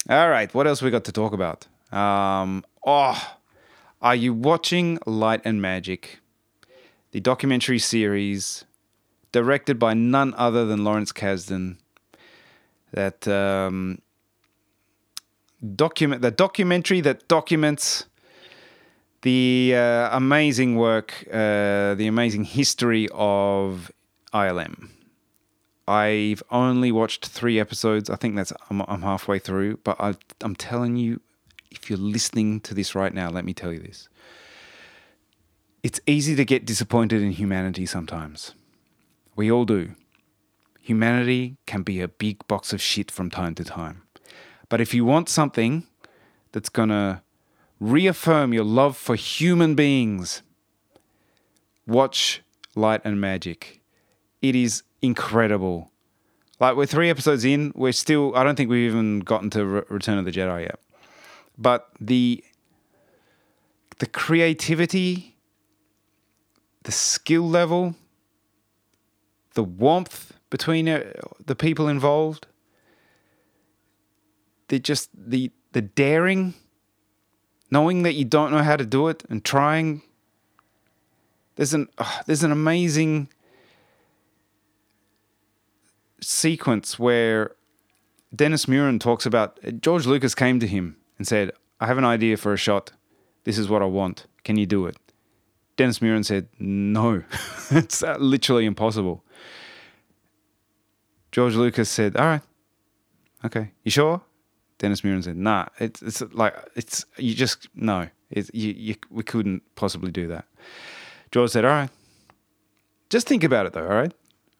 All 0.08 0.28
right, 0.28 0.52
what 0.54 0.66
else 0.66 0.82
we 0.82 0.90
got 0.90 1.04
to 1.04 1.12
talk 1.12 1.32
about? 1.32 1.66
Um, 1.94 2.64
oh, 2.84 3.36
are 4.02 4.16
you 4.16 4.34
watching 4.34 4.98
Light 5.06 5.40
and 5.44 5.62
Magic, 5.62 6.18
the 7.12 7.20
documentary 7.20 7.78
series 7.78 8.64
directed 9.30 9.78
by 9.78 9.94
none 9.94 10.34
other 10.36 10.66
than 10.66 10.82
Lawrence 10.82 11.12
Kasdan? 11.12 11.76
That 12.92 13.26
um, 13.28 14.00
document, 15.76 16.22
the 16.22 16.30
documentary 16.32 17.00
that 17.02 17.28
documents 17.28 18.06
the 19.22 19.74
uh, 19.74 20.16
amazing 20.16 20.76
work, 20.76 21.24
uh, 21.32 21.94
the 21.94 22.06
amazing 22.06 22.44
history 22.44 23.08
of 23.12 23.90
ILM. 24.34 24.90
I've 25.86 26.42
only 26.50 26.92
watched 26.92 27.26
three 27.26 27.58
episodes. 27.58 28.10
I 28.10 28.16
think 28.16 28.36
that's 28.36 28.52
I'm, 28.68 28.82
I'm 28.82 29.02
halfway 29.02 29.38
through, 29.38 29.78
but 29.78 29.96
I, 30.00 30.14
I'm 30.42 30.56
telling 30.56 30.96
you, 30.96 31.20
if 31.76 31.90
you're 31.90 31.98
listening 31.98 32.60
to 32.60 32.74
this 32.74 32.94
right 32.94 33.12
now, 33.12 33.30
let 33.30 33.44
me 33.44 33.54
tell 33.54 33.72
you 33.72 33.80
this. 33.80 34.08
It's 35.82 36.00
easy 36.06 36.34
to 36.36 36.44
get 36.44 36.64
disappointed 36.64 37.22
in 37.22 37.32
humanity 37.32 37.86
sometimes. 37.86 38.54
We 39.36 39.50
all 39.50 39.64
do. 39.64 39.92
Humanity 40.80 41.56
can 41.66 41.82
be 41.82 42.00
a 42.00 42.08
big 42.08 42.46
box 42.46 42.72
of 42.72 42.80
shit 42.80 43.10
from 43.10 43.30
time 43.30 43.54
to 43.56 43.64
time. 43.64 44.02
But 44.68 44.80
if 44.80 44.94
you 44.94 45.04
want 45.04 45.28
something 45.28 45.86
that's 46.52 46.68
going 46.68 46.88
to 46.88 47.22
reaffirm 47.80 48.52
your 48.52 48.64
love 48.64 48.96
for 48.96 49.14
human 49.14 49.74
beings, 49.74 50.42
watch 51.86 52.42
Light 52.74 53.02
and 53.04 53.20
Magic. 53.20 53.80
It 54.40 54.56
is 54.56 54.82
incredible. 55.02 55.90
Like 56.60 56.76
we're 56.76 56.86
three 56.86 57.10
episodes 57.10 57.44
in, 57.44 57.72
we're 57.74 57.92
still. 57.92 58.34
I 58.36 58.44
don't 58.44 58.56
think 58.56 58.70
we've 58.70 58.88
even 58.88 59.20
gotten 59.20 59.50
to 59.50 59.64
Re- 59.64 59.82
Return 59.88 60.18
of 60.18 60.24
the 60.24 60.30
Jedi 60.30 60.62
yet. 60.62 60.78
But 61.56 61.90
the 62.00 62.42
the 63.98 64.06
creativity, 64.06 65.36
the 66.82 66.92
skill 66.92 67.48
level, 67.48 67.94
the 69.54 69.62
warmth 69.62 70.32
between 70.50 70.88
uh, 70.88 71.12
the 71.44 71.54
people 71.54 71.88
involved, 71.88 72.46
the 74.68 74.78
just 74.78 75.10
the 75.14 75.50
the 75.72 75.82
daring, 75.82 76.54
knowing 77.70 78.02
that 78.02 78.14
you 78.14 78.24
don't 78.24 78.50
know 78.50 78.62
how 78.62 78.76
to 78.76 78.86
do 78.86 79.08
it 79.08 79.24
and 79.28 79.44
trying. 79.44 80.02
There's 81.56 81.72
an 81.72 81.88
uh, 81.98 82.22
there's 82.26 82.42
an 82.42 82.52
amazing 82.52 83.28
sequence 86.20 86.98
where 86.98 87.54
Dennis 88.34 88.66
Muren 88.66 88.98
talks 88.98 89.24
about 89.24 89.60
George 89.80 90.06
Lucas 90.06 90.34
came 90.34 90.58
to 90.58 90.66
him 90.66 90.96
and 91.18 91.26
said, 91.26 91.52
"I 91.80 91.86
have 91.86 91.98
an 91.98 92.04
idea 92.04 92.36
for 92.36 92.52
a 92.52 92.56
shot. 92.56 92.92
This 93.44 93.58
is 93.58 93.68
what 93.68 93.82
I 93.82 93.86
want. 93.86 94.26
Can 94.44 94.56
you 94.56 94.66
do 94.66 94.86
it?" 94.86 94.96
Dennis 95.76 95.98
Muren 96.00 96.24
said, 96.24 96.48
"No, 96.58 97.22
it's 97.70 98.02
uh, 98.02 98.16
literally 98.18 98.64
impossible." 98.64 99.24
George 101.32 101.54
Lucas 101.54 101.90
said, 101.90 102.16
"All 102.16 102.26
right, 102.26 102.42
okay, 103.44 103.72
you 103.82 103.90
sure?" 103.90 104.22
Dennis 104.78 105.02
Muren 105.02 105.22
said, 105.22 105.36
"Nah, 105.36 105.66
it's 105.78 106.02
it's 106.02 106.22
like 106.32 106.54
it's 106.74 107.04
you 107.16 107.34
just 107.34 107.68
no, 107.74 108.08
you, 108.30 108.44
you 108.52 108.94
we 109.10 109.22
couldn't 109.22 109.62
possibly 109.74 110.10
do 110.10 110.28
that." 110.28 110.46
George 111.30 111.50
said, 111.50 111.64
"All 111.64 111.70
right, 111.70 111.90
just 113.10 113.26
think 113.26 113.44
about 113.44 113.66
it 113.66 113.72
though. 113.72 113.86
All 113.86 113.96
right, 113.96 114.12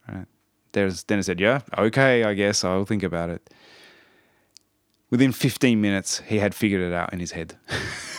all 0.09 0.15
right." 0.17 0.27
Dennis, 0.73 1.05
Dennis 1.05 1.27
said, 1.27 1.41
"Yeah, 1.41 1.61
okay, 1.79 2.25
I 2.25 2.35
guess 2.35 2.65
I'll 2.65 2.85
think 2.85 3.03
about 3.03 3.31
it." 3.31 3.49
Within 5.11 5.33
15 5.33 5.81
minutes, 5.81 6.21
he 6.27 6.39
had 6.39 6.55
figured 6.55 6.81
it 6.83 6.93
out 6.93 7.13
in 7.13 7.21
his 7.21 7.33
head. 7.33 7.57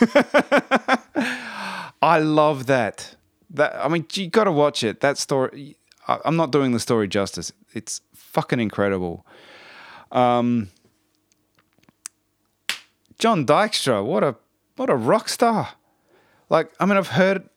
I 2.02 2.18
love 2.20 2.66
that. 2.66 3.16
That 3.50 3.74
I 3.76 3.88
mean, 3.88 4.06
you 4.12 4.28
got 4.28 4.44
to 4.44 4.52
watch 4.52 4.82
it. 4.84 5.00
That 5.00 5.18
story. 5.18 5.76
I- 6.08 6.20
I'm 6.24 6.36
not 6.36 6.52
doing 6.52 6.72
the 6.72 6.80
story 6.80 7.08
justice. 7.08 7.52
It's 7.74 8.00
fucking 8.14 8.60
incredible. 8.60 9.26
Um, 10.12 10.68
John 13.18 13.44
Dykstra, 13.46 14.04
what 14.04 14.22
a 14.22 14.36
what 14.76 14.90
a 14.90 14.96
rock 14.96 15.28
star. 15.28 15.70
like 16.50 16.70
I 16.78 16.84
mean 16.86 16.96
I've 16.98 17.08
heard 17.08 17.48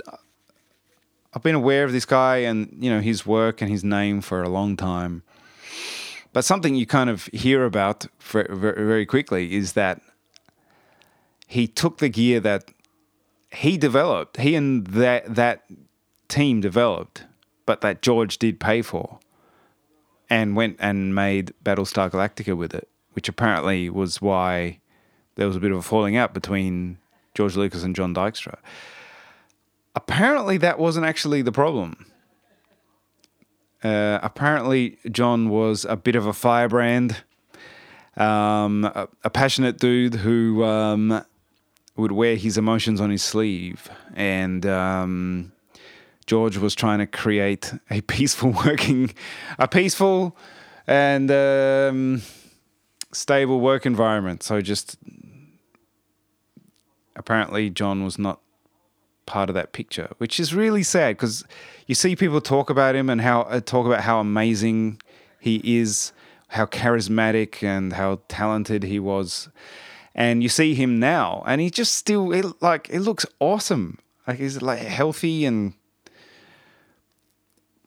I've 1.33 1.43
been 1.43 1.55
aware 1.55 1.83
of 1.83 1.91
this 1.91 2.05
guy 2.05 2.37
and 2.37 2.75
you 2.79 2.89
know 2.89 3.01
his 3.01 3.25
work 3.25 3.61
and 3.61 3.69
his 3.69 3.83
name 3.83 4.21
for 4.21 4.41
a 4.41 4.49
long 4.49 4.77
time. 4.77 5.21
But 6.31 6.45
something 6.45 6.75
you 6.75 6.85
kind 6.85 7.09
of 7.09 7.25
hear 7.25 7.65
about 7.65 8.05
very, 8.19 9.05
quickly 9.05 9.55
is 9.55 9.73
that 9.73 10.01
he 11.47 11.67
took 11.67 11.97
the 11.97 12.09
gear 12.09 12.39
that 12.39 12.65
he 13.51 13.77
developed, 13.77 14.37
he 14.37 14.53
and 14.55 14.85
that 14.87 15.35
that 15.35 15.63
team 16.27 16.61
developed, 16.61 17.25
but 17.65 17.81
that 17.81 18.03
George 18.03 18.37
did 18.37 18.59
pay 18.59 18.83
for, 18.83 19.19
and 20.29 20.55
went 20.55 20.77
and 20.79 21.15
made 21.15 21.53
Battlestar 21.65 22.11
Galactica 22.11 22.55
with 22.55 22.75
it, 22.75 22.87
which 23.13 23.27
apparently 23.27 23.89
was 23.89 24.21
why 24.21 24.79
there 25.35 25.47
was 25.47 25.55
a 25.55 25.59
bit 25.59 25.71
of 25.71 25.77
a 25.77 25.81
falling 25.81 26.15
out 26.15 26.33
between 26.35 26.99
George 27.33 27.55
Lucas 27.55 27.83
and 27.83 27.95
John 27.95 28.13
Dykstra. 28.13 28.57
Apparently, 29.95 30.57
that 30.57 30.77
wasn't 30.77 31.07
actually 31.07 31.41
the 31.41 31.51
problem. 31.51 32.05
Uh, 33.83 34.19
apparently, 34.21 34.97
John 35.09 35.49
was 35.49 35.85
a 35.85 35.95
bit 35.95 36.15
of 36.15 36.25
a 36.25 36.33
firebrand, 36.33 37.23
um, 38.17 38.83
a, 38.83 39.07
a, 39.23 39.29
passionate 39.29 39.77
dude 39.77 40.15
who 40.15 40.65
um, 40.65 41.23
would 41.95 42.11
wear 42.11 42.35
his 42.35 42.57
emotions 42.57 42.99
on 42.99 43.09
his 43.09 43.23
sleeve. 43.23 43.89
And 44.15 44.65
um, 44.65 45.53
George 46.25 46.57
was 46.57 46.75
trying 46.75 46.99
to 46.99 47.07
create 47.07 47.73
a 47.89 48.01
peaceful 48.15 48.51
working, 48.51 49.13
a 49.57 49.67
peaceful 49.67 50.35
and 50.85 51.31
um, 51.31 52.21
stable 53.13 53.61
work 53.61 53.85
environment. 53.85 54.43
So 54.43 54.59
just 54.59 54.97
apparently, 57.15 57.69
John 57.69 58.03
was 58.03 58.19
not 58.19 58.41
part 59.29 59.49
of 59.49 59.55
that 59.55 59.71
picture, 59.71 60.09
which 60.17 60.39
is 60.39 60.53
really 60.53 60.83
sad 60.83 61.15
because 61.15 61.45
you 61.87 61.95
see 61.95 62.15
people 62.15 62.41
talk 62.41 62.69
about 62.69 62.95
him 62.95 63.09
and 63.09 63.21
how 63.21 63.41
uh, 63.43 63.61
talk 63.61 63.85
about 63.85 64.01
how 64.01 64.19
amazing 64.19 64.99
he 65.39 65.61
is, 65.63 66.11
how 66.49 66.65
charismatic 66.65 67.63
and 67.63 67.93
how 67.93 68.19
talented 68.27 68.83
he 68.83 68.99
was, 68.99 69.47
and 70.15 70.43
you 70.43 70.49
see 70.49 70.73
him 70.73 70.99
now, 70.99 71.43
and 71.45 71.61
he 71.61 71.69
just 71.69 71.93
still 71.93 72.33
it, 72.33 72.45
like 72.61 72.89
it 72.89 73.01
looks 73.01 73.25
awesome. 73.39 73.99
Like 74.27 74.39
he's 74.39 74.61
like 74.61 74.79
healthy 74.79 75.45
and 75.45 75.73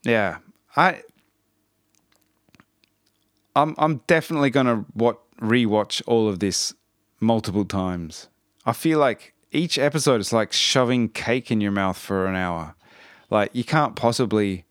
yeah, 0.05 0.39
I. 0.77 1.03
I'm 3.55 3.75
I'm 3.77 4.01
definitely 4.07 4.49
gonna 4.49 4.87
what 4.95 5.19
rewatch 5.39 6.01
all 6.07 6.27
of 6.27 6.39
this 6.39 6.73
multiple 7.21 7.67
times. 7.67 8.29
I 8.65 8.73
feel 8.73 8.99
like 8.99 9.32
each 9.53 9.79
episode 9.79 10.21
is 10.21 10.33
like 10.33 10.53
shoving 10.53 11.09
cake 11.09 11.51
in 11.51 11.61
your 11.61 11.73
mouth 11.73 11.99
for 11.99 12.27
an 12.27 12.35
hour. 12.35 12.75
Like 13.31 13.51
you 13.55 13.65
can't 13.65 13.95
possibly 13.95 14.65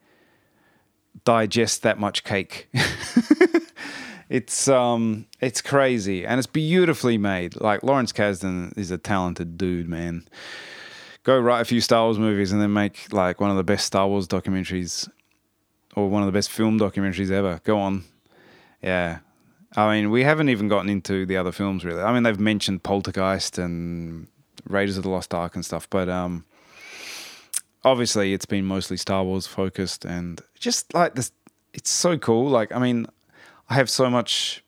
digest 1.23 1.83
that 1.83 1.99
much 1.99 2.23
cake. 2.23 2.67
it's 4.29 4.67
um 4.67 5.27
it's 5.39 5.61
crazy 5.61 6.25
and 6.25 6.39
it's 6.39 6.47
beautifully 6.47 7.17
made. 7.17 7.59
Like 7.61 7.83
Lawrence 7.83 8.11
Kasdan 8.11 8.77
is 8.77 8.91
a 8.91 8.97
talented 8.97 9.57
dude, 9.57 9.87
man. 9.87 10.27
Go 11.23 11.39
write 11.39 11.61
a 11.61 11.65
few 11.65 11.81
Star 11.81 12.05
Wars 12.05 12.17
movies 12.17 12.51
and 12.51 12.59
then 12.59 12.73
make 12.73 13.13
like 13.13 13.39
one 13.39 13.51
of 13.51 13.57
the 13.57 13.63
best 13.63 13.85
Star 13.85 14.07
Wars 14.07 14.27
documentaries 14.27 15.07
or 15.95 16.09
one 16.09 16.23
of 16.23 16.25
the 16.25 16.31
best 16.31 16.49
film 16.49 16.79
documentaries 16.79 17.29
ever. 17.29 17.61
Go 17.63 17.79
on. 17.79 18.03
Yeah. 18.81 19.19
I 19.75 19.95
mean, 19.95 20.09
we 20.09 20.23
haven't 20.23 20.49
even 20.49 20.67
gotten 20.67 20.89
into 20.89 21.25
the 21.25 21.37
other 21.37 21.51
films 21.51 21.85
really. 21.85 22.01
I 22.01 22.11
mean, 22.11 22.23
they've 22.23 22.39
mentioned 22.39 22.83
Poltergeist 22.83 23.57
and 23.57 24.27
Raiders 24.67 24.97
of 24.97 25.03
the 25.03 25.09
Lost 25.09 25.33
Ark 25.33 25.55
and 25.55 25.65
stuff. 25.65 25.89
But 25.89 26.09
um, 26.09 26.45
obviously, 27.83 28.33
it's 28.33 28.45
been 28.45 28.65
mostly 28.65 28.97
Star 28.97 29.23
Wars 29.23 29.47
focused, 29.47 30.05
and 30.05 30.41
just 30.59 30.93
like 30.93 31.15
this, 31.15 31.31
it's 31.73 31.89
so 31.89 32.17
cool. 32.17 32.49
Like, 32.49 32.71
I 32.71 32.79
mean, 32.79 33.07
I 33.69 33.75
have 33.75 33.89
so 33.89 34.09
much. 34.09 34.63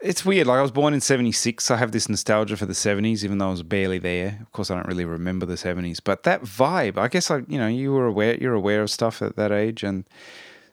It's 0.00 0.24
weird. 0.24 0.46
Like, 0.46 0.58
I 0.58 0.62
was 0.62 0.70
born 0.70 0.94
in 0.94 1.00
'76. 1.00 1.64
So 1.64 1.74
I 1.74 1.78
have 1.78 1.92
this 1.92 2.08
nostalgia 2.08 2.56
for 2.56 2.66
the 2.66 2.72
'70s, 2.72 3.24
even 3.24 3.38
though 3.38 3.48
I 3.48 3.50
was 3.50 3.62
barely 3.62 3.98
there. 3.98 4.38
Of 4.42 4.52
course, 4.52 4.70
I 4.70 4.74
don't 4.74 4.86
really 4.86 5.04
remember 5.04 5.46
the 5.46 5.54
'70s, 5.54 6.00
but 6.02 6.24
that 6.24 6.42
vibe. 6.42 6.98
I 6.98 7.08
guess 7.08 7.30
I, 7.30 7.38
you 7.48 7.58
know, 7.58 7.68
you 7.68 7.92
were 7.92 8.06
aware. 8.06 8.36
You're 8.36 8.54
aware 8.54 8.82
of 8.82 8.90
stuff 8.90 9.22
at 9.22 9.36
that 9.36 9.52
age, 9.52 9.82
and 9.82 10.04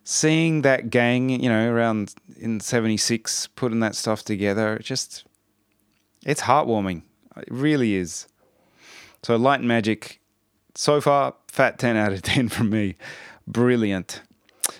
seeing 0.03 0.63
that 0.63 0.89
gang, 0.89 1.29
you 1.29 1.49
know, 1.49 1.71
around 1.71 2.13
in 2.37 2.59
'76, 2.59 3.47
putting 3.55 3.79
that 3.79 3.95
stuff 3.95 4.23
together, 4.23 4.75
it 4.75 4.83
just 4.83 5.25
it's 6.25 6.41
heartwarming. 6.41 7.03
It 7.37 7.47
really 7.49 7.95
is. 7.95 8.27
So 9.23 9.35
Light 9.35 9.59
and 9.59 9.67
Magic, 9.67 10.19
so 10.75 10.99
far, 11.01 11.35
fat 11.47 11.77
10 11.79 11.95
out 11.95 12.13
of 12.13 12.21
10 12.23 12.49
from 12.49 12.69
me. 12.69 12.95
Brilliant. 13.47 14.21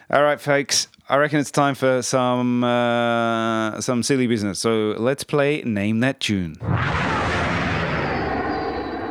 All 0.10 0.24
right, 0.24 0.40
folks. 0.40 0.88
I 1.10 1.18
reckon 1.18 1.40
it's 1.40 1.52
time 1.52 1.76
for 1.76 2.02
some 2.02 2.64
uh, 2.64 3.82
some 3.82 4.02
silly 4.02 4.28
business. 4.28 4.60
So 4.60 4.96
let's 4.98 5.26
play 5.26 5.62
Name 5.64 6.00
That 6.00 6.22
Tune. 6.22 6.56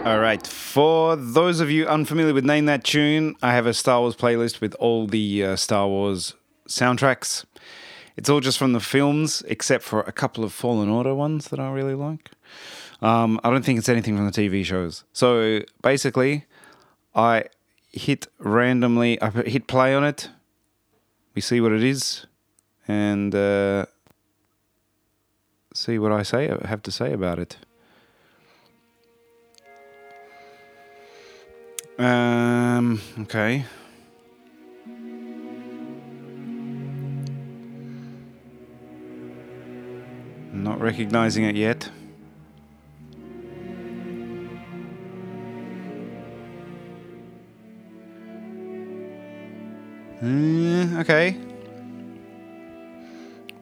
All 0.06 0.18
right. 0.18 0.46
For 0.46 1.14
those 1.14 1.60
of 1.60 1.70
you 1.70 1.86
unfamiliar 1.86 2.32
with 2.32 2.46
Name 2.46 2.64
That 2.64 2.84
Tune, 2.84 3.36
I 3.42 3.52
have 3.52 3.66
a 3.66 3.74
Star 3.74 4.00
Wars 4.00 4.16
playlist 4.16 4.62
with 4.62 4.74
all 4.76 5.06
the 5.06 5.44
uh, 5.44 5.56
Star 5.56 5.88
Wars 5.88 6.32
soundtracks. 6.66 7.44
It's 8.16 8.30
all 8.30 8.40
just 8.40 8.56
from 8.56 8.72
the 8.72 8.80
films, 8.80 9.42
except 9.46 9.84
for 9.84 10.00
a 10.00 10.12
couple 10.12 10.42
of 10.42 10.54
Fallen 10.54 10.88
Order 10.88 11.14
ones 11.14 11.48
that 11.48 11.60
I 11.60 11.70
really 11.70 11.94
like. 11.94 12.30
Um, 13.02 13.40
I 13.42 13.50
don't 13.50 13.64
think 13.64 13.78
it's 13.78 13.88
anything 13.88 14.16
from 14.16 14.26
the 14.26 14.32
TV 14.32 14.64
shows. 14.64 15.04
So 15.12 15.60
basically, 15.82 16.44
I 17.14 17.44
hit 17.90 18.26
randomly, 18.38 19.20
I 19.20 19.30
hit 19.30 19.66
play 19.66 19.94
on 19.94 20.04
it. 20.04 20.30
We 21.34 21.40
see 21.40 21.60
what 21.60 21.72
it 21.72 21.82
is, 21.82 22.26
and 22.86 23.34
uh, 23.34 23.86
see 25.72 25.98
what 25.98 26.12
I 26.12 26.22
say 26.22 26.52
have 26.64 26.82
to 26.82 26.90
say 26.90 27.12
about 27.12 27.38
it. 27.38 27.56
Um. 31.98 33.00
Okay. 33.20 33.64
Not 40.52 40.80
recognizing 40.80 41.44
it 41.44 41.56
yet. 41.56 41.90
Uh, 50.22 51.00
okay. 51.00 51.36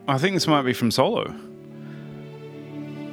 I 0.07 0.17
think 0.17 0.35
this 0.35 0.47
might 0.47 0.63
be 0.63 0.73
from 0.73 0.91
Solo. 0.91 1.33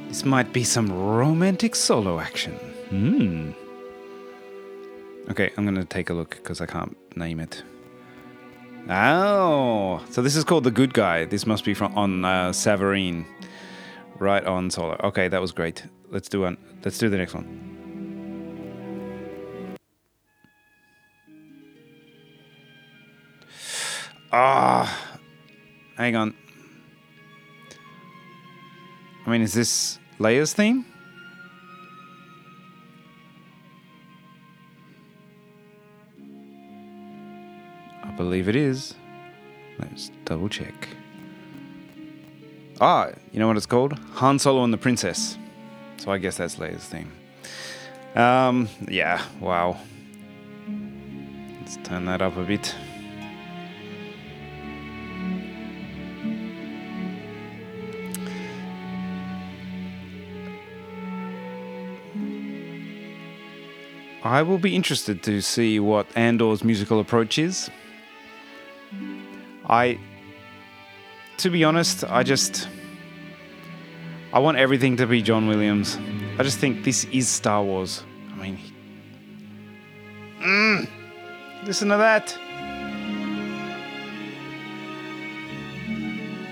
This 0.07 0.25
might 0.25 0.51
be 0.51 0.63
some 0.63 0.91
romantic 0.91 1.75
solo 1.75 2.19
action. 2.19 2.53
Hmm. 2.89 3.51
Okay, 5.29 5.51
I'm 5.57 5.65
gonna 5.65 5.85
take 5.85 6.09
a 6.09 6.13
look 6.13 6.31
because 6.31 6.61
I 6.61 6.65
can't 6.65 6.97
name 7.15 7.39
it. 7.39 7.63
Oh, 8.89 10.01
so 10.09 10.21
this 10.21 10.35
is 10.35 10.45
called 10.45 10.63
the 10.63 10.71
Good 10.71 10.93
Guy. 10.93 11.25
This 11.25 11.45
must 11.45 11.65
be 11.65 11.73
from 11.73 11.95
on 11.97 12.23
uh, 12.23 12.49
Savareen, 12.51 13.25
right 14.17 14.43
on 14.45 14.71
Solo. 14.71 14.97
Okay, 15.03 15.27
that 15.27 15.41
was 15.41 15.51
great. 15.51 15.83
Let's 16.09 16.29
do 16.29 16.41
one. 16.41 16.57
Let's 16.85 16.97
do 16.97 17.09
the 17.09 17.17
next 17.17 17.33
one. 17.33 17.76
Ah, 24.31 25.17
hang 25.95 26.15
on. 26.15 26.35
I 29.25 29.29
mean, 29.29 29.41
is 29.41 29.53
this 29.53 29.99
Leia's 30.19 30.53
theme? 30.53 30.85
I 38.03 38.11
believe 38.17 38.49
it 38.49 38.55
is. 38.55 38.95
Let's 39.79 40.11
double 40.25 40.49
check. 40.49 40.89
Ah, 42.81 43.09
you 43.31 43.39
know 43.39 43.47
what 43.47 43.57
it's 43.57 43.65
called? 43.65 43.97
Han 44.15 44.39
Solo 44.39 44.63
and 44.63 44.73
the 44.73 44.77
Princess. 44.77 45.37
So 45.97 46.11
I 46.11 46.17
guess 46.17 46.37
that's 46.37 46.57
Leia's 46.57 46.85
theme. 46.85 47.11
Um, 48.15 48.69
yeah, 48.87 49.23
wow. 49.39 49.77
Let's 51.59 51.77
turn 51.83 52.05
that 52.05 52.21
up 52.21 52.37
a 52.37 52.43
bit. 52.43 52.75
I 64.27 64.41
will 64.43 64.57
be 64.57 64.75
interested 64.75 65.23
to 65.23 65.39
see 65.39 65.79
what 65.79 66.05
Andor's 66.17 66.61
musical 66.61 66.99
approach 66.99 67.37
is. 67.39 67.69
I, 69.65 69.97
to 71.37 71.49
be 71.49 71.63
honest, 71.63 72.03
I 72.03 72.23
just. 72.23 72.67
I 74.33 74.39
want 74.39 74.57
everything 74.57 74.97
to 74.97 75.07
be 75.07 75.21
John 75.21 75.47
Williams. 75.47 75.97
I 76.37 76.43
just 76.43 76.57
think 76.59 76.83
this 76.83 77.05
is 77.05 77.29
Star 77.29 77.63
Wars. 77.63 78.03
I 78.33 78.35
mean, 78.35 78.59
Mm. 80.41 80.89
Listen 81.63 81.87
to 81.87 81.97
that. 81.97 82.37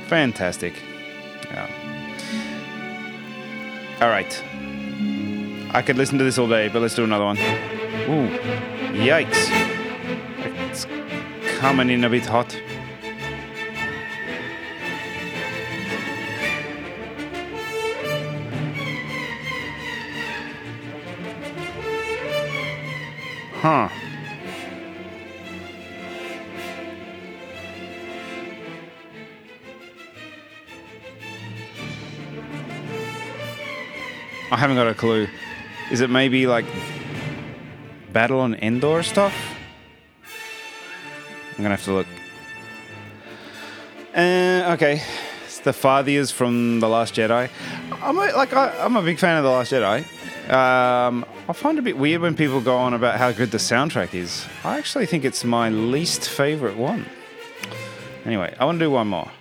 Fantastic. 0.07 0.73
Yeah. 1.51 1.67
All 4.01 4.09
right. 4.09 4.43
I 5.75 5.81
could 5.81 5.97
listen 5.97 6.17
to 6.19 6.23
this 6.23 6.37
all 6.37 6.47
day, 6.47 6.69
but 6.69 6.81
let's 6.81 6.95
do 6.95 7.03
another 7.03 7.25
one. 7.25 7.37
Ooh, 7.37 8.29
yikes. 8.95 9.49
It's 10.69 10.87
coming 11.59 11.89
in 11.89 12.05
a 12.05 12.09
bit 12.09 12.25
hot. 12.25 12.57
Huh. 23.55 23.89
I 34.51 34.57
haven't 34.57 34.77
got 34.77 34.87
a 34.87 34.93
clue. 34.93 35.27
Is 35.91 36.01
it 36.01 36.09
maybe 36.09 36.47
like 36.47 36.65
Battle 38.11 38.39
on 38.39 38.55
Endor 38.55 39.03
stuff? 39.03 39.33
I'm 41.51 41.57
gonna 41.57 41.69
have 41.69 41.83
to 41.85 41.93
look. 41.93 42.07
Uh, 44.15 44.73
okay, 44.73 45.01
it's 45.45 45.59
the 45.59 45.71
Fathiers 45.71 46.31
from 46.31 46.79
the 46.79 46.89
Last 46.89 47.15
Jedi. 47.15 47.49
I'm 48.01 48.17
a, 48.17 48.31
like 48.35 48.53
I, 48.53 48.77
I'm 48.79 48.95
a 48.95 49.01
big 49.01 49.19
fan 49.19 49.37
of 49.37 49.43
the 49.43 49.49
Last 49.49 49.71
Jedi. 49.71 49.99
Um, 50.51 51.25
I 51.47 51.53
find 51.53 51.77
it 51.77 51.81
a 51.81 51.83
bit 51.83 51.97
weird 51.97 52.21
when 52.21 52.35
people 52.35 52.61
go 52.61 52.77
on 52.77 52.93
about 52.93 53.17
how 53.17 53.31
good 53.31 53.51
the 53.51 53.57
soundtrack 53.57 54.13
is. 54.13 54.45
I 54.63 54.77
actually 54.77 55.05
think 55.05 55.23
it's 55.23 55.43
my 55.43 55.69
least 55.69 56.29
favorite 56.29 56.77
one. 56.77 57.05
Anyway, 58.25 58.55
I 58.59 58.65
want 58.65 58.79
to 58.79 58.85
do 58.85 58.91
one 58.91 59.07
more. 59.07 59.31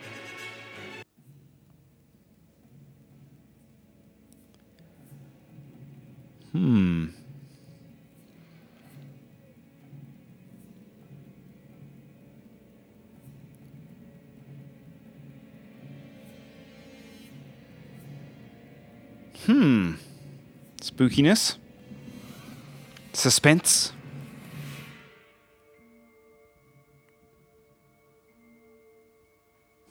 Hmm. 19.46 19.94
Spookiness. 20.80 21.56
Suspense. 23.12 23.92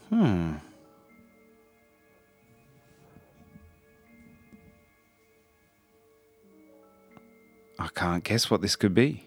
Hmm. 0.10 0.54
I 7.78 7.88
can't 7.94 8.24
guess 8.24 8.50
what 8.50 8.62
this 8.62 8.76
could 8.76 8.96
be. 8.96 9.24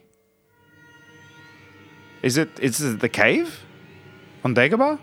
Is 2.23 2.37
it 2.37 2.49
is 2.61 2.81
it 2.81 3.01
the 3.01 3.09
cave 3.09 3.61
on 4.43 4.55
Dagobah? 4.55 4.99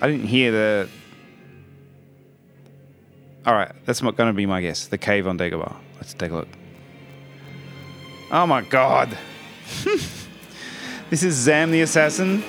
I 0.00 0.06
didn't 0.08 0.26
hear 0.26 0.50
the. 0.50 0.88
All 3.46 3.54
right, 3.54 3.70
that's 3.84 4.02
not 4.02 4.16
going 4.16 4.28
to 4.28 4.32
be 4.32 4.44
my 4.44 4.60
guess. 4.60 4.88
The 4.88 4.98
cave 4.98 5.28
on 5.28 5.38
Dagobah. 5.38 5.76
Let's 5.96 6.14
take 6.14 6.32
a 6.32 6.34
look. 6.34 6.48
Oh 8.32 8.44
my 8.44 8.62
god! 8.62 9.16
this 11.10 11.22
is 11.22 11.34
Zam 11.34 11.70
the 11.70 11.82
assassin, 11.82 12.42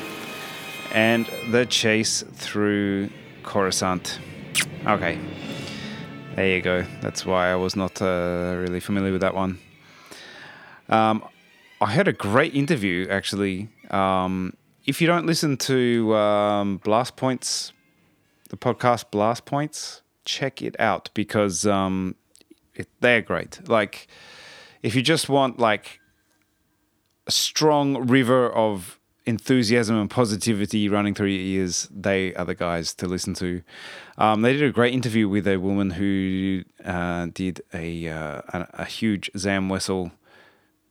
and 0.91 1.29
the 1.51 1.67
chase 1.67 2.23
through 2.33 3.11
Coruscant. 3.43 4.19
Okay, 4.87 5.19
there 6.35 6.47
you 6.47 6.63
go. 6.63 6.83
That's 7.01 7.27
why 7.27 7.51
I 7.51 7.55
was 7.55 7.75
not 7.75 8.01
uh, 8.01 8.55
really 8.57 8.79
familiar 8.79 9.11
with 9.11 9.21
that 9.21 9.35
one. 9.35 9.59
Um, 10.89 11.23
I 11.79 11.91
had 11.91 12.07
a 12.07 12.13
great 12.13 12.55
interview 12.55 13.07
actually. 13.07 13.69
Um, 13.91 14.57
if 14.87 14.99
you 14.99 15.05
don't 15.05 15.27
listen 15.27 15.57
to 15.57 16.15
um, 16.15 16.77
Blast 16.77 17.15
Points, 17.15 17.71
the 18.49 18.57
podcast 18.57 19.11
Blast 19.11 19.45
Points, 19.45 20.01
check 20.27 20.61
it 20.61 20.75
out 20.79 21.09
because 21.13 21.65
um, 21.65 22.15
it, 22.75 22.87
they're 22.99 23.23
great. 23.23 23.67
Like, 23.67 24.07
if 24.83 24.93
you 24.95 25.01
just 25.01 25.29
want 25.29 25.57
like 25.57 25.99
a 27.25 27.31
strong 27.31 28.07
river 28.07 28.49
of 28.51 28.99
enthusiasm 29.25 29.97
and 29.97 30.09
positivity 30.09 30.87
running 30.87 31.13
through 31.13 31.27
your 31.27 31.61
ears, 31.61 31.87
they 31.91 32.33
are 32.35 32.45
the 32.45 32.55
guys 32.55 32.93
to 32.93 33.07
listen 33.07 33.33
to. 33.33 33.61
Um, 34.17 34.41
they 34.41 34.53
did 34.53 34.63
a 34.63 34.71
great 34.71 34.93
interview 34.93 35.27
with 35.27 35.47
a 35.47 35.57
woman 35.57 35.91
who 35.91 36.63
uh, 36.85 37.27
did 37.33 37.61
a, 37.73 38.07
uh, 38.07 38.41
a, 38.53 38.67
a 38.73 38.85
huge 38.85 39.29
Zam 39.37 39.69
Wesell 39.69 40.11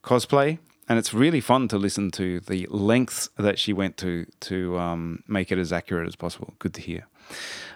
cosplay, 0.03 0.59
and 0.89 0.99
it's 0.99 1.15
really 1.15 1.41
fun 1.41 1.69
to 1.69 1.79
listen 1.79 2.11
to 2.13 2.41
the 2.41 2.67
lengths 2.71 3.29
that 3.39 3.59
she 3.59 3.73
went 3.73 3.97
to 3.99 4.27
to 4.41 4.79
um, 4.79 5.23
make 5.27 5.51
it 5.51 5.59
as 5.59 5.73
accurate 5.73 6.07
as 6.07 6.17
possible. 6.17 6.55
Good 6.59 6.75
to 6.75 6.81
hear. 6.81 7.07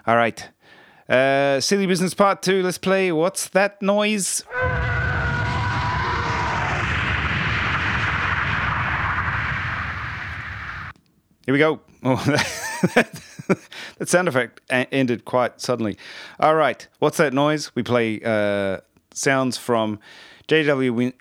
All 0.07 0.17
right, 0.17 0.49
uh, 1.11 1.61
silly 1.61 1.87
business 1.87 2.15
part 2.15 2.43
two. 2.43 2.63
Let's 2.63 2.79
play. 2.79 3.13
What's 3.13 3.49
that 3.49 3.83
noise? 3.83 4.45
Here 11.47 11.53
we 11.53 11.59
go. 11.59 11.81
Oh, 12.03 12.17
that 13.99 14.09
sound 14.09 14.27
effect 14.27 14.63
ended 14.71 15.27
quite 15.27 15.61
suddenly. 15.61 15.99
All 16.39 16.55
right, 16.55 16.89
what's 16.99 17.19
that 17.19 17.35
noise? 17.35 17.75
We 17.75 17.83
play 17.83 18.23
uh, 18.25 18.79
sounds 19.13 19.59
from 19.59 19.99
J.W. 20.49 20.95
Win- 20.95 21.13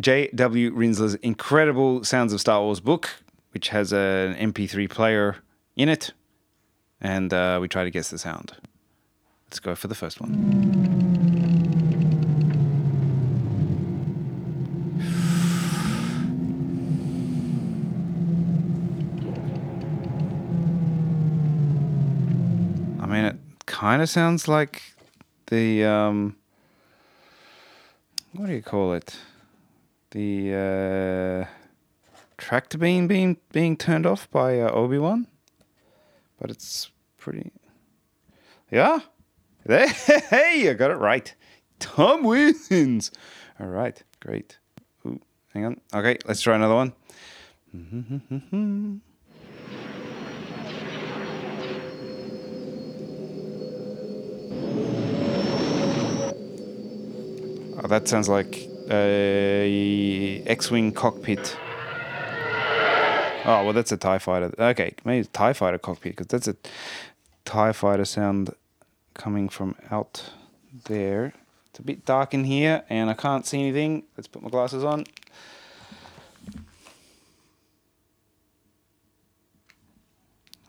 J.W. 0.00 0.70
Rinzler's 0.72 1.16
incredible 1.16 2.04
Sounds 2.04 2.32
of 2.32 2.40
Star 2.40 2.60
Wars 2.62 2.78
book, 2.78 3.10
which 3.50 3.70
has 3.70 3.92
an 3.92 4.34
MP3 4.36 4.88
player 4.88 5.38
in 5.74 5.88
it, 5.88 6.12
and 7.00 7.34
uh, 7.34 7.58
we 7.60 7.66
try 7.66 7.82
to 7.82 7.90
guess 7.90 8.10
the 8.10 8.18
sound. 8.18 8.52
Let's 9.50 9.58
go 9.58 9.74
for 9.74 9.88
the 9.88 9.96
first 9.96 10.20
one. 10.20 10.30
I 23.00 23.06
mean, 23.06 23.24
it 23.24 23.36
kind 23.66 24.00
of 24.00 24.08
sounds 24.08 24.46
like 24.46 24.94
the 25.46 25.84
um, 25.84 26.36
what 28.34 28.46
do 28.46 28.52
you 28.52 28.62
call 28.62 28.92
it? 28.92 29.16
The 30.12 30.54
uh, 30.54 31.46
tractor 32.38 32.78
beam 32.78 33.08
being 33.08 33.36
being 33.50 33.76
turned 33.76 34.06
off 34.06 34.30
by 34.30 34.60
uh, 34.60 34.70
Obi 34.70 34.98
Wan, 34.98 35.26
but 36.40 36.52
it's 36.52 36.92
pretty. 37.18 37.50
Yeah. 38.70 39.00
Hey, 39.66 40.68
I 40.68 40.74
got 40.74 40.90
it 40.90 40.96
right. 40.96 41.34
Tom 41.78 42.24
wins. 42.24 43.10
All 43.58 43.66
right, 43.66 44.02
great. 44.20 44.58
Ooh, 45.06 45.20
hang 45.54 45.64
on. 45.66 45.80
Okay, 45.94 46.18
let's 46.26 46.40
try 46.40 46.56
another 46.56 46.74
one. 46.74 46.92
Oh, 57.82 57.88
that 57.88 58.08
sounds 58.08 58.28
like 58.28 58.68
a 58.90 60.42
X-wing 60.46 60.92
cockpit. 60.92 61.56
Oh 63.46 63.64
well, 63.64 63.72
that's 63.72 63.90
a 63.90 63.96
Tie 63.96 64.18
Fighter. 64.18 64.52
Okay, 64.58 64.92
maybe 65.04 65.26
Tie 65.32 65.54
Fighter 65.54 65.78
cockpit 65.78 66.12
because 66.16 66.26
that's 66.26 66.46
a 66.46 66.56
Tie 67.46 67.72
Fighter 67.72 68.04
sound 68.04 68.50
coming 69.20 69.50
from 69.50 69.74
out 69.90 70.32
there. 70.84 71.34
It's 71.68 71.78
a 71.78 71.82
bit 71.82 72.06
dark 72.06 72.32
in 72.32 72.44
here, 72.44 72.84
and 72.88 73.10
I 73.10 73.12
can't 73.12 73.46
see 73.46 73.60
anything. 73.60 74.04
Let's 74.16 74.26
put 74.26 74.42
my 74.42 74.48
glasses 74.48 74.82
on. 74.82 75.04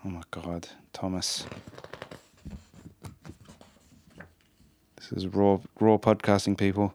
Oh 0.04 0.10
my 0.10 0.24
God, 0.32 0.68
Thomas. 0.92 1.46
This 4.98 5.14
is 5.14 5.28
raw, 5.28 5.60
raw 5.80 5.98
podcasting, 5.98 6.58
people. 6.58 6.94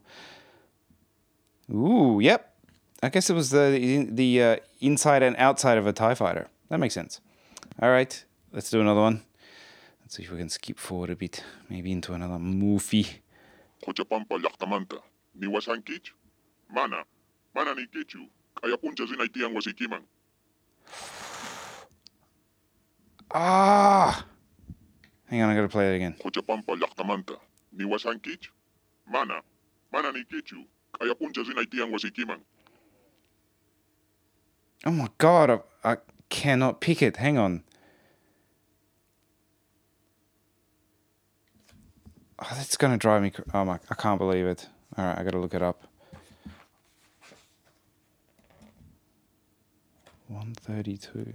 Ooh, 1.73 2.21
yep. 2.21 2.55
I 3.03 3.09
guess 3.09 3.31
it 3.31 3.35
was 3.35 3.49
the 3.49 4.07
the 4.11 4.43
uh, 4.43 4.57
inside 4.81 5.23
and 5.23 5.35
outside 5.39 5.79
of 5.79 5.87
a 5.87 5.93
Tie 5.95 6.15
Fighter. 6.15 6.49
That 6.69 6.81
makes 6.81 6.95
sense. 6.95 7.21
All 7.81 7.89
right, 7.89 8.25
let's 8.53 8.69
do 8.69 8.83
another 8.83 9.01
one. 9.01 9.23
So 10.09 10.23
if 10.23 10.31
we 10.31 10.39
can 10.39 10.49
skip 10.49 10.79
forward 10.79 11.11
a 11.11 11.17
bit, 11.17 11.43
maybe 11.69 11.91
into 11.91 12.13
another 12.13 12.39
movie. 12.39 13.07
Mana, 16.69 17.05
mana. 17.55 17.75
Ah! 23.33 24.25
Hang 25.27 25.43
on, 25.43 25.51
I 25.51 25.55
gotta 25.57 25.69
play 25.69 25.93
it 25.93 25.97
again. 25.97 26.15
Mana, 29.09 29.43
mana 29.93 30.13
kayapuncha 30.93 31.43
wasikiman. 31.93 32.41
Oh 34.85 34.93
my 34.93 35.09
god, 35.19 35.51
I, 35.51 35.61
I 35.93 35.97
cannot 36.29 36.81
pick 36.81 37.03
it. 37.03 37.17
Hang 37.17 37.39
on. 37.39 37.65
Oh, 42.39 42.53
that's 42.55 42.77
gonna 42.77 42.99
drive 42.99 43.23
me. 43.23 43.33
Oh 43.55 43.65
my! 43.65 43.79
I 43.91 43.95
can't 43.95 44.19
believe 44.19 44.47
it. 44.47 44.69
All 44.97 45.05
right, 45.05 45.19
I 45.19 45.25
gotta 45.25 45.39
look 45.39 45.55
it 45.55 45.63
up. 45.63 45.87
One 50.29 50.55
thirty-two. 50.55 51.35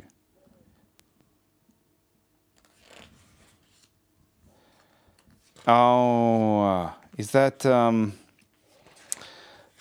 Oh, 5.67 6.61
uh, 6.61 6.91
is 7.17 7.31
that 7.31 7.65
um 7.65 8.13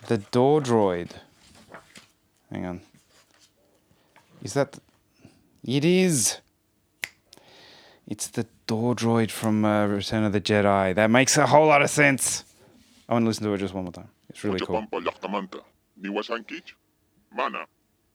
the 0.07 0.19
door 0.19 0.61
droid? 0.61 1.11
Hang 2.51 2.67
on. 2.67 2.81
Is 4.43 4.55
that? 4.55 4.79
It 5.65 5.85
is. 5.85 6.39
It's 8.07 8.29
the 8.29 8.47
door 8.71 8.95
droid 8.95 9.33
from 9.33 9.65
uh, 9.65 9.85
Return 9.89 10.23
of 10.23 10.33
the 10.33 10.41
Jedi. 10.41 10.95
That 10.95 11.11
makes 11.11 11.37
a 11.37 11.45
whole 11.45 11.67
lot 11.67 11.83
of 11.83 11.91
sense. 11.91 12.45
I 13.09 13.15
want 13.15 13.25
to 13.25 13.27
listen 13.27 13.43
to 13.43 13.53
it 13.55 13.59
just 13.59 13.75
one 13.75 13.83
more 13.83 13.93
time. 13.93 14.09
It's 14.29 14.45
really 14.45 14.61
cool. 14.61 14.77
Kochapampa 14.81 15.05
laktamanta, 15.05 15.61
ni 16.01 16.09
wasan 16.09 16.47
kich, 16.47 16.77
mana, 17.35 17.67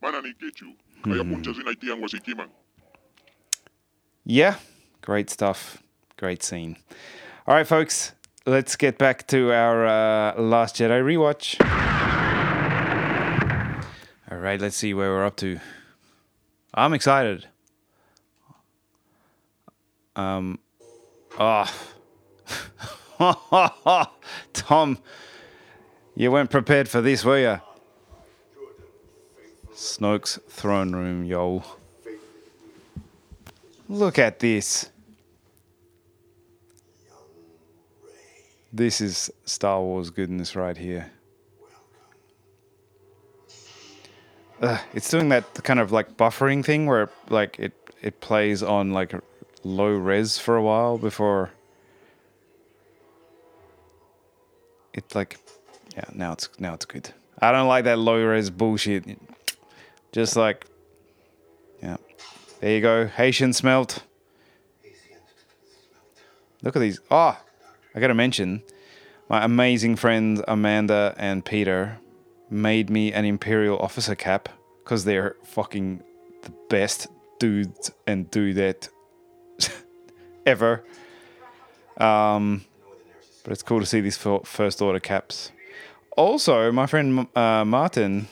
mana 0.01 0.21
ni 0.21 0.31
kichu, 0.31 0.73
kaya 1.03 1.25
puncha 1.25 1.51
zinaitian 1.53 2.01
wasikiman. 2.01 2.47
Yeah, 4.23 4.55
great 5.01 5.29
stuff. 5.29 5.83
Great 6.15 6.41
scene. 6.41 6.77
All 7.45 7.55
right, 7.55 7.67
folks, 7.67 8.13
let's 8.45 8.77
get 8.77 8.97
back 8.97 9.27
to 9.27 9.51
our 9.51 9.85
uh, 9.85 10.41
Last 10.41 10.77
Jedi 10.77 11.03
rewatch. 11.03 11.59
All 14.31 14.37
right, 14.37 14.61
let's 14.61 14.77
see 14.77 14.93
where 14.93 15.09
we're 15.09 15.25
up 15.25 15.35
to. 15.35 15.59
I'm 16.73 16.93
excited. 16.93 17.47
Um, 20.15 20.59
ah, 21.37 21.73
Tom, 24.53 24.97
you 26.15 26.31
weren't 26.31 26.49
prepared 26.49 26.87
for 26.87 27.01
this, 27.01 27.25
were 27.25 27.39
you? 27.39 27.59
Snoke's 29.73 30.39
throne 30.47 30.93
room, 30.93 31.25
yo. 31.25 31.63
Look 33.89 34.17
at 34.17 34.39
this. 34.39 34.89
This 38.71 38.99
is 38.99 39.31
Star 39.45 39.81
Wars 39.81 40.09
goodness 40.09 40.55
right 40.55 40.77
here. 40.77 41.11
It's 44.93 45.09
doing 45.09 45.29
that 45.29 45.53
kind 45.63 45.79
of 45.79 45.91
like 45.91 46.17
buffering 46.17 46.63
thing 46.63 46.85
where 46.85 47.09
like 47.29 47.59
it 47.59 47.73
it 48.01 48.21
plays 48.21 48.63
on 48.63 48.91
like 48.91 49.13
low 49.65 49.89
res 49.89 50.37
for 50.37 50.55
a 50.55 50.61
while 50.61 50.97
before 50.97 51.49
it 54.93 55.15
like 55.15 55.39
yeah 55.97 56.05
now 56.13 56.31
it's 56.33 56.47
now 56.59 56.73
it's 56.73 56.85
good. 56.85 57.09
I 57.39 57.51
don't 57.51 57.67
like 57.67 57.83
that 57.85 57.99
low 57.99 58.23
res 58.23 58.49
bullshit. 58.49 59.03
Just 60.11 60.35
like 60.35 60.67
yeah. 61.81 61.97
There 62.61 62.71
you 62.71 62.81
go. 62.81 63.07
Haitian 63.07 63.53
smelt. 63.53 64.03
Look 66.61 66.75
at 66.75 66.79
these. 66.79 66.99
Oh, 67.11 67.37
I 67.93 67.99
got 67.99 68.07
to 68.07 68.13
mention 68.13 68.63
my 69.29 69.43
amazing 69.43 69.97
friends 69.97 70.41
Amanda 70.47 71.13
and 71.17 71.43
Peter 71.43 71.97
made 72.49 72.89
me 72.89 73.11
an 73.11 73.25
Imperial 73.25 73.77
officer 73.79 74.15
cap 74.15 74.47
because 74.83 75.03
they're 75.03 75.35
fucking 75.43 76.03
the 76.43 76.53
best 76.69 77.07
dudes 77.39 77.91
and 78.07 78.29
dudette 78.31 78.89
ever. 80.45 80.83
Um, 81.97 82.65
but 83.43 83.51
it's 83.51 83.63
cool 83.63 83.79
to 83.79 83.85
see 83.85 84.01
these 84.01 84.17
first 84.17 84.81
order 84.81 84.99
caps. 84.99 85.51
Also, 86.17 86.71
my 86.71 86.85
friend 86.87 87.27
uh, 87.35 87.63
Martin, 87.65 88.27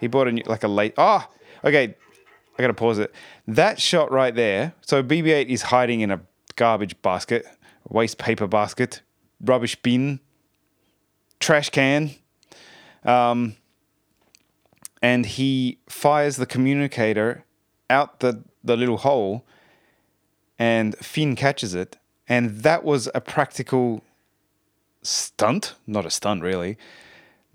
he 0.00 0.06
bought 0.06 0.28
a 0.28 0.32
new, 0.32 0.42
like 0.46 0.64
a 0.64 0.68
late. 0.68 0.94
Ah, 0.98 1.28
okay. 1.64 1.94
I 2.58 2.62
gotta 2.62 2.74
pause 2.74 2.98
it. 2.98 3.14
That 3.46 3.80
shot 3.80 4.10
right 4.10 4.34
there. 4.34 4.74
So 4.80 5.02
BB-8 5.02 5.46
is 5.46 5.62
hiding 5.62 6.00
in 6.00 6.10
a 6.10 6.20
garbage 6.56 7.00
basket, 7.02 7.46
waste 7.88 8.18
paper 8.18 8.48
basket, 8.48 9.02
rubbish 9.40 9.76
bin, 9.76 10.18
trash 11.38 11.70
can, 11.70 12.10
um, 13.04 13.54
and 15.00 15.24
he 15.24 15.78
fires 15.88 16.36
the 16.36 16.46
communicator 16.46 17.44
out 17.88 18.20
the 18.20 18.42
the 18.64 18.76
little 18.76 18.98
hole, 18.98 19.46
and 20.58 20.96
Finn 20.96 21.36
catches 21.36 21.74
it, 21.74 21.96
and 22.28 22.62
that 22.62 22.84
was 22.84 23.08
a 23.14 23.20
practical 23.20 24.02
stunt, 25.02 25.74
not 25.86 26.06
a 26.06 26.10
stunt 26.10 26.42
really. 26.42 26.76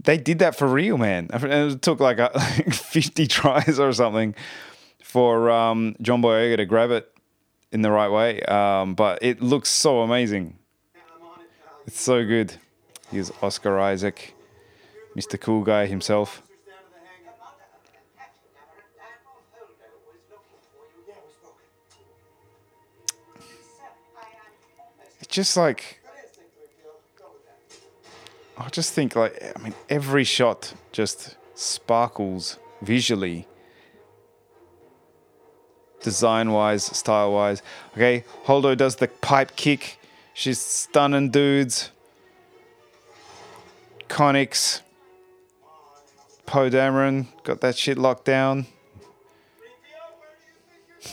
They 0.03 0.17
did 0.17 0.39
that 0.39 0.55
for 0.55 0.67
real, 0.67 0.97
man. 0.97 1.29
It 1.33 1.81
took 1.81 1.99
like, 1.99 2.19
a, 2.19 2.31
like 2.35 2.73
50 2.73 3.27
tries 3.39 3.79
or 3.79 3.93
something 3.93 4.35
for 5.01 5.49
um, 5.51 5.95
John 6.01 6.21
Boyega 6.21 6.57
to 6.57 6.65
grab 6.65 6.91
it 6.91 7.09
in 7.71 7.81
the 7.81 7.91
right 7.91 8.09
way. 8.09 8.41
Um, 8.43 8.95
but 8.95 9.19
it 9.21 9.41
looks 9.41 9.69
so 9.69 10.01
amazing. 10.01 10.57
It's 11.85 12.01
so 12.01 12.25
good. 12.25 12.55
Here's 13.11 13.31
Oscar 13.41 13.79
Isaac, 13.79 14.33
Mr. 15.17 15.39
Cool 15.39 15.63
Guy 15.63 15.85
himself. 15.85 16.42
Just 25.33 25.57
like 25.57 25.99
I 28.55 28.69
just 28.69 28.93
think 28.93 29.15
like 29.15 29.41
I 29.55 29.59
mean 29.59 29.73
every 29.89 30.23
shot 30.23 30.75
just 30.91 31.35
sparkles 31.55 32.59
visually 32.83 33.47
design 36.03 36.51
wise, 36.51 36.83
style 36.83 37.33
wise. 37.33 37.63
Okay, 37.93 38.25
Holdo 38.45 38.77
does 38.77 38.97
the 38.97 39.07
pipe 39.07 39.55
kick. 39.55 39.97
She's 40.35 40.59
stunning 40.59 41.31
dudes. 41.31 41.89
Connix. 44.07 44.81
Poe 46.45 46.69
Dameron 46.69 47.25
got 47.43 47.61
that 47.61 47.75
shit 47.75 47.97
locked 47.97 48.25
down. 48.25 48.67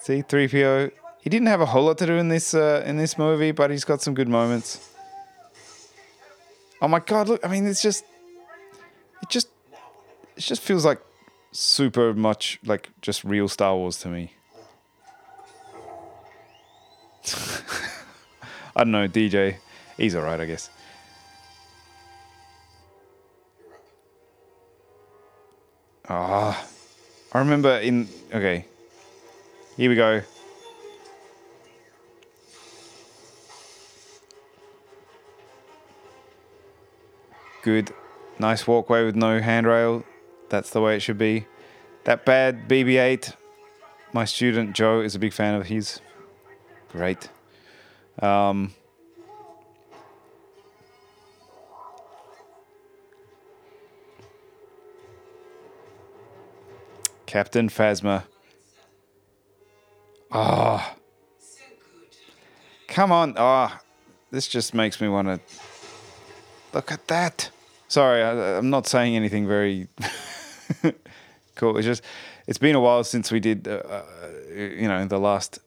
See, 0.00 0.22
3PO. 0.22 0.90
He 1.22 1.28
didn't 1.28 1.48
have 1.48 1.60
a 1.60 1.66
whole 1.66 1.84
lot 1.84 1.98
to 1.98 2.06
do 2.06 2.14
in 2.14 2.28
this 2.28 2.54
uh, 2.54 2.82
in 2.86 2.96
this 2.96 3.18
movie, 3.18 3.52
but 3.52 3.70
he's 3.70 3.84
got 3.84 4.00
some 4.00 4.14
good 4.14 4.28
moments. 4.28 4.90
Oh 6.80 6.88
my 6.88 7.00
god, 7.00 7.28
look, 7.28 7.44
I 7.44 7.48
mean 7.48 7.66
it's 7.66 7.82
just 7.82 8.04
it 9.22 9.28
just 9.28 9.48
it 10.36 10.40
just 10.40 10.62
feels 10.62 10.84
like 10.84 11.00
super 11.52 12.14
much 12.14 12.58
like 12.64 12.88
just 13.02 13.22
real 13.22 13.48
Star 13.48 13.76
Wars 13.76 13.98
to 13.98 14.08
me. 14.08 14.32
I 18.74 18.84
don't 18.84 18.92
know, 18.92 19.06
DJ. 19.06 19.56
He's 19.98 20.16
alright, 20.16 20.40
I 20.40 20.46
guess. 20.46 20.70
Ah, 26.08 26.66
I 27.32 27.38
remember 27.38 27.76
in. 27.78 28.08
Okay, 28.32 28.64
here 29.76 29.90
we 29.90 29.96
go. 29.96 30.22
Good, 37.62 37.92
nice 38.38 38.66
walkway 38.66 39.04
with 39.04 39.16
no 39.16 39.40
handrail. 39.40 40.04
That's 40.48 40.70
the 40.70 40.80
way 40.80 40.96
it 40.96 41.00
should 41.00 41.18
be. 41.18 41.46
That 42.04 42.24
bad 42.24 42.68
BB-8. 42.68 43.34
My 44.12 44.24
student 44.24 44.74
Joe 44.74 45.00
is 45.00 45.14
a 45.14 45.18
big 45.18 45.32
fan 45.32 45.54
of 45.54 45.66
his. 45.66 46.00
Great. 46.90 47.28
Um, 48.20 48.72
Captain 57.26 57.68
Phasma. 57.68 58.24
Ah. 60.32 60.96
Come 62.88 63.12
on. 63.12 63.34
Ah. 63.36 63.80
this 64.32 64.48
just 64.48 64.74
makes 64.74 65.00
me 65.00 65.08
want 65.08 65.28
to. 65.28 65.69
Look 66.72 66.92
at 66.92 67.06
that. 67.08 67.50
Sorry, 67.88 68.22
I, 68.22 68.58
I'm 68.58 68.70
not 68.70 68.86
saying 68.86 69.16
anything 69.16 69.46
very 69.48 69.88
cool. 71.56 71.76
It's 71.76 71.86
just 71.86 72.02
it's 72.46 72.58
been 72.58 72.76
a 72.76 72.80
while 72.80 73.04
since 73.04 73.32
we 73.32 73.40
did, 73.40 73.66
uh, 73.66 73.82
uh, 73.88 74.02
you 74.54 74.88
know, 74.88 75.04
the 75.06 75.18
last 75.18 75.58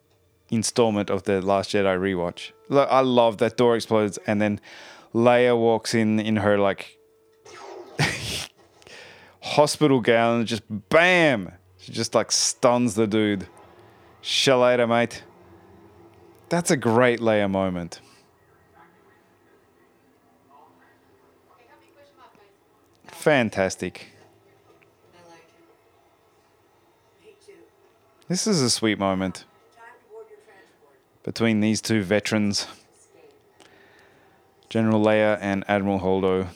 installment 0.49 1.09
of 1.09 1.23
the 1.23 1.41
Last 1.41 1.71
Jedi 1.71 1.97
rewatch. 1.97 2.51
Look, 2.69 2.87
I 2.89 3.01
love 3.01 3.37
that 3.39 3.57
door 3.57 3.75
explodes 3.75 4.17
and 4.27 4.41
then 4.41 4.61
Leia 5.13 5.57
walks 5.57 5.93
in 5.93 6.19
in 6.19 6.37
her 6.37 6.57
like 6.57 6.97
hospital 9.41 9.99
gown 9.99 10.39
and 10.39 10.47
just 10.47 10.63
bam, 10.89 11.51
she 11.77 11.91
just 11.91 12.15
like 12.15 12.31
stuns 12.31 12.95
the 12.95 13.07
dude. 13.07 13.47
Shalater, 14.21 14.87
mate. 14.87 15.23
That's 16.49 16.71
a 16.71 16.77
great 16.77 17.19
Leia 17.19 17.49
moment. 17.49 17.99
Fantastic. 23.23 24.07
I 25.15 25.29
like 25.29 25.39
him. 25.55 25.63
Me 27.23 27.31
too. 27.45 27.53
This 28.27 28.45
is 28.47 28.61
a 28.61 28.69
sweet 28.69 28.99
moment 28.99 29.45
Time 29.73 29.85
to 29.97 30.11
board 30.11 30.25
your 30.29 30.39
transport. 30.39 31.23
between 31.23 31.61
these 31.61 31.79
two 31.81 32.03
veterans, 32.03 32.67
General 34.67 35.01
Leia 35.01 35.37
and 35.39 35.63
Admiral 35.69 36.01
Holdo. 36.01 36.47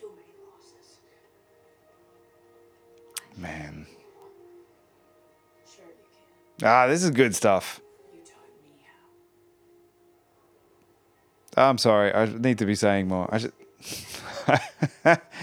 Too 0.00 0.06
many 0.16 0.32
losses. 0.42 1.00
Man. 3.36 3.86
Sure 5.66 5.84
you 5.84 5.92
can. 6.58 6.66
Ah, 6.66 6.86
this 6.86 7.02
is 7.04 7.10
good 7.10 7.36
stuff. 7.36 7.82
You 8.14 8.20
taught 8.20 8.48
me 8.62 8.86
how. 8.86 8.94
I'm 11.58 11.78
sorry. 11.78 12.12
I 12.14 12.26
need 12.26 12.58
to 12.58 12.66
be 12.66 12.74
saying 12.74 13.08
more. 13.08 13.28
I 13.32 13.38
should. 13.38 13.52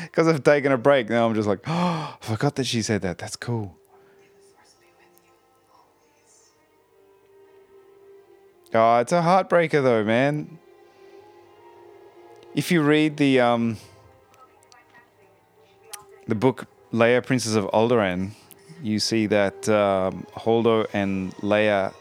Because 0.02 0.28
I've 0.28 0.44
taken 0.44 0.72
a 0.72 0.78
break 0.78 1.10
now, 1.10 1.28
I'm 1.28 1.36
just 1.36 1.48
like, 1.48 1.60
oh, 1.68 2.18
I 2.22 2.26
forgot 2.26 2.56
that 2.56 2.66
she 2.66 2.82
said 2.82 3.02
that. 3.04 3.18
That's 3.18 3.36
cool. 3.36 3.78
Oh, 8.74 8.98
it's 8.98 9.12
a 9.12 9.22
heartbreaker 9.22 9.84
though, 9.84 10.04
man. 10.04 10.60
If 12.56 12.72
you 12.72 12.82
read 12.82 13.18
the 13.18 13.40
um 13.40 13.78
the 16.28 16.36
book 16.36 16.66
Leia, 16.92 17.26
Princess 17.26 17.56
of 17.56 17.66
Alderaan, 17.66 18.32
you 18.82 19.00
see 19.00 19.28
that 19.28 19.68
um, 19.70 20.26
Holdo 20.36 20.88
and 20.94 21.34
Leia 21.38 21.94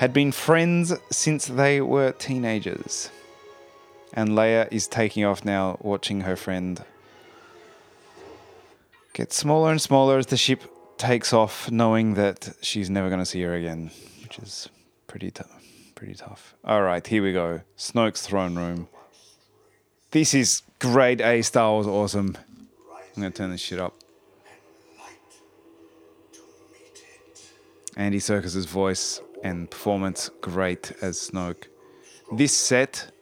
had 0.00 0.14
been 0.14 0.32
friends 0.32 0.94
since 1.10 1.44
they 1.44 1.78
were 1.78 2.10
teenagers. 2.12 3.10
And 4.14 4.30
Leia 4.30 4.66
is 4.72 4.88
taking 4.88 5.26
off 5.26 5.44
now, 5.44 5.76
watching 5.82 6.22
her 6.22 6.36
friend 6.36 6.82
get 9.12 9.30
smaller 9.30 9.70
and 9.70 9.78
smaller 9.78 10.16
as 10.16 10.24
the 10.28 10.38
ship 10.38 10.62
takes 10.96 11.34
off, 11.34 11.70
knowing 11.70 12.14
that 12.14 12.54
she's 12.62 12.88
never 12.88 13.10
going 13.10 13.20
to 13.20 13.26
see 13.26 13.42
her 13.42 13.54
again, 13.54 13.90
which 14.22 14.38
is 14.38 14.70
pretty 15.06 15.30
tough. 15.30 15.62
Pretty 15.94 16.14
tough. 16.14 16.54
All 16.64 16.80
right, 16.80 17.06
here 17.06 17.22
we 17.22 17.34
go. 17.34 17.60
Snoke's 17.76 18.26
throne 18.26 18.56
room. 18.56 18.88
This 20.12 20.32
is 20.32 20.62
grade 20.78 21.20
A 21.20 21.42
Star 21.42 21.72
Wars 21.72 21.86
awesome. 21.86 22.38
I'm 22.90 23.22
gonna 23.22 23.30
turn 23.30 23.50
this 23.50 23.60
shit 23.60 23.78
up. 23.78 23.99
Andy 28.00 28.18
Serkis's 28.18 28.64
voice 28.64 29.20
and 29.44 29.70
performance 29.70 30.30
great 30.40 30.90
as 31.02 31.18
Snoke. 31.18 31.64
This 32.32 32.56
set 32.56 33.12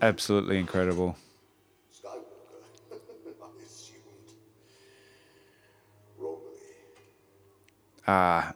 absolutely 0.00 0.58
incredible. 0.58 1.14
Ah, 8.08 8.54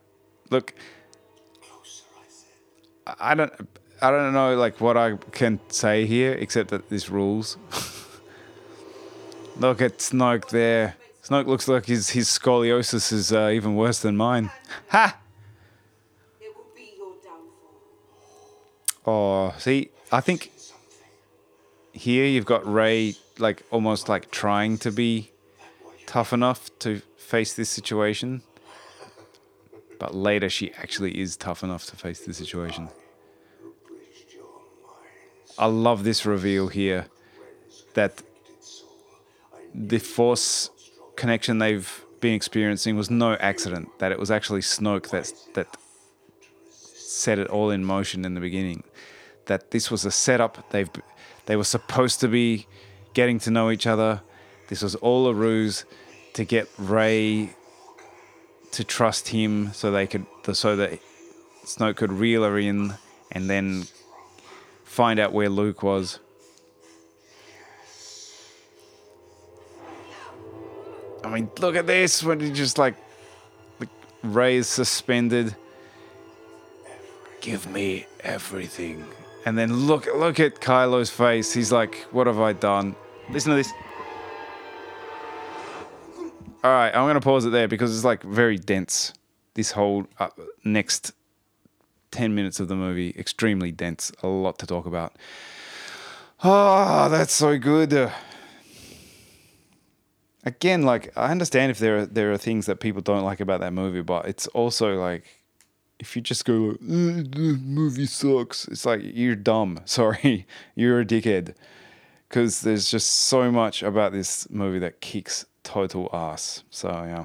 look, 0.48 0.72
I 3.06 3.34
don't, 3.34 3.52
I 4.00 4.10
don't 4.10 4.32
know 4.32 4.56
like 4.56 4.80
what 4.80 4.96
I 4.96 5.16
can 5.32 5.60
say 5.68 6.06
here 6.06 6.32
except 6.32 6.70
that 6.70 6.88
this 6.88 7.10
rules. 7.10 7.58
look 9.58 9.82
at 9.82 9.98
Snoke 9.98 10.48
there. 10.48 10.96
Snoke 11.30 11.46
looks 11.46 11.68
like 11.68 11.86
his 11.86 12.10
his 12.10 12.26
scoliosis 12.26 13.12
is 13.12 13.32
uh, 13.32 13.50
even 13.52 13.76
worse 13.76 14.00
than 14.00 14.16
mine. 14.16 14.50
Ha! 14.88 15.16
Oh, 19.06 19.54
see, 19.56 19.90
I 20.10 20.20
think 20.20 20.50
here 21.92 22.26
you've 22.26 22.46
got 22.46 22.66
Rey 22.66 23.14
like 23.38 23.62
almost 23.70 24.08
like 24.08 24.32
trying 24.32 24.76
to 24.78 24.90
be 24.90 25.30
tough 26.04 26.32
enough 26.32 26.68
to 26.80 27.00
face 27.16 27.54
this 27.54 27.70
situation. 27.70 28.42
But 30.00 30.14
later 30.14 30.50
she 30.50 30.72
actually 30.74 31.20
is 31.20 31.36
tough 31.36 31.62
enough 31.62 31.86
to 31.86 31.96
face 31.96 32.20
the 32.20 32.34
situation. 32.34 32.88
I 35.56 35.66
love 35.66 36.02
this 36.02 36.26
reveal 36.26 36.68
here 36.68 37.06
that 37.94 38.22
the 39.74 39.98
force 39.98 40.70
connection 41.16 41.58
they've 41.58 42.04
been 42.20 42.34
experiencing 42.34 42.96
was 42.96 43.10
no 43.10 43.34
accident, 43.34 43.88
that 43.98 44.12
it 44.12 44.18
was 44.18 44.30
actually 44.30 44.60
Snoke 44.60 45.10
that 45.10 45.32
that 45.54 45.66
set 46.70 47.38
it 47.38 47.48
all 47.48 47.70
in 47.70 47.84
motion 47.84 48.24
in 48.24 48.34
the 48.34 48.40
beginning. 48.40 48.84
That 49.46 49.70
this 49.70 49.90
was 49.90 50.04
a 50.04 50.10
setup. 50.10 50.70
They've 50.70 50.90
they 51.46 51.56
were 51.56 51.64
supposed 51.64 52.20
to 52.20 52.28
be 52.28 52.66
getting 53.14 53.38
to 53.40 53.50
know 53.50 53.70
each 53.70 53.86
other. 53.86 54.22
This 54.68 54.82
was 54.82 54.94
all 54.96 55.26
a 55.26 55.34
ruse 55.34 55.84
to 56.34 56.44
get 56.44 56.68
Rey 56.78 57.54
to 58.72 58.84
trust 58.84 59.28
him, 59.28 59.72
so 59.72 59.90
they 59.90 60.06
could 60.06 60.26
so 60.52 60.76
that 60.76 61.00
Snoke 61.64 61.96
could 61.96 62.12
reel 62.12 62.44
her 62.44 62.58
in, 62.58 62.94
and 63.32 63.50
then 63.50 63.86
find 64.84 65.18
out 65.18 65.32
where 65.32 65.48
Luke 65.48 65.82
was. 65.82 66.20
I 71.24 71.28
mean, 71.28 71.50
look 71.58 71.76
at 71.76 71.86
this 71.86 72.22
when 72.22 72.40
he 72.40 72.50
just 72.50 72.78
like, 72.78 72.94
like 73.78 73.88
is 74.52 74.68
suspended. 74.68 75.54
Give 77.40 77.66
me 77.70 78.06
everything. 78.20 79.04
And 79.46 79.56
then 79.56 79.72
look 79.72 80.06
look 80.14 80.38
at 80.38 80.60
Kylo's 80.60 81.10
face. 81.10 81.52
He's 81.52 81.72
like, 81.72 81.94
"What 82.10 82.26
have 82.26 82.38
I 82.38 82.52
done?" 82.52 82.94
Listen 83.30 83.50
to 83.50 83.56
this. 83.56 83.72
All 86.62 86.70
right, 86.70 86.94
I'm 86.94 87.06
gonna 87.06 87.20
pause 87.22 87.46
it 87.46 87.50
there 87.50 87.68
because 87.68 87.94
it's 87.94 88.04
like 88.04 88.22
very 88.22 88.58
dense. 88.58 89.14
This 89.54 89.70
whole 89.70 90.06
uh, 90.18 90.28
next 90.64 91.12
ten 92.10 92.34
minutes 92.34 92.60
of 92.60 92.68
the 92.68 92.76
movie, 92.76 93.14
extremely 93.18 93.72
dense. 93.72 94.12
A 94.22 94.28
lot 94.28 94.58
to 94.58 94.66
talk 94.66 94.84
about. 94.84 95.16
Oh, 96.44 97.08
that's 97.08 97.32
so 97.32 97.58
good. 97.58 98.12
Again, 100.44 100.82
like 100.82 101.12
I 101.16 101.30
understand 101.30 101.70
if 101.70 101.78
there 101.78 101.98
are 101.98 102.06
there 102.06 102.32
are 102.32 102.38
things 102.38 102.66
that 102.66 102.80
people 102.80 103.02
don't 103.02 103.24
like 103.24 103.40
about 103.40 103.60
that 103.60 103.72
movie, 103.72 104.02
but 104.02 104.26
it's 104.26 104.46
also 104.48 104.94
like 104.94 105.24
if 105.98 106.16
you 106.16 106.22
just 106.22 106.44
go 106.44 106.70
"Uh, 106.70 106.76
the 106.80 107.58
movie 107.62 108.06
sucks, 108.06 108.66
it's 108.68 108.86
like 108.86 109.02
you're 109.04 109.36
dumb. 109.36 109.80
Sorry, 109.84 110.46
you're 110.74 111.00
a 111.00 111.04
dickhead. 111.04 111.54
Because 112.28 112.60
there's 112.60 112.88
just 112.88 113.10
so 113.10 113.50
much 113.50 113.82
about 113.82 114.12
this 114.12 114.48
movie 114.50 114.78
that 114.78 115.00
kicks 115.00 115.46
total 115.64 116.08
ass. 116.12 116.62
So 116.70 116.88
yeah. 116.88 117.24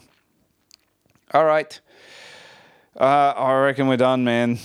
All 1.33 1.45
right. 1.45 1.79
Uh, 2.99 3.33
I 3.35 3.53
reckon 3.59 3.87
we're 3.87 3.97
done, 3.97 4.23
man. 4.23 4.57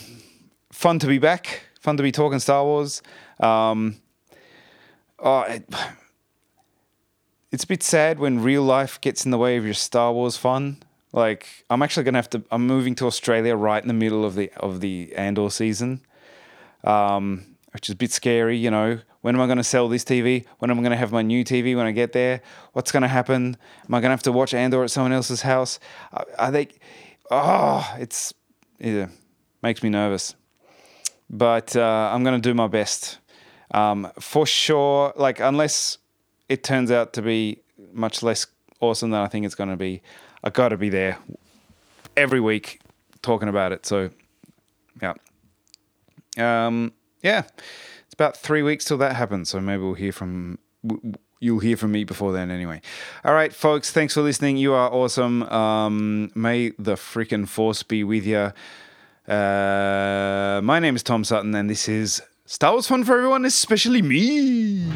Fun 0.72 0.98
to 1.01 1.07
be 1.07 1.18
back. 1.18 1.64
Fun 1.80 1.96
to 1.96 2.03
be 2.03 2.12
talking 2.12 2.38
Star 2.38 2.64
Wars. 2.64 3.03
Um, 3.38 3.96
oh, 5.18 5.40
it, 5.42 5.64
it's 7.51 7.64
a 7.64 7.66
bit 7.66 7.82
sad 7.82 8.18
when 8.18 8.42
real 8.42 8.62
life 8.62 9.01
gets 9.01 9.24
in 9.24 9.30
the 9.30 9.38
way 9.38 9.57
of 9.57 9.64
your 9.64 9.74
Star 9.74 10.12
Wars 10.12 10.36
fun. 10.36 10.78
Like 11.12 11.64
I'm 11.68 11.82
actually 11.82 12.05
gonna 12.05 12.18
have 12.18 12.30
to. 12.30 12.44
I'm 12.51 12.66
moving 12.66 12.94
to 12.96 13.07
Australia 13.07 13.57
right 13.57 13.82
in 13.82 13.88
the 13.88 13.94
middle 13.94 14.24
of 14.24 14.36
the 14.36 14.53
of 14.57 14.80
the 14.80 15.12
Andor 15.16 15.51
season, 15.51 16.03
um, 16.84 17.57
which 17.72 17.88
is 17.88 17.94
a 17.94 17.96
bit 17.96 18.12
scary. 18.12 18.57
You 18.57 18.70
know, 18.70 19.01
when 19.22 19.34
am 19.34 19.40
I 19.40 19.48
gonna 19.48 19.64
sell 19.64 19.88
this 19.88 20.05
TV? 20.05 20.44
When 20.59 20.70
am 20.70 20.78
I 20.78 20.82
gonna 20.84 20.96
have 20.96 21.11
my 21.11 21.22
new 21.22 21.44
TV 21.44 21.76
when 21.76 21.86
I 21.86 21.90
get 21.90 22.12
there? 22.12 22.42
What's 22.74 22.92
gonna 22.92 23.09
happen? 23.09 23.57
Am 23.88 23.94
I 23.94 24.01
gonna 24.01 24.12
have 24.12 24.22
to 24.22 24.32
watch 24.32 24.55
Andor 24.55 24.84
at 24.84 24.92
someone 24.92 25.12
else's 25.12 25.42
house? 25.42 25.80
I, 26.12 26.24
I 26.38 26.51
think, 26.53 26.78
oh, 27.28 27.96
it's 27.98 28.32
yeah, 28.78 29.09
makes 29.62 29.82
me 29.82 29.88
nervous. 29.88 30.36
But 31.28 31.74
uh, 31.74 32.11
I'm 32.12 32.22
gonna 32.22 32.38
do 32.38 32.55
my 32.55 32.68
best. 32.68 33.18
Um, 33.72 34.12
for 34.20 34.46
sure, 34.46 35.12
like 35.16 35.40
unless 35.40 35.98
it 36.51 36.64
turns 36.64 36.90
out 36.90 37.12
to 37.14 37.22
be 37.22 37.62
much 37.92 38.22
less 38.22 38.46
awesome 38.80 39.11
than 39.11 39.20
I 39.20 39.28
think 39.28 39.46
it's 39.46 39.55
going 39.55 39.70
to 39.70 39.76
be. 39.76 40.03
I've 40.42 40.53
got 40.53 40.70
to 40.70 40.76
be 40.76 40.88
there 40.88 41.16
every 42.16 42.40
week, 42.40 42.80
talking 43.22 43.48
about 43.48 43.70
it. 43.72 43.86
So, 43.86 44.11
yeah. 45.01 45.14
Um, 46.36 46.92
yeah. 47.22 47.44
It's 48.05 48.14
about 48.14 48.36
three 48.36 48.62
weeks 48.62 48.84
till 48.84 48.98
that 48.98 49.14
happens. 49.14 49.48
So 49.48 49.61
maybe 49.61 49.82
we'll 49.82 49.94
hear 49.94 50.12
from. 50.12 50.59
You'll 51.38 51.61
hear 51.61 51.76
from 51.76 51.92
me 51.92 52.05
before 52.05 52.32
then, 52.32 52.51
anyway. 52.51 52.82
All 53.24 53.32
right, 53.32 53.55
folks. 53.55 53.92
Thanks 53.92 54.14
for 54.14 54.20
listening. 54.20 54.57
You 54.57 54.74
are 54.74 54.92
awesome. 54.92 55.44
Um, 55.44 56.32
may 56.34 56.70
the 56.78 56.96
freaking 56.96 57.48
force 57.48 57.82
be 57.82 58.03
with 58.03 58.26
you. 58.26 58.53
Uh, 59.32 60.61
my 60.64 60.80
name 60.80 60.96
is 60.96 61.03
Tom 61.05 61.22
Sutton, 61.22 61.55
and 61.55 61.70
this 61.70 61.88
is 61.88 62.20
Star 62.44 62.72
Wars 62.72 62.88
Fun 62.88 63.05
for 63.05 63.16
Everyone, 63.16 63.44
especially 63.44 64.03
me. 64.03 64.90